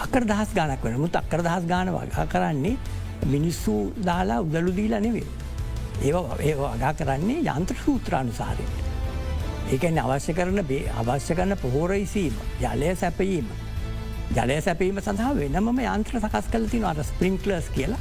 අකර 0.00 0.24
දහස් 0.24 0.54
ගානක් 0.54 0.82
වෙන 0.82 1.00
මුත් 1.00 1.16
අක්කර 1.16 1.42
දහස් 1.42 1.66
ගාන 1.66 1.88
වගා 1.88 2.26
කරන්නේ 2.26 2.76
මිනිස්සු 3.26 3.92
දාලා 4.04 4.40
උදලු 4.40 4.72
දීලා 4.72 5.00
නෙවේ. 5.00 5.26
ඒ 6.02 6.12
ඒ 6.40 6.54
වගා 6.54 6.92
කරන්නේ 6.94 7.42
යන්ත්‍ර 7.48 7.76
සූත්‍රානුසාරයට. 7.84 8.76
ඒකැන 9.70 9.98
අවශ්‍ය 9.98 10.32
කරන 10.34 10.62
බේ 10.64 10.88
අවශ්‍ය 10.92 11.34
කරන 11.34 11.56
පොහෝරයිසීම 11.56 12.34
ජලය 12.60 12.94
සැපීම. 12.96 13.46
ජලය 14.32 14.60
සැපීම 14.60 15.00
සඳහා 15.00 15.34
වෙනම 15.34 15.68
යන්ත්‍ර 15.78 16.20
සකස් 16.20 16.50
කල 16.52 16.66
තින 16.66 16.84
අට 16.84 17.04
ස්ප්‍රිංක්ලස් 17.04 17.68
කියලා 17.76 18.00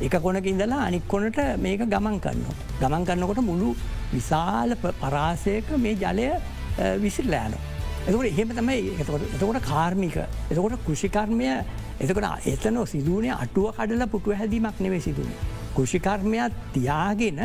එක 0.00 0.14
කොනක 0.22 0.46
ඉඳලා 0.46 0.86
අනික් 0.86 1.08
කොනට 1.08 1.40
මේක 1.58 1.82
ගමන් 1.86 2.20
කරන්න. 2.20 2.44
ගමන් 2.80 3.04
කරන්නකොට 3.04 3.42
මුළු 3.42 3.74
විශාල 4.12 4.76
පරාසයක 4.76 5.76
මේ 5.76 5.96
ජලය 5.96 6.30
විසිරලෑන. 7.02 7.69
එතකට 8.06 8.24
එහෙම 8.24 8.52
තමයි 8.56 8.78
එතකොට 9.02 9.60
කාර්මික 9.64 10.16
එතකොට 10.50 10.76
කෘෂිකර්මය 10.86 11.48
එතකට 12.00 12.48
එතන 12.52 12.78
සිදුවනේ 12.92 13.34
අටුව 13.36 13.74
කඩල 13.76 14.06
පුටුව 14.08 14.38
හැදීමක් 14.40 14.80
නෙවේ 14.80 15.00
සිදුවන. 15.00 15.32
කෘෂිකර්මයක් 15.76 16.52
තියාගෙන 16.74 17.40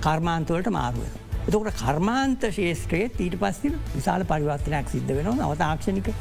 කර්මාන්තවලට 0.00 0.70
මාරුවෙන. 0.70 1.14
එතකට 1.46 1.82
කර්මාන්ත 1.82 2.46
ශේෂත්‍රයේ 2.58 3.10
ඊට 3.18 3.36
පස්සේ 3.42 3.74
විශාල 3.96 4.24
පරිවර්තනයක් 4.24 4.92
සිද්ධ 4.94 5.14
වෙන 5.16 5.32
නවතාක්ෂණික 5.34 6.12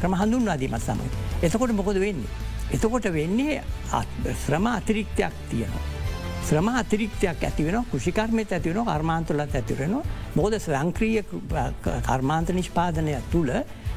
ක්‍රම 0.00 0.14
හඳුන්වාදීමත් 0.20 0.86
සමඟ. 0.86 1.12
එතකොට 1.42 1.74
මොකොද 1.74 1.98
වෙන්නේ. 1.98 2.30
එතකොට 2.70 3.10
වෙන්නේ 3.12 3.62
ශ්‍රම 4.44 4.66
අතිරික්තයක් 4.76 5.34
තියෙනවා. 5.50 5.84
ශ්‍රම 6.42 6.68
අතිරික්තයක් 6.68 7.44
ඇතිවෙන 7.48 7.84
කෘෂිකර්මය 7.90 8.46
ඇතිවෙන 8.46 8.86
කර්මාන්තුලත් 8.86 9.54
ඇතිවෙන 9.54 9.98
මොද 10.34 10.54
ස්වංක්‍රීය 10.56 11.22
කර්මාන්ත 12.06 12.52
නිෂ්පාදනය 12.56 13.16
තුළ 13.32 13.50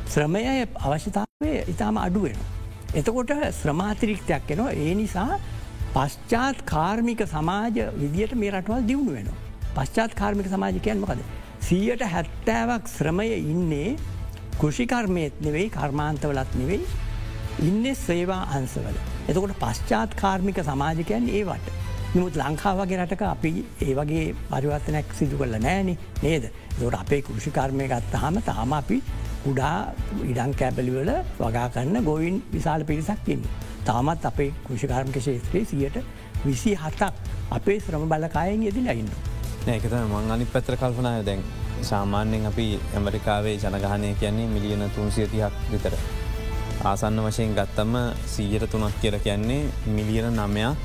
ශ්‍රමය 0.08 0.42
අවශ්‍යතාවය 0.86 1.52
ඉතාම 1.74 1.98
අඩුවෙන. 1.98 2.36
එතකොට 2.94 3.32
ශ්‍රමාතිරික්තයක් 3.60 4.52
එනවා 4.52 4.74
ඒ 4.74 4.96
නිසා 4.96 5.40
පශ්චාත් 5.94 6.60
කාර්මික 6.66 7.24
සමාජ 7.28 7.80
විදියට 8.02 8.36
මේ 8.36 8.52
රටවල් 8.52 8.84
දියුණු 8.90 9.14
වෙන. 9.14 9.30
පශ්චාත් 9.76 10.14
කාර්මික 10.14 10.48
සමාජිකයන් 10.48 11.00
මොකද. 11.00 11.24
සීයට 11.62 12.04
හැත්තෑවක් 12.14 12.88
ශ්‍රමය 12.88 13.30
ඉන්නේ 13.54 13.96
කෘෂිකර්මයත් 14.60 15.42
නෙවෙයි 15.42 15.70
කර්මාන්තවලත් 15.70 16.52
නෙවෙයි 16.56 16.84
ඉන්න 17.62 17.96
සේවා 17.96 18.44
අන්සවල. 18.52 18.96
එතකොට 19.30 19.56
පශ්චාත් 19.64 20.16
කාර්මික 20.16 20.60
සමාජකයන් 20.64 21.32
ඒවට. 21.32 21.85
නමුත් 22.16 22.36
ලංකාවගේ 22.40 22.98
රටක 22.98 23.24
අපි 23.28 23.50
ඒ 23.86 23.94
වගේ 23.98 24.26
පරිවර්තනයක් 24.50 25.08
සිදු 25.20 25.38
කරල 25.40 25.56
නෑන 25.60 25.90
නේද. 26.24 26.46
දොට 26.80 26.96
අපේ 26.96 27.22
කෘෂිකර්මය 27.22 27.88
ගත්තහම 27.92 28.38
තාම 28.46 28.74
අපි 28.74 28.98
කුඩා 29.44 29.92
ඉඩං 30.24 30.54
කැබලිවල 30.60 31.12
වගා 31.40 31.68
කරන්න 31.74 32.06
ගොවින් 32.08 32.38
විශාල 32.54 32.88
පිරිසක් 32.90 33.28
ඉන්න. 33.28 33.44
තාමත් 33.86 34.26
අපේ 34.26 34.50
කෘෂිකාර්මික 34.68 35.20
ශේත්‍රයේ 35.22 35.66
සියට 35.66 35.98
විසි 36.46 36.76
හතක් 36.76 37.12
අපේ 37.52 37.80
ශ්‍රම 37.80 38.08
බලකායෙන් 38.10 38.64
යෙදිලා 38.64 38.96
ඉන්න. 38.96 39.12
ඒකත 39.68 39.92
මං 39.92 40.32
අනි 40.32 40.46
පැත්‍ර 40.48 40.78
කල්පනාය 40.78 41.26
දැන් 41.26 41.44
සාමාන්‍යෙන් 41.84 42.46
අපි 42.46 42.68
ඇමරිකාවේ 42.94 43.58
ජනගහනය 43.58 44.14
කියන්නේ 44.22 44.48
මිලියන 44.48 44.92
තුන්සියතිහක් 44.96 45.54
විතර. 45.72 45.94
ආසන්න 46.84 47.20
වශයෙන් 47.20 47.56
ගත්තම 47.56 47.96
සීයට 48.26 48.66
තුනක් 48.72 49.00
කියල 49.02 49.16
කියන්නේ 49.20 49.62
මිලියන 49.88 50.28
නමයක් 50.34 50.78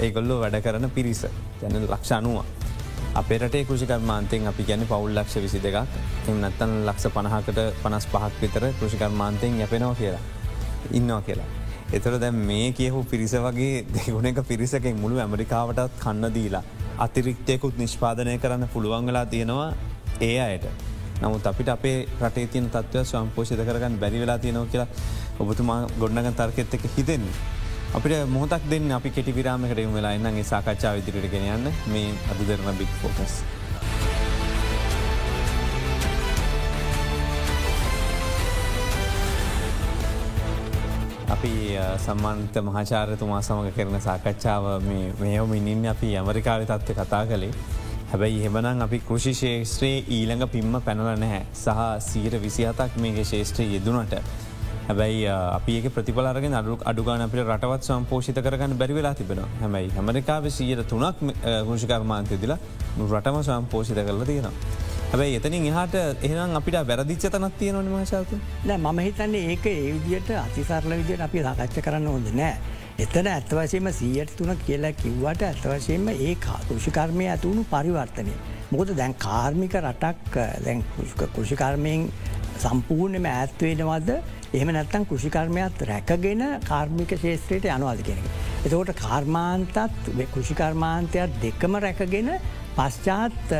ඒගොල්ලෝ 0.00 0.38
වැඩ 0.40 0.60
කරන 0.62 0.90
පිරිස 0.90 1.26
ගැන 1.60 1.76
ලක්ෂ 1.82 2.12
අනුව. 2.12 2.44
අපේ 3.14 3.38
රටේ 3.38 3.64
කෘෂිකර්මාන්තයෙන් 3.64 4.46
අපි 4.46 4.64
ගැන 4.64 4.86
පවුල් 4.86 5.12
ලක්ෂ 5.12 5.42
විසි 5.42 5.60
දෙකක් 5.60 5.76
එම 6.28 6.40
නත්තන් 6.40 6.72
ලක්ෂ 6.86 7.12
පණහකට 7.14 7.60
පනස් 7.82 8.06
පහක් 8.06 8.32
විතර 8.40 8.66
කෘෂිකර්මාන්තයෙන් 8.80 9.60
යැපෙනවා 9.60 9.94
කියලා. 9.94 10.24
ඉන්නවා 10.92 11.20
කියලා. 11.22 11.48
එතර 11.92 12.18
දැම් 12.18 12.42
මේ 12.46 12.72
කියහු 12.72 13.04
පිරිස 13.04 13.34
වගේ 13.38 13.84
දෙගුණ 13.94 14.26
එක 14.26 14.42
පිරිසකෙන් 14.48 14.96
මුළු 14.96 15.18
ඇමරිකාවටත් 15.18 16.02
කන්න 16.02 16.34
දීලා. 16.34 16.64
අතිරික්තයකුත් 16.98 17.78
නිෂ්පාදනය 17.78 18.38
කරන්න 18.38 18.68
පුළුවන් 18.68 19.06
වෙලා 19.06 19.26
තියෙනවා 19.26 19.72
ඒ 20.20 20.36
අයට. 20.40 20.66
නමුත් 21.22 21.46
අපිට 21.46 21.68
අපේ 21.74 21.98
රටේ 22.20 22.46
තියන 22.52 22.70
තත්ව 22.70 23.04
ස්වම්පෝෂිත 23.04 23.60
කරගන්න 23.68 23.98
බැරි 24.02 24.18
වෙලා 24.22 24.38
තියෙනව 24.38 24.68
කියලා 24.72 24.88
ඔබතුමා 25.40 25.80
ගොඩනග 26.00 26.32
තර්කෙත් 26.38 26.74
එක 26.76 26.84
හිතෙන්නේ. 26.96 27.36
අපිට 27.96 28.28
මොහොතක් 28.28 28.64
දෙන්න 28.70 28.90
අපි 28.92 29.10
කෙටි 29.10 29.36
විරාමකට 29.36 29.78
යුම 29.84 29.94
වෙලා 29.98 30.16
එන්නගේ 30.18 30.44
සාකච්ඡා 30.52 30.96
විදිරට 30.96 31.30
ගෙනයන්න 31.34 31.70
මේ 31.92 32.08
අද 32.30 32.40
දෙරන 32.48 32.76
බික් 32.78 32.92
ෆෝකස්. 33.02 33.36
අපි 41.34 41.52
සම්මාන්ත 42.04 42.54
මහාචාරතුමා 42.68 43.40
සමඟ 43.42 43.72
කරන 43.76 44.00
සාකච්ඡාව 44.00 44.64
මෙයවමිනින් 45.20 45.82
අපි 45.94 46.08
ඇමරිකාව 46.18 46.60
තත්ව 46.68 46.94
කතා 47.00 47.24
කළේ 47.30 47.52
හැබැයි 48.06 48.42
හෙමනං 48.42 48.82
අපි 48.82 48.98
කෘෂි 49.02 49.32
ශේෂත්‍රයේ 49.34 50.02
ඊළඟ 50.08 50.44
පිම්ම 50.48 50.74
පැනල 50.80 51.06
නැහැ 51.16 51.44
සහ 51.54 51.86
සීර 52.04 52.34
විසිහතක් 52.40 52.98
මේගේ 52.98 53.24
ශේෂත්‍රය 53.26 53.66
යෙදුනට 53.68 54.14
හැබැයි 54.88 55.22
අපඒක 55.28 55.86
ප්‍රතිපලරගෙන 55.90 56.54
අඩුක් 56.54 56.82
අඩුගාන 56.84 57.22
අපිට 57.22 57.42
රටවත් 57.44 57.82
සම්පෝෂිත 57.84 58.38
කරගන්න 58.38 58.78
බැරිවෙලා 58.78 59.14
තිබෙන 59.14 59.42
හැමයි 59.60 59.90
හැමරිකාව 59.90 60.46
සීයට 60.50 60.86
තුනක් 60.86 61.24
ගෘෂිකර්මාන්තය 61.64 62.38
දිලා 62.38 62.58
රටම 63.04 63.40
සම්පෝෂිත 63.42 63.98
කරලා 64.00 64.26
තියෙනවා. 64.26 64.54
හැබැයි 65.06 65.36
එතනින් 65.36 65.66
එහට 65.72 65.94
එහනම් 66.22 66.56
අපිට 66.56 66.78
වැරදිච්ච 66.84 67.26
තනත් 67.26 67.52
තියෙන 67.58 67.82
නිමශාතු 67.82 68.38
නෑ 68.64 68.78
මම 68.78 68.98
හිතන්නේ 69.00 69.44
ඒක 69.50 69.66
ඒ 69.66 69.92
විදියට 69.94 70.30
අතිසරල 70.38 70.94
විදියට 70.94 71.22
අපි 71.22 71.42
සාකච්ච 71.42 71.82
කරන්න 71.82 72.06
හොඳ 72.08 72.30
නෑ. 72.34 72.54
එතන 72.96 73.26
ඇත්වශයම 73.28 73.88
සීයට 73.92 74.30
තුන 74.36 74.52
කියලා 74.66 74.94
කිව්වට 74.96 75.42
ඇත්වශයෙන්ම 75.44 76.06
ඒ 76.12 76.34
කෘෂිකර්මය 76.44 77.26
ඇතුුණු 77.28 77.64
පරිවර්තනය. 77.72 78.32
මොකද 78.70 78.92
දැන් 78.96 79.14
කාර්මික 79.26 79.76
රටක් 79.82 80.38
දැන් 80.64 80.80
කෘෂිකර්මයෙන් 81.34 82.06
සම්පූර්ණයම 82.62 83.28
ඇත්වේනවද 83.32 84.10
එහම 84.54 84.72
නැත්තන් 84.72 85.04
කෘෂිකර්මයත් 85.10 85.84
රැකගෙන 85.90 86.46
කාර්මික 86.64 87.12
ශේත්‍රයට 87.20 87.68
යනවාද 87.76 88.00
කෙනෙක. 88.08 88.26
එතකොට 88.64 88.94
කාර්මාන්තත් 89.02 89.76
කෘෂිකර්මාන්තයක් 90.32 91.38
දෙකම 91.44 91.78
රැකගෙන 91.86 92.32
පශ්චාත් 92.78 93.54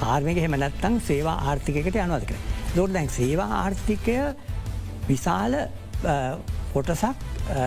කාර්මික 0.00 0.42
හෙම 0.46 0.58
නැත්තං 0.62 1.02
සේවා 1.10 1.38
ආර්ථිකට 1.50 2.02
යනවාද 2.06 2.30
කර. 2.30 2.42
දොට 2.76 2.94
දැන් 2.94 3.10
සේවා 3.10 3.50
ආර්ථිකය 3.64 4.18
විශාල 5.08 5.64
කොටසක් 6.72 7.26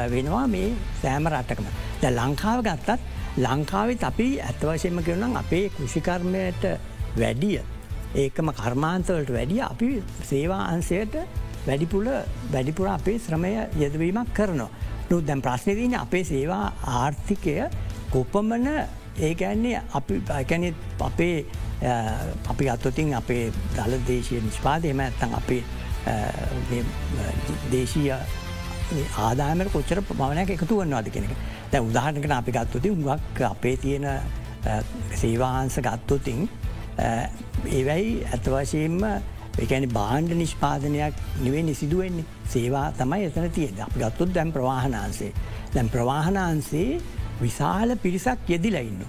වෙනවා 0.09 0.47
මේ 0.47 0.73
සෑම 1.01 1.27
රටකම. 1.27 1.67
ද 2.01 2.03
ලංකාව 2.11 2.59
ගත්තත් 2.67 2.99
ලංකාවෙත් 3.38 4.03
අපි 4.03 4.27
ඇත්වශයෙන්ම 4.41 4.99
කරනම් 5.03 5.33
අපේ 5.36 5.69
කෘෂිකර්මයට 5.69 6.63
වැඩිය 7.17 7.59
ඒකම 8.15 8.51
කර්මාන්තවලට 8.53 9.31
වැඩිය 9.31 9.61
අපි 9.63 9.89
සේවා 10.23 10.63
අන්සයට 10.67 11.15
වැඩිපුල 11.67 12.07
වැඩිපුර 12.51 12.88
අපේ 12.89 13.17
ශ්‍රමය 13.19 13.53
යෙදවීමක් 13.75 14.33
කරනවා. 14.33 14.69
නු 15.09 15.21
දැම් 15.21 15.41
ප්‍රශ්නතින 15.41 15.95
අපේ 15.95 16.23
සේවා 16.23 16.73
ආර්ථිකය 16.95 17.55
කොපමන 18.11 18.67
ඒකැන්නේ 19.19 19.81
අපි 19.93 20.21
ඇැනෙ 20.29 20.73
අපේ 21.01 21.45
අපි 22.49 22.69
අත්තොතින් 22.69 23.13
අපේ 23.13 23.51
දල 23.75 23.97
දේශය 24.07 24.41
නිෂ්පාදයම 24.41 24.99
ඇත්තන් 24.99 25.36
අපේ 25.36 25.63
දේශීය 27.71 28.11
ආදාමට 29.19 29.71
කොච්චර 29.71 30.01
පමණයක් 30.03 30.55
එකතු 30.55 30.81
වන්නවාද 30.81 31.09
කෙනෙක 31.09 31.33
දැ 31.71 31.81
උදාහරනකට 31.81 32.31
අපි 32.31 32.51
ගත්තුති 32.51 32.89
හුඟක් 32.89 33.41
අපේ 33.43 33.77
තියෙන 33.77 34.07
සේවාහන්ස 35.13 35.79
ගත්තොතින් 35.79 36.47
ඒවැයි 37.69 38.11
ඇතවශයෙන්ම 38.27 39.01
එකැනි 39.57 39.87
බාණ්ඩ 39.89 40.35
නිෂ්පාදනයක් 40.35 41.19
නිවේ 41.41 41.63
නිසිදුවෙන්නේ 41.63 42.25
සේවා 42.49 42.87
තමයි 42.91 43.27
එතන 43.27 43.49
තියෙද 43.49 43.79
අප 43.79 43.93
ගත්තුත් 43.95 44.33
දැම් 44.33 44.51
ප්‍රවාහනාන්සේ. 44.51 45.31
දැම් 45.73 45.89
ප්‍රවාහනාන්සේ 45.89 47.01
විශාල 47.41 47.95
පිරිසක් 47.97 48.49
යෙදිලඉන්න. 48.49 49.05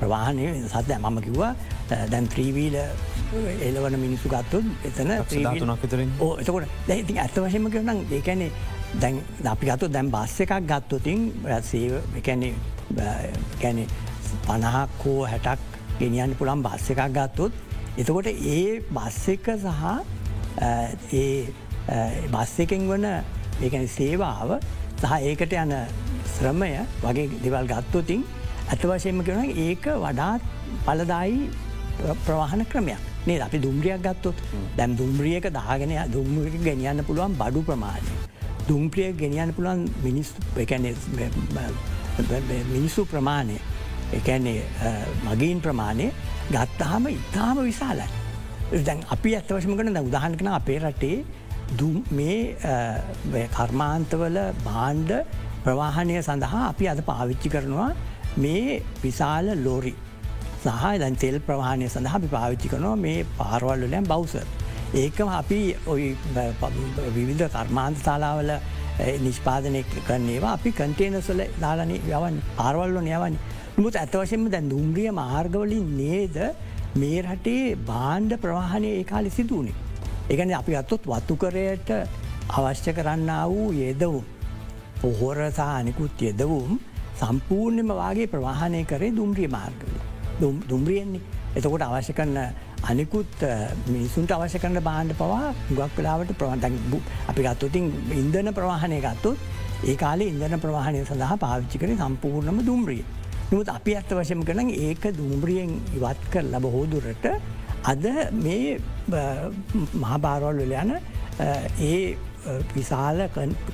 ප්‍රවාහනය 0.00 0.44
සත්‍ය 0.68 0.98
මම 0.98 1.18
කිව්වා 1.20 1.54
දැන් 2.10 2.28
ත්‍රීවීල 2.28 2.76
එලවන 3.62 3.98
මිනිස්සු 3.98 4.28
ගත්තුත් 4.28 4.64
එතන 4.84 5.12
ඕ 6.20 6.30
එතකොට 6.36 6.78
දැති 6.86 7.18
ඇත්ත 7.18 7.38
වශයම 7.38 7.68
කරනම් 7.70 8.04
ඒකැනේ 8.10 8.50
දැන් 8.96 9.20
අපි 9.46 9.66
ගත්තු 9.66 9.88
දැම් 9.88 10.10
බස්ස 10.10 10.44
එකක් 10.44 10.54
ගත්තොතින් 10.66 11.28
සේකැනෙ 11.64 12.52
ගැනෙ 13.58 13.86
පණහක් 14.42 15.04
හෝ 15.04 15.20
හැටක් 15.26 15.78
ගෙනියන්න 15.98 16.36
පුළන් 16.36 16.62
බස්ස 16.62 16.94
එකක් 16.94 17.04
ගත්තොත් 17.10 17.52
එතකොට 17.96 18.28
ඒ 18.28 18.80
බස්ස 18.90 19.28
එක 19.28 19.50
සහ 19.56 19.82
ඒ 21.12 21.46
බස් 22.28 22.54
එකෙන් 22.60 22.88
වන 22.88 23.08
ඒකැන 23.60 23.88
සේවාව 23.88 24.56
සහ 25.00 25.12
ඒකට 25.22 25.56
යන 25.56 25.74
ශ්‍රමය 26.32 26.72
වගේ 27.00 27.28
දෙවල් 27.40 27.68
ගත්තොතින් 27.68 28.24
ඇත 28.68 28.84
වශයෙන්ම 28.84 29.24
කරන 29.26 29.52
ඒක 29.58 29.88
වඩාත් 29.98 30.42
පලදායි 30.84 31.48
ප්‍රවාහන 32.26 32.64
ක්‍රමයක් 32.72 33.02
නේ 33.26 33.40
අපි 33.40 33.58
දුම්රියක් 33.66 34.00
ගත්තොත් 34.06 34.36
දැම් 34.76 34.96
දුම්රියක 35.00 35.46
දාගෙන 35.58 35.92
දුම්රික 36.14 36.54
ගෙනියන්න 36.68 37.04
පුළුවන් 37.08 37.36
බඩු 37.42 37.62
ප්‍රමාණය. 37.68 38.10
දුම්ප්‍රිය 38.68 39.12
ගෙනියන්න 39.22 39.52
පුළුවන් 39.56 39.80
මිනිස් 40.04 40.28
මිනිස්සු 42.72 43.04
ප්‍රමාණය 43.12 43.56
එකන්නේ 44.18 44.62
මගීන් 45.26 45.60
ප්‍රමාණය 45.60 46.06
ගත්තහම 46.50 47.04
ඉතාම 47.10 47.56
විශාලයි. 47.68 48.08
දැන් 48.86 48.98
අපි 49.14 49.30
ඇත්තවශම 49.36 49.72
කන 49.78 49.96
උදාහන් 50.08 50.36
කන 50.40 50.48
අපේ 50.58 50.78
රටේ 50.84 51.24
මේ 52.18 53.46
කර්මාන්තවල 53.56 54.38
බාණ්ඩ 54.64 55.12
ප්‍රවාහනය 55.64 56.14
සඳහා 56.28 56.62
අපි 56.70 56.88
අද 56.92 57.00
පාවිච්චි 57.10 57.48
කරනවා 57.54 57.90
මේ 58.44 58.82
විශාල 59.04 59.46
ලෝරි 59.64 59.94
සහ 60.64 60.98
දැන් 61.02 61.16
තෙල් 61.16 61.36
ප්‍රවාහණය 61.40 61.88
සඳහා 61.88 62.18
අපි 62.18 62.28
පාවිච්චි 62.34 62.68
කරනවා 62.68 62.96
මේ 62.96 63.24
පාරවල්ලලයන් 63.38 64.06
බෞසර්. 64.06 64.46
ඒකම 64.94 65.28
අපි 65.32 65.60
ඔයි 65.86 66.08
විවිධ 67.16 67.48
කර්මාන්ත 67.54 67.98
තාලාවල 68.04 68.52
නිෂ්පාදනය 69.24 69.82
කරන්නේවා 69.88 70.52
අපි 70.52 70.70
කන්ටේනසල 70.72 71.40
දාලන 71.60 71.92
යවන්න 71.94 72.36
ආරවල්ලො 72.58 73.00
යවන්නේ 73.02 73.38
මුත් 73.76 73.96
ඇතවශයෙන්ම 73.96 74.44
දැන් 74.50 74.68
දුම්රිය 74.68 75.10
මාර්ගවලින් 75.12 75.88
නේද 75.96 76.36
මේ 76.96 77.22
රටේ 77.22 77.64
බාණ්ඩ 77.86 78.36
ප්‍රවාහණය 78.36 78.90
ඒ 78.90 79.04
කාලි 79.04 79.30
සිදුවනේ. 79.30 79.74
එකන 80.30 80.54
අපි 80.54 80.76
අත්තොත් 80.76 81.02
වත්තුකරයට 81.06 81.90
අවශ්‍ය 82.50 82.92
කරන්න 82.92 83.30
වූ 83.48 83.68
යෙදවුම්. 83.74 84.24
පොහොරසා 85.00 85.70
අනිකුත් 85.76 86.16
යෙදවුම් 86.20 86.78
සම්පූර්ණයම 87.20 87.92
වගේ 88.00 88.26
ප්‍රවාහණය 88.26 88.84
කරේ 88.84 89.16
දුම්රිය 89.16 89.48
මාර්ගල. 89.48 90.11
දුම්රියෙන්නේ 90.40 91.20
එතකොට 91.54 91.82
අවශ්‍ය 91.82 92.12
කරන්න 92.12 92.38
අනිකුත් 92.84 93.42
මිනිසුන්ට 93.86 94.30
අවශ්‍ය 94.30 94.58
කරන 94.58 94.78
බාණ්ඩ 94.80 95.14
පවා 95.14 95.54
ගක් 95.70 95.90
කලාවට 95.96 96.32
ප්‍රවන්තන් 96.34 96.76
අපි 97.28 97.42
ගත්තුතින් 97.42 97.90
ඉන්දන 98.14 98.52
ප්‍රවාහණය 98.52 99.00
ගත්තුත් 99.00 99.38
ඒ 99.84 99.96
කාලේ 99.96 100.28
ඉන්දන 100.28 100.58
ප්‍රවාහණය 100.58 101.04
සඳහා 101.04 101.36
පාවිච්චි 101.38 101.78
කරන 101.78 101.98
සම්පූර්ණම 101.98 102.62
දුම්රිය. 102.62 103.04
නොත් 103.50 103.68
අපි 103.68 103.94
ඇත්ත 103.94 104.12
වශම 104.12 104.42
කන 104.42 104.70
ඒක 104.80 105.02
දුම්බ්‍රියෙන් 105.12 105.70
ඉවත් 105.94 106.22
කර 106.32 106.44
ලබ 106.44 106.64
හෝදුරට 106.66 107.26
අද 107.84 108.04
මේ 108.38 108.78
මහාභාරවල් 109.94 110.60
වල 110.60 110.74
යන 110.74 110.92
ඒ 111.82 112.16
විශාල 112.74 113.22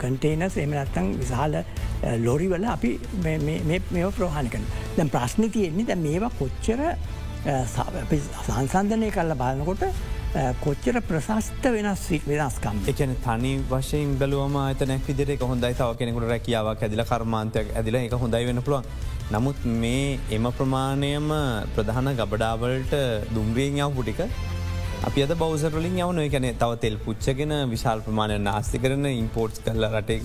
කන්ටේනස් 0.03 0.59
එමනත්තං 0.64 1.14
විශාල 1.23 1.57
ලොරිවල 2.27 2.69
අපි 2.75 2.93
මේ 3.25 3.81
ප්‍රහණ 3.89 4.53
කන 4.53 4.69
දැන් 4.97 5.14
ප්‍රශ්න 5.16 5.51
තියෙන්නේ 5.57 5.89
දැ 5.91 5.99
මේවා 6.05 6.33
කොච්චර 6.41 6.85
සංසන්ධනය 8.47 9.11
කල්ල 9.11 9.35
බලනකොට 9.43 9.85
කොච්චර 10.61 11.01
ප්‍රශස්ත 11.01 11.64
වෙනස් 11.75 12.03
වෙනස්කම්. 12.27 12.81
එකන 12.87 13.14
තනි 13.27 13.53
වශයෙන් 13.71 14.16
බලුවම 14.19 14.57
අතනැක් 14.62 15.07
විදිර 15.07 15.31
හොඳයි. 15.41 15.73
තව 15.75 15.97
කෙනෙකුට 15.99 16.29
රැකියාවක් 16.29 16.83
ඇදිල 16.83 17.05
කර්මාන්තයක් 17.05 17.73
ඇදිල 17.75 17.95
එක 17.97 18.12
හොඳයි 18.12 18.45
වෙන 18.47 18.62
පුළුවන්. 18.62 18.85
නමුත් 19.31 19.64
මේ 19.64 20.19
එම 20.31 20.45
ප්‍රමාණයම 20.59 21.33
ප්‍රධාන 21.75 22.12
ගබඩාවලට 22.21 22.95
දුම්රියෙන් 23.35 23.81
යව 23.87 23.97
පුටික 23.97 24.21
අපි 25.07 25.22
අද 25.22 25.32
බෞසරලින් 25.40 25.96
යවන 26.05 26.18
එකන 26.20 26.46
තව 26.61 26.76
තෙල් 26.82 26.96
පුච්චගෙන 27.05 27.53
විශාල් 27.72 28.01
ප්‍රමාණය 28.07 28.38
නාස්ති 28.46 28.78
කරන 28.82 29.07
ඉම්පෝර්ට්ස් 29.11 29.61
කල්ල 29.66 29.84
රටේක. 29.88 30.24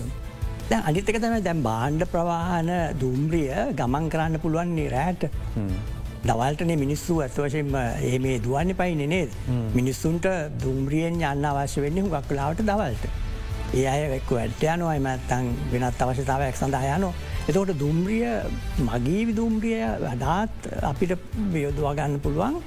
දැ 0.70 0.80
අනිතක 0.90 1.18
තම 1.24 1.36
දැම් 1.46 1.60
බාණ්ඩ 1.66 2.04
ප්‍රවාහන 2.12 2.70
දුම්රිය 3.02 3.50
ගමන් 3.80 4.08
කරන්න 4.14 4.40
පුළුවන් 4.44 4.72
නිරෑට 4.78 5.26
දවල්ටන 6.28 6.72
මිනිස්සු 6.82 7.20
ඇත්වශයෙන්ම 7.26 7.76
ඒ 8.10 8.18
මේ 8.24 8.40
දුවන්න 8.46 8.74
පයි 8.80 9.06
නේද 9.14 9.36
මිනිස්සුන්ට 9.78 10.26
දුම්රියෙන් 10.64 11.22
යන්න 11.30 11.48
අවශ්‍ය 11.52 11.84
වෙන්න 11.86 12.02
හුගක් 12.04 12.26
කලාවට 12.32 12.64
දවල්ට. 12.70 13.06
ඒ 13.78 13.86
අය 13.92 14.02
වෙක්ක 14.14 14.34
ඇට්‍යයනොයි 14.40 15.04
මැත්තන් 15.06 15.54
වෙනත් 15.72 16.02
අවශ්‍යතාවයක් 16.08 16.60
සඳහා 16.62 16.98
යනෝ. 16.98 17.12
එතකොට 17.48 17.72
දුම්රිය 17.84 18.26
මගේ 18.90 19.22
විදුම්රිය 19.30 19.80
වඩාත් 20.04 20.68
අපිට 20.90 21.16
යොදවාගන්න 21.64 22.20
පුළුවන් 22.26 22.60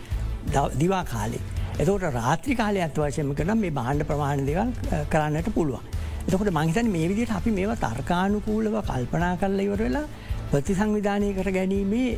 දිවා 0.79 1.03
කාලේ. 1.13 1.56
එතකොට 1.81 2.05
රාත්‍රි 2.13 2.55
කාලය 2.59 2.79
ඇත්වශයම 2.81 3.33
කන 3.37 3.53
මේ 3.63 3.73
බාණ්ඩ 3.79 4.07
ප්‍රමාණ 4.09 4.45
දෙවල් 4.49 4.71
කරන්නට 5.13 5.49
පුළුවන්. 5.57 5.83
එතකොට 6.27 6.49
මංහිතන් 6.57 6.89
මේ 6.95 7.09
විදිට 7.11 7.33
අපි 7.39 7.51
මේ 7.57 7.75
තර්කානුකූලව 7.83 8.77
කල්පනා 8.87 9.33
කරල 9.41 9.59
ඉවර 9.65 9.83
වෙලා 9.85 10.07
ප්‍රති 10.51 10.73
සංවිධානය 10.79 11.29
කර 11.37 11.51
ගැනීමේ 11.57 12.09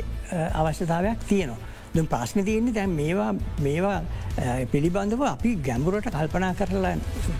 අවශ්‍යතාවයක් 0.60 1.26
තියනවා. 1.28 1.60
දුම් 1.94 2.06
ප්‍රශ්න 2.06 2.44
තියන්නේ 2.48 2.74
දැන් 2.74 2.90
මේවා 3.00 3.32
මේවා 3.66 3.98
පිළිබඳව 4.72 5.22
අපි 5.34 5.56
ගැඹුරට 5.68 6.08
කල්පනා 6.16 6.52
කරලා 6.54 6.94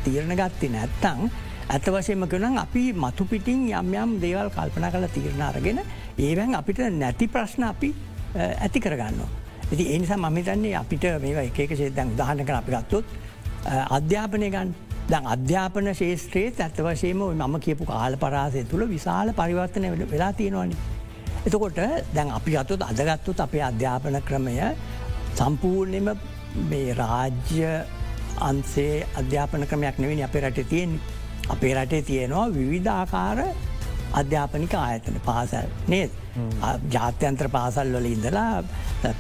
තීරණ 0.05 0.37
ගත්ති 0.41 0.73
නැත්තං 0.77 1.31
ඇත 1.71 1.87
වශයම 1.97 2.25
කනම් 2.29 2.57
අපි 2.67 2.83
මතු 3.05 3.25
පිටිං 3.33 3.69
යම් 3.81 3.93
යම් 4.03 4.17
දේවල් 4.25 4.51
කල්පනා 4.57 4.91
කළ 4.95 5.13
තීරණ 5.17 5.45
අරගෙන 5.51 5.85
ඒවැන් 6.19 6.59
අපිට 6.61 6.83
නැති 7.03 7.29
ප්‍රශ්න 7.29 7.71
අපි 7.73 7.95
ඇති 8.37 8.81
කරගන්න. 8.81 9.23
ඇති 9.71 9.85
ඒනිසා 9.93 10.19
මහිතන්නේ 10.19 10.77
අපිට 10.77 11.05
මේ 11.23 11.45
එකක 11.47 11.73
සේදැන් 11.77 12.15
උදාහනක 12.15 12.51
අපි 12.51 12.73
ගත්තොත් 12.73 13.05
අධ්‍යාපනය 13.91 14.49
ගන්න 14.51 14.73
දැන් 15.11 15.27
අධ්‍යාපන 15.27 15.93
ශේත්‍රයේ 15.95 16.55
ඇත්ත 16.59 16.81
වශයම 16.87 17.23
මම 17.29 17.55
කියපු 17.61 17.85
කාල 17.87 18.17
පරාසය 18.17 18.65
තුළ 18.65 18.85
විශාල 18.89 19.33
පරිවර්තනය 19.33 19.89
වෙලා 20.13 20.33
තියෙනවානි. 20.33 20.77
එතකොට 21.47 21.81
දැන් 22.15 22.31
අපි 22.39 22.57
අතුත් 22.57 22.83
අදගත්තුත් 22.83 23.41
අපේ 23.41 23.63
අධ්‍යාපන 23.63 24.21
ක්‍රමය 24.29 24.57
සම්පූර්ණයම 25.37 26.11
මේ 26.71 26.95
රාජ්‍ය 26.95 27.63
අන්සේ 28.41 28.95
අධ්‍යාපන 29.17 29.67
ක්‍රමයක් 29.67 29.99
නෙවෙනි 29.99 30.23
අපේ 30.23 30.43
රට 30.43 30.69
තියෙන්නේ. 30.69 31.01
අපේ 31.49 31.75
රටේ 31.75 32.03
තියෙනවා 32.03 32.47
විවිධාකාර 32.49 33.39
අධ්‍යාපනික 34.21 34.75
ආයතන 34.75 35.17
පාසල් 35.29 35.67
නේද. 35.93 36.11
ජාත්‍යන්ත්‍ර 36.95 37.49
පාසල් 37.57 37.93
වල 37.97 38.07
ඉඳලා 38.15 38.63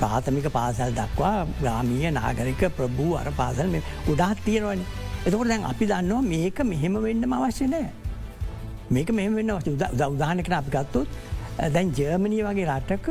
ප්‍රාථමික 0.00 0.48
පාසල් 0.58 0.90
දක්වා 0.98 1.46
ග්‍රාමීය 1.60 2.10
නාගරික 2.18 2.62
ප්‍රභූ 2.78 3.12
අර 3.20 3.28
පාසල් 3.40 3.76
උඩාත් 4.12 4.38
තියෙනවනි. 4.46 4.84
එතකොට 5.26 5.48
දැන් 5.48 5.64
අපි 5.72 5.90
දන්නවා 5.92 6.22
මේක 6.32 6.58
මෙහෙම 6.72 6.94
වෙන්නම 7.06 7.36
අවශ්‍ය 7.38 7.68
නෑ. 7.74 7.90
මේක 8.90 9.10
මෙහෙම 9.18 9.34
වෙන්න 9.34 9.50
උදාහනකන 10.14 10.56
අපි 10.60 10.70
ගත්තොත් 10.76 11.08
දැන් 11.76 11.94
ජර්මණී 11.98 12.42
වගේ 12.48 12.66
රටක 12.70 13.08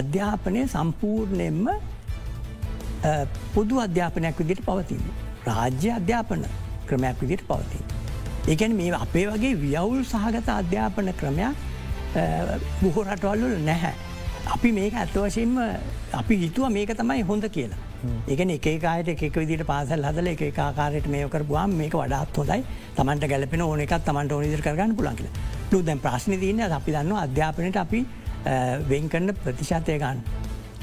අධ්‍යාපනය 0.00 0.66
සම්පූර්ණයෙන්ම 0.74 1.70
පුදු 3.54 3.80
අධ්‍යාපනයක් 3.86 4.36
විදිට 4.42 4.66
පවතින්න. 4.68 5.06
රාජ්‍ය 5.48 5.88
අධ්‍යාපන 6.00 6.44
ක්‍රමයක් 6.88 7.16
විදිට 7.22 7.48
පවතින්න. 7.48 7.99
ඒකැන 8.48 8.76
මේ 8.76 8.92
අපේ 8.94 9.26
වගේ 9.26 9.54
වියවුල් 9.56 10.04
සහගත 10.04 10.48
අධ්‍යාපන 10.50 11.12
ක්‍රමයක් 11.12 11.54
බොහෝ 12.82 13.04
රටවල්ලල 13.04 13.58
නැහැ. 13.64 13.94
අපි 14.46 14.72
මේක 14.72 14.94
ඇත්වශයෙන්ම 14.94 15.56
අපි 16.12 16.36
හිතුව 16.36 16.70
මේක 16.70 16.92
තමයි 16.96 17.22
හොඳ 17.22 17.48
කියලා. 17.48 17.78
ඒකන 18.28 18.50
එකකායට 18.50 19.08
එක 19.08 19.36
විදිට 19.36 19.64
පාසල් 19.66 20.04
හදල 20.04 20.32
එක 20.32 20.58
ආකාරයට 20.58 21.06
මේකර 21.06 21.44
පුවාම් 21.44 21.76
මේක 21.76 21.94
වඩාත් 21.94 22.36
හොඳයි 22.36 22.64
තමන්ට 22.96 23.28
ගැලපෙන 23.28 23.62
ඕන 23.62 23.80
එකත් 23.80 24.04
තමන්ට 24.06 24.32
ඕනිදිර 24.32 24.62
කරගන්න 24.62 24.96
පුලන්කිල 24.96 25.28
ලු 25.72 25.82
දැන් 25.82 26.00
ප්‍රශ්න 26.00 26.38
තියන 26.40 26.62
අපි 26.62 26.92
දන්න 26.92 27.16
අධ්‍යාපනයට 27.24 27.76
අපි 27.76 28.04
වෙන් 28.90 29.08
කරන්න 29.08 29.34
ප්‍රතිශතය 29.44 29.98
ගන්න. 29.98 30.22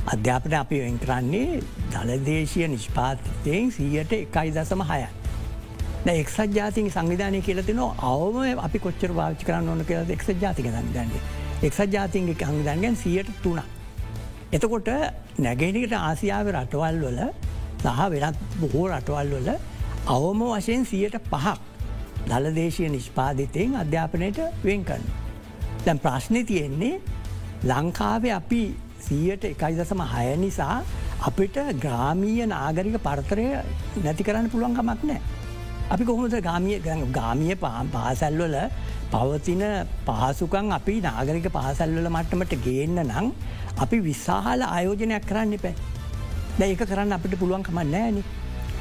අධ්‍යාපන 0.08 0.54
අපි 0.54 0.80
වෙන් 0.80 1.00
කරන්නේ 1.00 1.62
දළදේශය 1.92 2.68
නිෂ්පාතයෙන් 2.68 3.72
සීයට 3.72 4.14
එකයි 4.14 4.52
දසම 4.52 4.84
හයයි. 4.84 5.17
එක්සත් 6.06 6.40
ජාතික 6.50 6.92
සංවිධානය 6.92 7.42
කියලතින 7.42 7.80
අවම 7.80 8.60
අපි 8.60 8.80
කොච්චර 8.80 9.12
භාච්චි 9.12 9.46
කරන්න 9.46 9.70
ඕන 9.70 9.86
කියල 9.86 10.12
එක්සත් 10.12 10.30
ජාතික 10.36 10.66
සංවිධානය. 10.68 11.20
එක්සත් 11.62 11.92
ජාතින්ගේ 11.92 12.36
සංවිධානයෙන් 12.36 12.96
සියට 12.96 13.30
තුන. 13.44 13.62
එතකොට 14.52 14.88
නැගෙනකට 15.38 15.94
ආසියාව 15.94 16.48
රටවල් 16.48 17.02
වල 17.02 17.20
සහ 17.84 18.10
වෙනත් 18.12 18.38
බොහෝ 18.60 18.88
රටවල් 18.90 19.34
වල 19.36 19.50
අවම 20.08 20.42
වශයෙන් 20.52 20.86
සියට 20.86 21.18
පහක් 21.24 21.58
දළදේශය 22.28 22.90
නිෂ්පාධිතයෙන් 22.90 23.76
අධ්‍යාපනයට 23.76 24.40
වෙන් 24.64 24.84
කරන්න. 24.84 25.04
දැන් 25.86 26.00
ප්‍රශ්නය 26.00 26.44
තියෙන්නේ 26.44 27.02
ලංකාවේ 27.64 28.34
අපි 28.34 28.64
සීයට 29.00 29.44
එකයි 29.46 29.74
දසම 29.76 30.02
හය 30.06 30.38
නිසා 30.38 30.84
අපිට 31.22 31.58
ග්‍රාමීය 31.76 32.46
නාගරික 32.46 32.98
පරතරය 33.00 33.48
නැති 34.04 34.24
කරන්න 34.24 34.50
පුළුවන්කමක් 34.50 35.04
නෑ. 35.04 35.22
අපි 35.90 36.04
කොහොමද 36.04 36.36
ගාමිය 36.44 36.78
ගාමිය 37.18 37.56
පාසැල්වල 37.96 38.56
පවතින 39.12 39.64
පහසුකන් 40.08 40.72
අපි 40.78 40.96
නාගරික 41.06 41.48
පාසැල්වල 41.58 42.10
මට්ටමට 42.10 42.56
ගේන්න 42.66 43.00
නම් 43.04 43.28
අපි 43.84 43.98
විශාහල 44.08 44.62
ආයෝජනයක් 44.68 45.24
කරන්න 45.30 45.54
එපෑ. 45.58 45.76
දැ 46.60 46.68
ඒක 46.74 46.84
කරන්න 46.92 47.16
අපිට 47.18 47.40
පුළුවන්කමන්න 47.42 47.92
නෑන. 47.92 48.18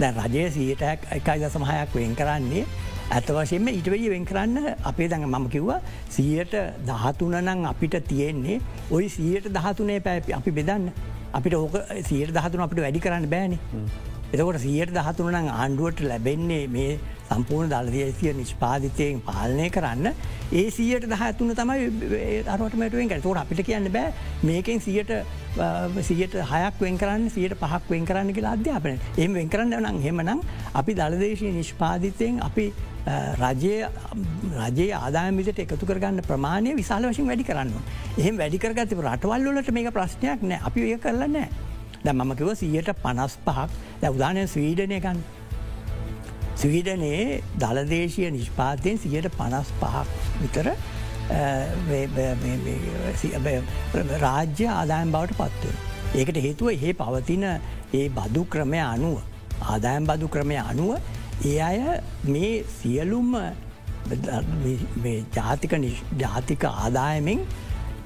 දැ 0.00 0.10
රජය 0.26 0.50
සියට 0.56 0.82
එකයි 0.82 1.38
දසමහයක් 1.42 1.94
වෙන් 1.94 2.16
කරන්නේ 2.20 2.64
ඇත 3.10 3.30
වශයෙන්ම 3.30 3.70
ඉටවෙයි 3.70 4.10
වෙන් 4.14 4.26
කරන්න 4.26 4.56
අපේ 4.90 5.08
දඟ 5.08 5.30
මම 5.30 5.46
කිව්වා 5.48 5.78
සියට 6.10 6.58
දහතුනනං 6.88 7.70
අපිට 7.72 7.96
තියෙන්නේ 8.10 8.58
ඔයි 8.90 9.08
සියට 9.08 9.46
දහතුනේ 9.56 10.00
පැ 10.00 10.18
අපි 10.40 10.56
බෙදන්න 10.58 10.90
අපිට 11.32 11.54
ඕක 11.54 11.78
සියට 12.02 12.34
දහතුන 12.34 12.66
අපිට 12.66 12.82
වැඩි 12.82 13.00
කරන්න 13.00 13.30
බෑනේ. 13.30 13.60
එතකොට 14.32 14.60
සියට 14.60 14.92
දහතුනං 14.92 15.36
ආණ්ඩුවට 15.36 16.00
ලැබෙන්නේ 16.02 16.66
මේ 16.68 16.98
සම්පූර්ණ 17.28 17.70
දළදේශය 17.70 18.32
නිෂ්පාධිතයෙන් 18.34 19.20
පාලනය 19.22 19.68
කරන්න 19.70 20.10
ඒ 20.52 20.66
සියට 20.70 21.06
දහතුන 21.06 21.54
තමයි 21.54 22.42
අරටමටුවෙන් 22.46 23.08
කැතෝට 23.08 23.42
අපිට 23.42 23.62
කියන්න 23.66 23.90
බෑ 23.92 24.12
මේකෙන් 24.42 24.80
සියට 24.80 25.14
සියට 26.02 26.36
හයක් 26.52 26.80
වෙන් 26.80 26.98
කරන්න 26.98 27.30
සියට 27.30 27.56
පහක් 27.56 27.90
වෙන් 27.90 28.06
කරන්න 28.06 28.34
කියලා 28.34 28.56
අධ්‍යාපන 28.58 29.00
එම 29.18 29.34
වෙන් 29.34 29.48
කරන්න 29.48 29.80
නම් 29.82 30.02
හෙමනම් 30.02 30.44
අපි 30.74 30.94
දළදේශය 30.94 31.54
නිෂ්පාධිතයෙන් 31.54 32.42
අපි 32.42 32.70
රජය 33.38 33.86
රජයේ 34.56 34.94
ආදාමිට 34.94 35.58
එකතු 35.58 35.86
කරගන්න 35.86 36.26
ප්‍රමාණය 36.26 36.74
විශාල 36.74 37.04
වශයෙන් 37.04 37.28
වැඩි 37.28 37.44
කරන්න. 37.44 37.70
එහෙම 38.18 38.38
වැඩිකරගති 38.38 38.98
රටවල්ලට 38.98 39.70
මේ 39.70 39.90
ප්‍රශ්නයක් 39.90 40.42
නෑ 40.42 40.60
අපි 40.64 40.90
ඒ 40.90 40.98
කරලා 40.98 41.28
නෑ. 41.28 41.48
දැ 42.06 42.14
මම 42.14 42.32
කිව 42.40 42.52
සියට 42.62 42.90
පනස් 43.04 43.34
පහක් 43.46 43.70
දැ 44.02 44.10
උදානය 44.16 44.46
ස්වීඩනය 44.54 44.98
ගන්න. 45.06 45.18
ස්වීඩනයේ 46.60 47.40
දළදේශය 47.62 48.30
නිෂ්පාතයෙන් 48.36 49.02
සියට 49.04 49.28
පනස් 49.38 49.72
පහක් 49.80 50.06
විතර 50.42 50.68
රාජ්‍ය 54.24 54.66
ආදායම් 54.78 55.12
බවට 55.14 55.38
පත්වය. 55.40 55.70
ඒකට 56.14 56.38
හේතුව 56.46 56.68
ඒ 56.72 56.92
පවතින 57.02 57.44
ඒ 57.98 58.08
බදු 58.18 58.42
ක්‍රමය 58.52 58.80
අනුව 58.84 59.16
ආදායම් 59.72 60.04
බදු 60.10 60.28
ක්‍රමය 60.34 60.56
අනුව 60.62 60.90
ඒ 61.44 61.58
අය 61.68 61.78
මේ 62.32 62.64
සියලුම්ම 62.78 63.32
ජාතික 65.36 65.72
ජාතික 66.22 66.64
ආදායමෙන් 66.64 67.40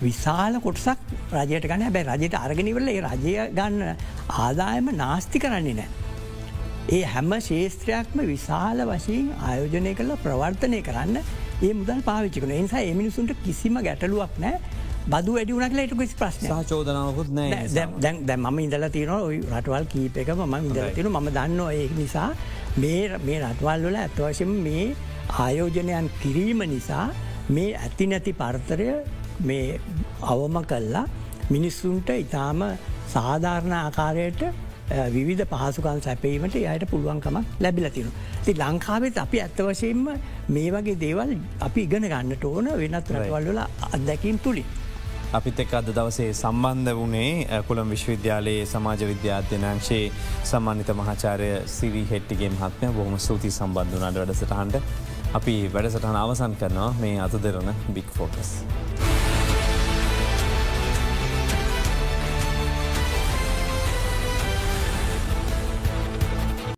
විශාල 0.01 0.61
කොටසක් 0.61 0.99
රජයට 1.35 1.67
ගන්න. 1.67 1.93
බැ 1.93 2.05
රජයට 2.11 2.37
අරගෙනවල 2.37 2.89
ඒ 2.89 3.01
රජය 3.03 3.35
ගන්න 3.53 3.97
ආදායම 4.39 4.95
නාස්ති 4.97 5.39
කරන්නේ 5.39 5.75
නෑ. 5.75 5.91
ඒ 6.91 7.05
හැම 7.07 7.33
ශේත්‍රයක්ම 7.43 8.21
විශාල 8.27 8.85
වශයෙන් 8.87 9.27
ආයෝජනය 9.43 9.95
කළ 9.95 10.13
ප්‍රවර්තනය 10.23 10.83
කරන්න 10.83 11.19
ඒ 11.63 11.73
මුදල් 11.75 12.01
පාවිච්චිකන 12.03 12.53
නිසා 12.55 12.85
එමිනිසුන්ට 12.85 13.35
කිසිම 13.43 13.77
ගැටලුවක් 13.81 14.39
නෑ 14.41 14.79
බදු 15.07 15.35
වැඩිුණක් 15.35 15.75
ලට 15.75 15.97
කිසි 15.97 16.17
ප්‍රශ්න 16.17 16.65
චෝදනාවකුත් 16.65 17.31
දැ 17.33 18.37
ම 18.39 18.59
ඉදල 18.61 18.89
තියන 18.91 19.13
රටවල් 19.51 19.87
කීපක 19.87 20.33
ම 20.37 20.57
ඉදල 20.63 20.91
තින 20.97 21.11
ම 21.13 21.31
දන්න 21.31 21.61
ඒ 21.69 21.87
නිසා 21.97 22.29
මේ 22.77 23.19
මේ 23.21 23.39
රටවල් 23.41 23.87
වල 23.87 23.97
ඇත්වශයෙන් 23.99 24.53
මේ 24.61 24.85
ආයෝජනයන් 25.39 26.11
කිරීම 26.21 26.67
නිසා 26.67 27.07
මේ 27.51 27.71
ඇති 27.77 28.07
නැති 28.07 28.33
පර්තරය 28.35 28.91
මේ 29.41 29.81
අවම 30.25 30.57
කල්ලා 30.65 31.05
මිනිස්සුන්ට 31.51 32.11
ඉතාම 32.17 32.61
සාධාරණ 33.09 33.75
ආකාරයට 33.75 34.43
විධ 35.11 35.45
පහසුකල් 35.47 36.01
සැපීමට 36.01 36.57
යට 36.57 36.85
පුළුවන්කමක් 36.91 37.47
ලැබිලතිනු. 37.61 38.11
ති 38.45 38.55
ලංකාවෙත් 38.55 39.19
අපි 39.19 39.41
ඇත්තවශයෙන්ම 39.41 40.07
මේ 40.49 40.71
වගේ 40.71 40.99
දේවල් 40.99 41.35
අපි 41.61 41.83
ඉගෙන 41.83 42.07
ගන්නට 42.07 42.45
ඕන 42.45 42.71
වෙනත් 42.77 43.11
රටවල්වල 43.11 43.61
අත්දැකීම් 43.89 44.39
තුළින්. 44.39 44.69
අපිත් 45.33 45.61
එක් 45.61 45.75
අද 45.75 45.89
දවසේ 45.91 46.33
සම්බන්ධ 46.33 46.97
වනේ 46.97 47.61
කොළම් 47.69 47.91
විශ්වවිද්‍යාලයේ 47.91 48.67
සමාජ 48.67 49.05
විද්‍යාධ්‍යනංශයේ 49.05 50.11
සම්මාන්ිත 50.45 50.91
මහාචාරය 50.95 51.51
සිරි 51.69 52.03
හෙට්ටිගේ 52.11 52.51
මහත්මය 52.51 52.91
බොහම 52.93 53.15
සූති 53.21 53.51
සම්බන්ධනාට 53.53 54.19
වැඩසටහන්ට 54.21 54.77
අපි 55.31 55.53
වැඩසටහන 55.73 56.17
අවසන් 56.19 56.55
කරනවා 56.61 56.89
මේ 57.01 57.19
අත 57.23 57.35
දෙරන 57.43 57.69
බික් 57.95 58.09
ෆෝකස්. 58.17 58.49